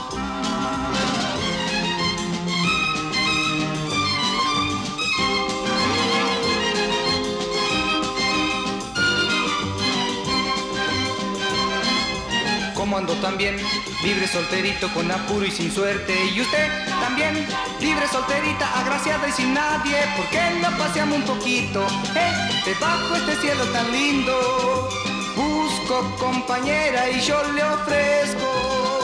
Como 12.90 12.98
ando 12.98 13.14
también, 13.18 13.56
libre 14.02 14.28
solterito 14.28 14.92
con 14.96 15.12
apuro 15.12 15.46
y 15.46 15.52
sin 15.52 15.72
suerte. 15.72 16.26
Y 16.34 16.42
usted 16.42 16.68
también, 17.00 17.36
libre 17.80 18.08
solterita, 18.08 18.66
agraciada 18.80 19.28
y 19.28 19.32
sin 19.32 19.54
nadie. 19.54 19.96
¿Por 20.18 20.26
qué 20.30 20.42
no 20.60 20.76
paseamos 20.76 21.20
un 21.20 21.24
poquito? 21.24 21.86
Eh, 22.16 22.32
debajo 22.66 23.16
este 23.16 23.36
cielo 23.42 23.64
tan 23.66 23.92
lindo. 23.92 24.90
Busco 25.36 26.16
compañera 26.18 27.12
y 27.12 27.22
yo 27.22 27.38
le 27.54 27.64
ofrezco. 27.64 29.00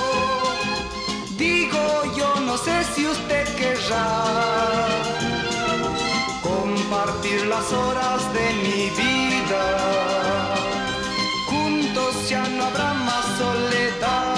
Digo, 1.37 2.01
yo 2.17 2.39
no 2.39 2.57
sé 2.57 2.83
si 2.95 3.05
usted 3.05 3.55
querrá 3.55 4.87
compartir 6.41 7.45
las 7.45 7.71
horas 7.71 8.33
de 8.33 8.53
mi 8.63 8.89
vida. 8.89 10.34
Ya 12.29 12.41
no 12.47 12.65
habrá 12.65 12.93
más 12.93 13.23
soledad. 13.37 14.33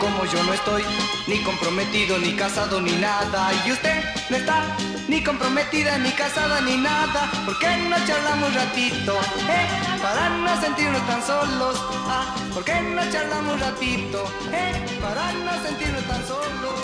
Como 0.00 0.24
yo 0.24 0.42
no 0.42 0.52
estoy 0.52 0.82
ni 1.28 1.40
comprometido, 1.44 2.18
ni 2.18 2.34
casado, 2.34 2.80
ni 2.80 2.90
nada. 2.96 3.52
Y 3.64 3.70
usted 3.70 4.02
no 4.30 4.36
está 4.36 4.64
ni 5.06 5.22
comprometida, 5.22 5.96
ni 5.98 6.10
casada, 6.10 6.60
ni 6.60 6.76
nada. 6.76 7.30
¿Por 7.44 7.56
qué 7.60 7.68
no 7.88 7.96
charlamos 8.04 8.52
ratito? 8.52 9.14
Eh, 9.48 9.68
para 10.02 10.28
no 10.30 10.60
sentirnos 10.60 11.06
tan 11.06 11.22
solos. 11.22 11.80
Ah, 12.08 12.34
¿por 12.52 12.64
qué 12.64 12.80
no 12.80 13.08
charlamos 13.12 13.60
ratito? 13.60 14.24
Eh, 14.52 14.74
para 15.00 15.32
no 15.32 15.52
sentirnos 15.62 16.02
tan 16.02 16.26
solos. 16.26 16.74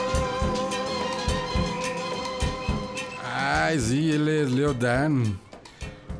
Ay, 3.35 3.81
sí, 3.81 4.13
él 4.13 4.29
es 4.29 4.53
Leo 4.53 4.75
Dan. 4.75 5.46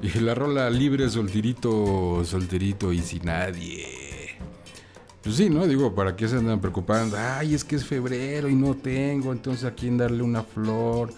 Y 0.03 0.21
la 0.21 0.35
rola 0.35 0.71
libre, 0.71 1.09
solterito, 1.09 2.25
solterito 2.25 2.93
y 2.93 3.01
sin 3.01 3.25
nadie. 3.25 4.37
Pues 5.23 5.37
sí, 5.37 5.51
¿no? 5.51 5.67
Digo, 5.67 5.95
¿para 5.95 6.15
qué 6.15 6.29
se 6.29 6.37
andan 6.37 6.61
preocupando? 6.61 7.17
Ay, 7.19 7.55
es 7.55 7.65
que 7.65 7.77
es 7.77 7.85
febrero 7.85 8.49
y 8.49 8.55
no 8.55 8.75
tengo, 8.75 9.33
entonces 9.33 9.65
a 9.65 9.75
quién 9.75 9.97
darle 9.97 10.23
una 10.23 10.43
flor 10.43 11.13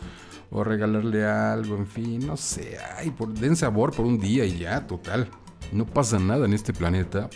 o 0.50 0.64
regalarle 0.64 1.26
algo, 1.26 1.76
en 1.76 1.86
fin, 1.86 2.26
no 2.26 2.36
sé. 2.36 2.78
Ay, 2.96 3.10
por, 3.10 3.34
den 3.34 3.56
sabor 3.56 3.94
por 3.94 4.06
un 4.06 4.18
día 4.18 4.44
y 4.46 4.58
ya, 4.58 4.86
total. 4.86 5.28
No 5.72 5.84
pasa 5.84 6.18
nada 6.18 6.46
en 6.46 6.54
este 6.54 6.72
planeta. 6.72 7.28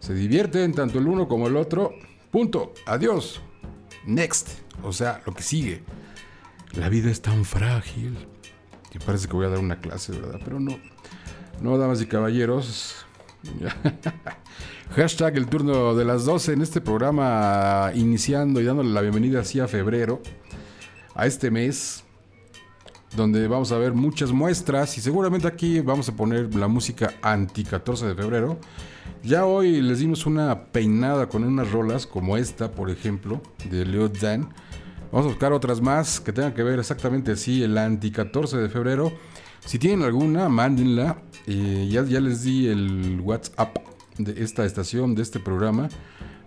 Se 0.00 0.12
divierten 0.12 0.74
tanto 0.74 0.98
el 0.98 1.08
uno 1.08 1.28
como 1.28 1.46
el 1.46 1.56
otro. 1.56 1.94
Punto. 2.30 2.74
Adiós. 2.86 3.40
Next. 4.04 4.50
O 4.82 4.92
sea, 4.92 5.22
lo 5.24 5.32
que 5.32 5.42
sigue. 5.42 5.82
La 6.74 6.90
vida 6.90 7.10
es 7.10 7.22
tan 7.22 7.44
frágil. 7.44 8.28
Parece 9.04 9.28
que 9.28 9.34
voy 9.34 9.46
a 9.46 9.50
dar 9.50 9.58
una 9.58 9.80
clase, 9.80 10.12
¿verdad? 10.12 10.40
Pero 10.44 10.60
no. 10.60 10.78
No, 11.60 11.78
damas 11.78 12.00
y 12.02 12.06
caballeros. 12.06 13.06
Hashtag 14.96 15.36
el 15.36 15.46
turno 15.46 15.94
de 15.94 16.04
las 16.04 16.24
12 16.24 16.52
en 16.52 16.62
este 16.62 16.80
programa, 16.80 17.90
iniciando 17.94 18.60
y 18.60 18.64
dándole 18.64 18.90
la 18.90 19.00
bienvenida 19.00 19.40
así 19.40 19.60
a 19.60 19.68
febrero, 19.68 20.22
a 21.14 21.26
este 21.26 21.50
mes, 21.50 22.04
donde 23.16 23.48
vamos 23.48 23.72
a 23.72 23.78
ver 23.78 23.94
muchas 23.94 24.32
muestras 24.32 24.96
y 24.98 25.00
seguramente 25.00 25.48
aquí 25.48 25.80
vamos 25.80 26.08
a 26.08 26.16
poner 26.16 26.54
la 26.54 26.68
música 26.68 27.14
anti 27.22 27.64
14 27.64 28.06
de 28.06 28.14
febrero. 28.14 28.58
Ya 29.22 29.44
hoy 29.44 29.80
les 29.80 29.98
dimos 29.98 30.26
una 30.26 30.66
peinada 30.66 31.28
con 31.28 31.42
unas 31.42 31.70
rolas 31.72 32.06
como 32.06 32.36
esta, 32.36 32.70
por 32.70 32.90
ejemplo, 32.90 33.42
de 33.70 33.84
Leo 33.84 34.08
Dan. 34.08 34.52
Vamos 35.12 35.26
a 35.26 35.28
buscar 35.28 35.52
otras 35.52 35.80
más 35.80 36.20
que 36.20 36.32
tengan 36.32 36.52
que 36.52 36.62
ver 36.62 36.78
exactamente 36.78 37.32
así, 37.32 37.62
el 37.62 37.78
anti 37.78 38.10
14 38.10 38.56
de 38.56 38.68
febrero. 38.68 39.12
Si 39.64 39.78
tienen 39.78 40.02
alguna, 40.02 40.48
mándenla. 40.48 41.22
Eh, 41.46 41.88
ya, 41.90 42.04
ya 42.04 42.20
les 42.20 42.42
di 42.42 42.66
el 42.66 43.20
WhatsApp 43.20 43.76
de 44.18 44.42
esta 44.42 44.64
estación, 44.64 45.14
de 45.14 45.22
este 45.22 45.38
programa, 45.38 45.88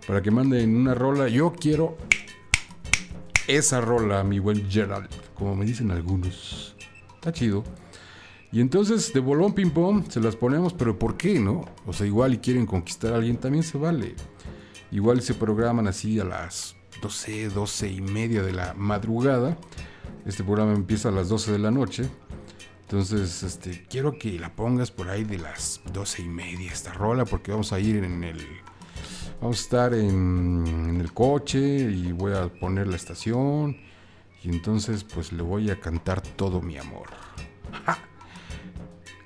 para 0.06 0.20
que 0.20 0.30
manden 0.30 0.76
una 0.76 0.94
rola. 0.94 1.28
Yo 1.28 1.52
quiero 1.52 1.96
esa 3.46 3.80
rola, 3.80 4.22
mi 4.24 4.38
buen 4.38 4.70
Gerald, 4.70 5.08
como 5.34 5.56
me 5.56 5.64
dicen 5.64 5.90
algunos. 5.90 6.76
Está 7.14 7.32
chido. 7.32 7.64
Y 8.52 8.60
entonces 8.60 9.12
de 9.12 9.20
bolón 9.20 9.54
ping 9.54 9.70
pong 9.70 10.04
se 10.08 10.20
las 10.20 10.36
ponemos, 10.36 10.74
pero 10.74 10.98
¿por 10.98 11.16
qué 11.16 11.38
no? 11.38 11.64
O 11.86 11.92
sea, 11.92 12.06
igual 12.06 12.34
y 12.34 12.38
quieren 12.38 12.66
conquistar 12.66 13.12
a 13.12 13.16
alguien, 13.16 13.36
también 13.36 13.64
se 13.64 13.78
vale. 13.78 14.14
Igual 14.90 15.22
se 15.22 15.34
programan 15.34 15.86
así 15.86 16.18
a 16.18 16.24
las 16.24 16.74
12, 17.00 17.50
12 17.50 17.88
y 17.88 18.00
media 18.00 18.42
de 18.42 18.52
la 18.52 18.74
madrugada. 18.74 19.56
Este 20.26 20.44
programa 20.44 20.72
empieza 20.74 21.08
a 21.08 21.12
las 21.12 21.28
12 21.28 21.52
de 21.52 21.58
la 21.58 21.70
noche. 21.70 22.08
Entonces, 22.82 23.42
este, 23.42 23.84
quiero 23.88 24.18
que 24.18 24.38
la 24.38 24.52
pongas 24.54 24.90
por 24.90 25.08
ahí 25.08 25.24
de 25.24 25.38
las 25.38 25.80
12 25.92 26.22
y 26.22 26.28
media 26.28 26.72
esta 26.72 26.92
rola, 26.92 27.24
porque 27.24 27.52
vamos 27.52 27.72
a 27.72 27.80
ir 27.80 28.02
en 28.02 28.24
el. 28.24 28.38
Vamos 29.40 29.58
a 29.58 29.62
estar 29.62 29.94
en, 29.94 30.98
el 31.00 31.12
coche 31.12 31.58
y 31.58 32.12
voy 32.12 32.32
a 32.32 32.48
poner 32.48 32.88
la 32.88 32.96
estación. 32.96 33.76
Y 34.42 34.48
entonces, 34.48 35.04
pues 35.04 35.32
le 35.32 35.42
voy 35.42 35.70
a 35.70 35.80
cantar 35.80 36.20
todo 36.20 36.60
mi 36.60 36.76
amor. 36.78 37.08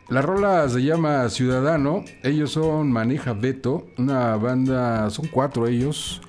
La 0.09 0.21
rola 0.21 0.69
se 0.69 0.83
llama 0.83 1.29
Ciudadano. 1.31 2.05
Ellos 2.23 2.53
son 2.53 2.93
Maneja 2.93 3.33
Beto, 3.33 3.87
una 3.97 4.37
banda, 4.37 5.09
son 5.09 5.27
cuatro 5.29 5.67
ellos, 5.67 6.21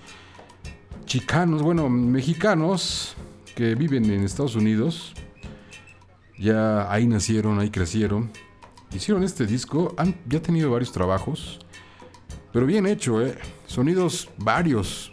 chicanos, 1.05 1.61
bueno, 1.61 1.89
mexicanos 1.89 3.15
que 3.55 3.75
viven 3.75 4.05
en 4.11 4.23
Estados 4.23 4.55
Unidos. 4.55 5.13
Ya 6.37 6.91
ahí 6.91 7.07
nacieron, 7.07 7.59
ahí 7.59 7.69
crecieron. 7.69 8.31
Hicieron 8.93 9.23
este 9.23 9.45
disco, 9.45 9.93
han 9.97 10.15
ya 10.27 10.41
tenido 10.41 10.71
varios 10.71 10.91
trabajos, 10.91 11.59
pero 12.51 12.65
bien 12.65 12.85
hecho, 12.85 13.21
¿eh? 13.21 13.37
Sonidos 13.67 14.29
varios. 14.37 15.11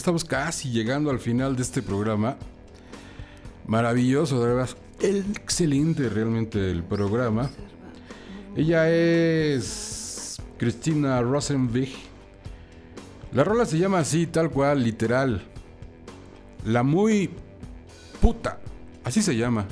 Estamos 0.00 0.24
casi 0.24 0.70
llegando 0.70 1.10
al 1.10 1.18
final 1.18 1.56
de 1.56 1.62
este 1.62 1.82
programa. 1.82 2.38
Maravilloso, 3.66 4.42
de 4.42 4.54
verdad. 4.54 4.70
Excelente 4.98 6.08
realmente 6.08 6.70
el 6.70 6.82
programa. 6.82 7.50
Ella 8.56 8.88
es 8.88 10.38
Cristina 10.56 11.20
Rosenwig. 11.20 11.92
La 13.32 13.44
rola 13.44 13.66
se 13.66 13.78
llama 13.78 13.98
así, 13.98 14.26
tal 14.26 14.50
cual, 14.50 14.82
literal. 14.82 15.42
La 16.64 16.82
muy 16.82 17.28
puta. 18.22 18.58
Así 19.04 19.20
se 19.20 19.36
llama. 19.36 19.66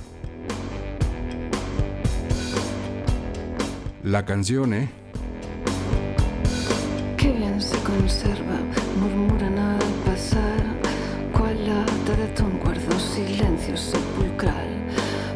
La 4.05 4.27
canción, 4.27 4.75
¿eh? 4.75 4.91
Qué 7.17 7.33
bien 7.33 7.61
se 7.63 7.79
conserva, 7.79 8.59
murmura 9.01 9.49
nada 9.49 9.88
pasar. 10.19 10.65
Cual 11.33 11.57
lata 11.67 12.13
de 12.17 12.25
atún 12.25 12.59
guardo 12.59 12.99
silencio 12.99 13.77
sepulcral. 13.77 14.69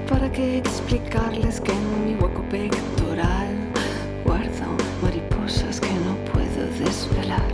¿Para 0.09 0.31
qué 0.31 0.59
explicarles 0.59 1.61
que 1.61 1.73
en 1.73 2.05
mi 2.05 2.15
hueco 2.21 2.43
pectoral 2.51 3.55
guardo 4.25 4.67
mariposas 5.03 5.81
que 5.81 5.93
no 6.07 6.13
puedo 6.33 6.63
desvelar? 6.85 7.53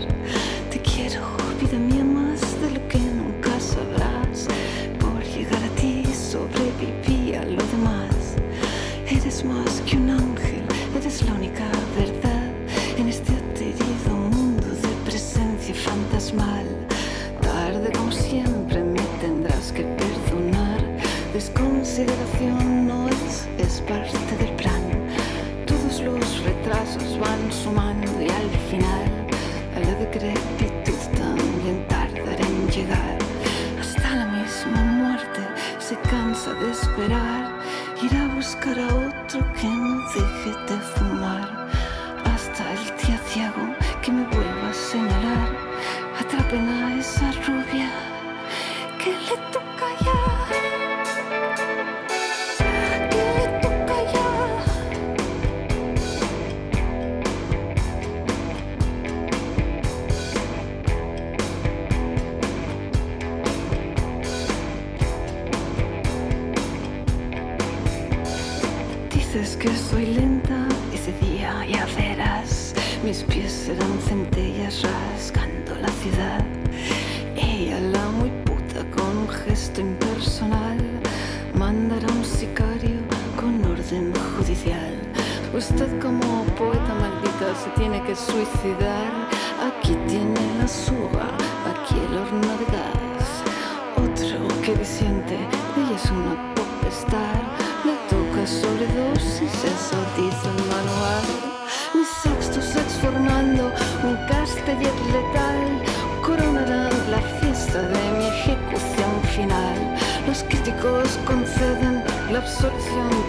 Te 0.70 0.78
quiero, 0.80 1.22
vida 1.60 1.78
mía, 1.78 2.04
más 2.04 2.40
de 2.62 2.70
lo 2.70 2.88
que 2.88 2.98
nunca 2.98 3.52
sabrás. 3.60 4.48
Por 4.98 5.22
llegar 5.34 5.62
a 5.62 5.72
ti 5.80 6.04
sobreviví 6.32 7.34
a 7.34 7.44
lo 7.44 7.62
demás. 7.74 8.36
Eres 9.06 9.44
más 9.44 9.82
que 9.86 9.96
un 9.96 10.10
ángel, 10.10 10.64
eres 10.98 11.22
la 11.26 11.32
única 11.34 11.68
verdad 11.96 12.48
en 12.96 13.08
este 13.08 13.32
aterido 13.32 14.14
mundo 14.32 14.66
de 14.66 14.92
presencia 15.04 15.74
fantasmal. 15.74 16.77
Siempre 18.28 18.82
me 18.82 19.00
tendrás 19.22 19.72
que 19.72 19.84
perdonar. 19.84 20.84
Desconsideración 21.32 22.86
no 22.86 23.08
es, 23.08 23.48
es 23.56 23.80
parte 23.80 24.36
del 24.38 24.54
plan. 24.56 24.82
Todos 25.66 26.02
los 26.02 26.44
retrasos 26.44 27.18
van 27.18 27.50
sumando 27.50 28.12
y 28.20 28.28
al 28.28 28.50
final 28.68 29.08
a 29.74 29.80
la 29.80 29.94
decrepitud 29.94 31.00
también 31.16 31.86
tardará 31.88 32.46
en 32.46 32.68
llegar. 32.68 33.18
Hasta 33.80 34.16
la 34.16 34.26
misma 34.26 34.82
muerte 34.82 35.40
se 35.78 35.96
cansa 36.10 36.52
de 36.52 36.70
esperar. 36.70 37.58
Irá 38.02 38.24
a 38.24 38.34
buscar 38.34 38.78
a 38.78 38.88
otro 38.88 39.40
que 39.58 39.68
no 39.68 40.02
deje 40.12 40.50
de 40.68 40.78
fumar. 40.96 41.66
Hasta 42.26 42.72
el 42.74 42.84
día 43.06 43.18
ciego 43.26 43.67
que 49.52 49.67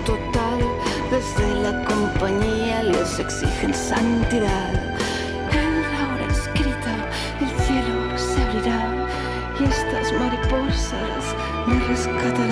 total. 0.06 0.60
Desde 1.12 1.56
la 1.62 1.84
compañía 1.86 2.84
les 2.84 3.20
exigen 3.20 3.74
santidad. 3.74 4.74
En 5.52 5.82
la 5.92 6.14
hora 6.14 6.26
escrita 6.32 6.94
el 7.42 7.50
cielo 7.66 8.18
se 8.18 8.42
abrirá 8.44 9.08
y 9.60 9.64
estas 9.64 10.14
mariposas 10.14 11.36
me 11.68 11.80
rescatarán. 11.88 12.49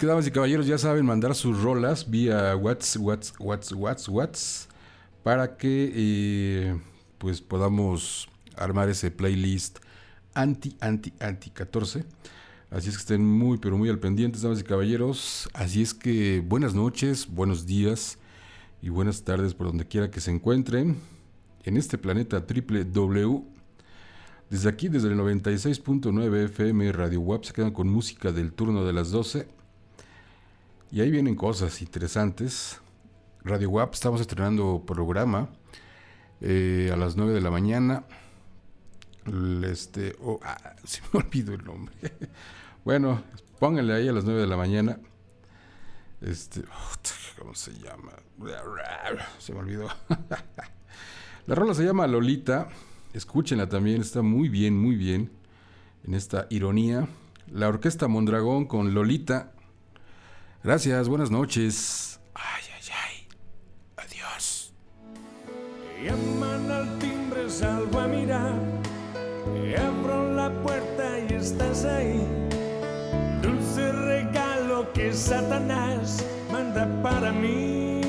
Que, 0.00 0.06
damas 0.06 0.26
y 0.26 0.30
caballeros, 0.30 0.66
ya 0.66 0.78
saben 0.78 1.04
mandar 1.04 1.34
sus 1.34 1.62
rolas 1.62 2.10
vía 2.10 2.56
WhatsApp, 2.56 3.02
WhatsApp, 3.02 3.40
WhatsApp, 3.40 3.78
WhatsApp, 3.78 4.14
WhatsApp 4.14 4.70
para 5.22 5.56
que 5.58 5.92
eh, 5.94 6.80
pues 7.18 7.42
podamos 7.42 8.26
armar 8.56 8.88
ese 8.88 9.10
playlist 9.10 9.78
anti, 10.32 10.74
anti, 10.80 11.12
anti 11.20 11.50
14. 11.50 12.04
Así 12.70 12.88
es 12.88 12.96
que 12.96 13.00
estén 13.00 13.26
muy, 13.26 13.58
pero 13.58 13.76
muy 13.76 13.90
al 13.90 13.98
pendientes, 13.98 14.40
damas 14.40 14.60
y 14.60 14.64
caballeros. 14.64 15.50
Así 15.52 15.82
es 15.82 15.92
que 15.92 16.40
buenas 16.40 16.74
noches, 16.74 17.28
buenos 17.28 17.66
días 17.66 18.16
y 18.80 18.88
buenas 18.88 19.22
tardes 19.22 19.52
por 19.52 19.66
donde 19.66 19.86
quiera 19.86 20.10
que 20.10 20.22
se 20.22 20.30
encuentren 20.30 20.96
en 21.64 21.76
este 21.76 21.98
planeta 21.98 22.46
triple 22.46 22.84
W. 22.84 23.42
Desde 24.48 24.70
aquí, 24.70 24.88
desde 24.88 25.08
el 25.08 25.18
96.9 25.18 26.44
FM 26.46 26.90
Radio 26.92 27.20
WAP, 27.20 27.44
se 27.44 27.52
quedan 27.52 27.72
con 27.72 27.86
música 27.88 28.32
del 28.32 28.54
turno 28.54 28.84
de 28.86 28.94
las 28.94 29.10
12. 29.10 29.59
Y 30.92 31.00
ahí 31.00 31.10
vienen 31.10 31.36
cosas 31.36 31.82
interesantes. 31.82 32.80
Radio 33.44 33.70
WAP, 33.70 33.94
estamos 33.94 34.20
estrenando 34.20 34.82
programa 34.84 35.48
eh, 36.40 36.90
a 36.92 36.96
las 36.96 37.16
9 37.16 37.32
de 37.32 37.40
la 37.40 37.50
mañana. 37.52 38.04
Este, 39.62 40.16
oh, 40.20 40.40
ah, 40.44 40.74
se 40.82 41.00
me 41.12 41.20
olvidó 41.20 41.54
el 41.54 41.64
nombre. 41.64 41.94
bueno, 42.84 43.22
pónganle 43.60 43.94
ahí 43.94 44.08
a 44.08 44.12
las 44.12 44.24
9 44.24 44.40
de 44.40 44.46
la 44.48 44.56
mañana. 44.56 44.98
Este, 46.20 46.62
¿cómo 47.38 47.54
se 47.54 47.72
llama? 47.78 48.12
Se 49.38 49.52
me 49.52 49.60
olvidó. 49.60 49.88
la 51.46 51.54
rola 51.54 51.72
se 51.72 51.84
llama 51.84 52.08
Lolita. 52.08 52.68
Escúchenla 53.12 53.68
también, 53.68 54.00
está 54.00 54.22
muy 54.22 54.48
bien, 54.48 54.76
muy 54.76 54.96
bien. 54.96 55.30
En 56.02 56.14
esta 56.14 56.48
ironía. 56.50 57.06
La 57.46 57.68
orquesta 57.68 58.08
Mondragón 58.08 58.66
con 58.66 58.92
Lolita. 58.92 59.52
Gracias, 60.62 61.08
buenas 61.08 61.30
noches. 61.30 62.20
Ay, 62.34 62.62
ay, 62.74 62.88
ay. 62.92 63.28
Adiós. 63.96 64.74
Llaman 66.04 66.70
al 66.70 66.98
timbre, 66.98 67.48
salgo 67.48 67.98
a 67.98 68.06
mirar. 68.06 68.52
Abro 69.78 70.32
la 70.34 70.50
puerta 70.62 71.18
y 71.30 71.32
estás 71.32 71.86
ahí. 71.86 72.26
Dulce 73.40 73.90
regalo 73.90 74.92
que 74.92 75.14
Satanás 75.14 76.22
manda 76.52 76.86
para 77.02 77.32
mí. 77.32 78.02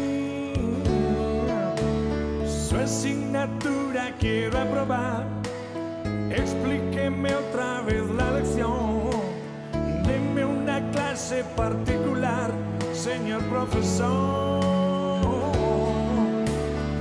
Su 2.46 2.76
asignatura 2.76 4.14
quiero 4.20 4.60
aprobar. 4.60 5.26
Explíqueme 6.30 7.34
otra 7.34 7.82
vez 7.84 8.04
la 8.10 8.32
lección. 8.32 9.10
Deme 10.06 10.44
una 10.44 10.92
clase 10.92 11.46
particular 11.56 12.01
señor 13.02 13.42
profesor. 13.46 14.62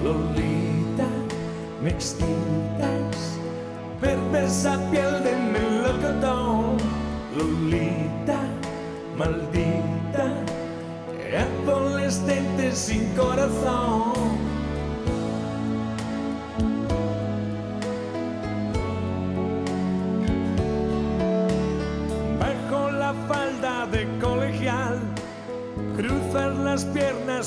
Lolita, 0.02 1.08
me 1.82 1.90
excitas, 1.90 3.38
perversa 4.00 4.78
piel 4.90 5.22
de 5.22 5.36
melocotón. 5.36 6.78
Lolita, 7.36 8.40
maldita, 9.18 10.26
adolescente 11.36 12.72
sin 12.72 13.04
corazón. 13.14 14.49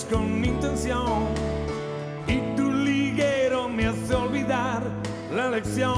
Con 0.02 0.44
intención 0.44 1.26
y 2.28 2.40
tu 2.58 2.72
liguero 2.72 3.70
me 3.70 3.86
hace 3.86 4.16
olvidar 4.16 4.82
la 5.32 5.52
lección. 5.52 5.94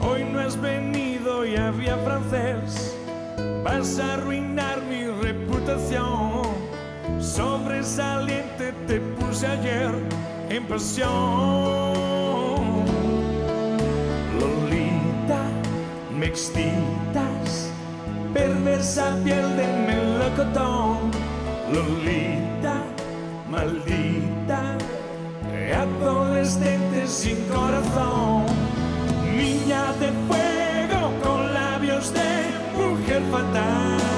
Hoy 0.00 0.24
no 0.32 0.40
has 0.40 0.58
venido 0.58 1.44
y 1.44 1.56
había 1.56 1.98
francés, 1.98 2.96
vas 3.62 3.98
a 3.98 4.14
arruinar 4.14 4.80
mi 4.84 5.04
reputación. 5.04 6.44
Sobresaliente 7.20 8.72
te 8.86 9.00
puse 9.00 9.46
ayer 9.46 9.92
en 10.48 10.64
pasión. 10.66 11.10
Lolita, 14.40 15.42
me 16.10 16.26
excitas, 16.26 17.21
perversa 18.42 19.16
piel 19.24 19.56
de 19.56 19.66
melocotón. 19.88 21.10
Lolita, 21.72 22.76
maldita, 23.48 24.60
adolescente 25.84 27.06
sin 27.06 27.38
corazón. 27.46 28.46
Niña 29.36 29.84
de 30.00 30.10
fuego 30.26 31.00
con 31.22 31.54
labios 31.54 32.12
de 32.12 32.30
mujer 32.76 33.22
fatal. 33.30 34.11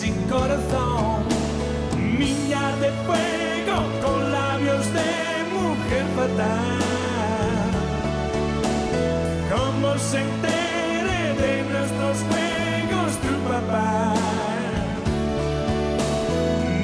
Sin 0.00 0.14
corazón. 0.30 1.24
Niña 2.18 2.64
de 2.82 2.90
fuego 3.06 3.76
con 4.02 4.32
labios 4.32 4.84
de 4.98 5.10
mujer 5.58 6.06
fatal. 6.16 6.80
¿Cómo 9.54 9.98
se 9.98 10.18
entere 10.26 11.20
de 11.42 11.52
nuestros 11.70 12.16
juegos 12.28 13.10
tu 13.24 13.34
papá? 13.50 14.14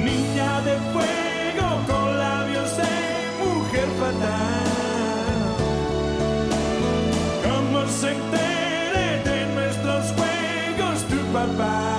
Niña 0.07 0.51
de 0.67 0.75
fuego 0.93 1.67
con 1.89 2.19
labios 2.19 2.69
de 2.81 2.97
mujer 3.43 3.87
fatal. 4.01 4.65
¿Cómo 7.47 7.79
se 7.99 8.07
entere 8.11 9.07
de 9.29 9.39
nuestros 9.55 10.03
juegos 10.17 10.97
tu 11.09 11.19
papá? 11.33 11.96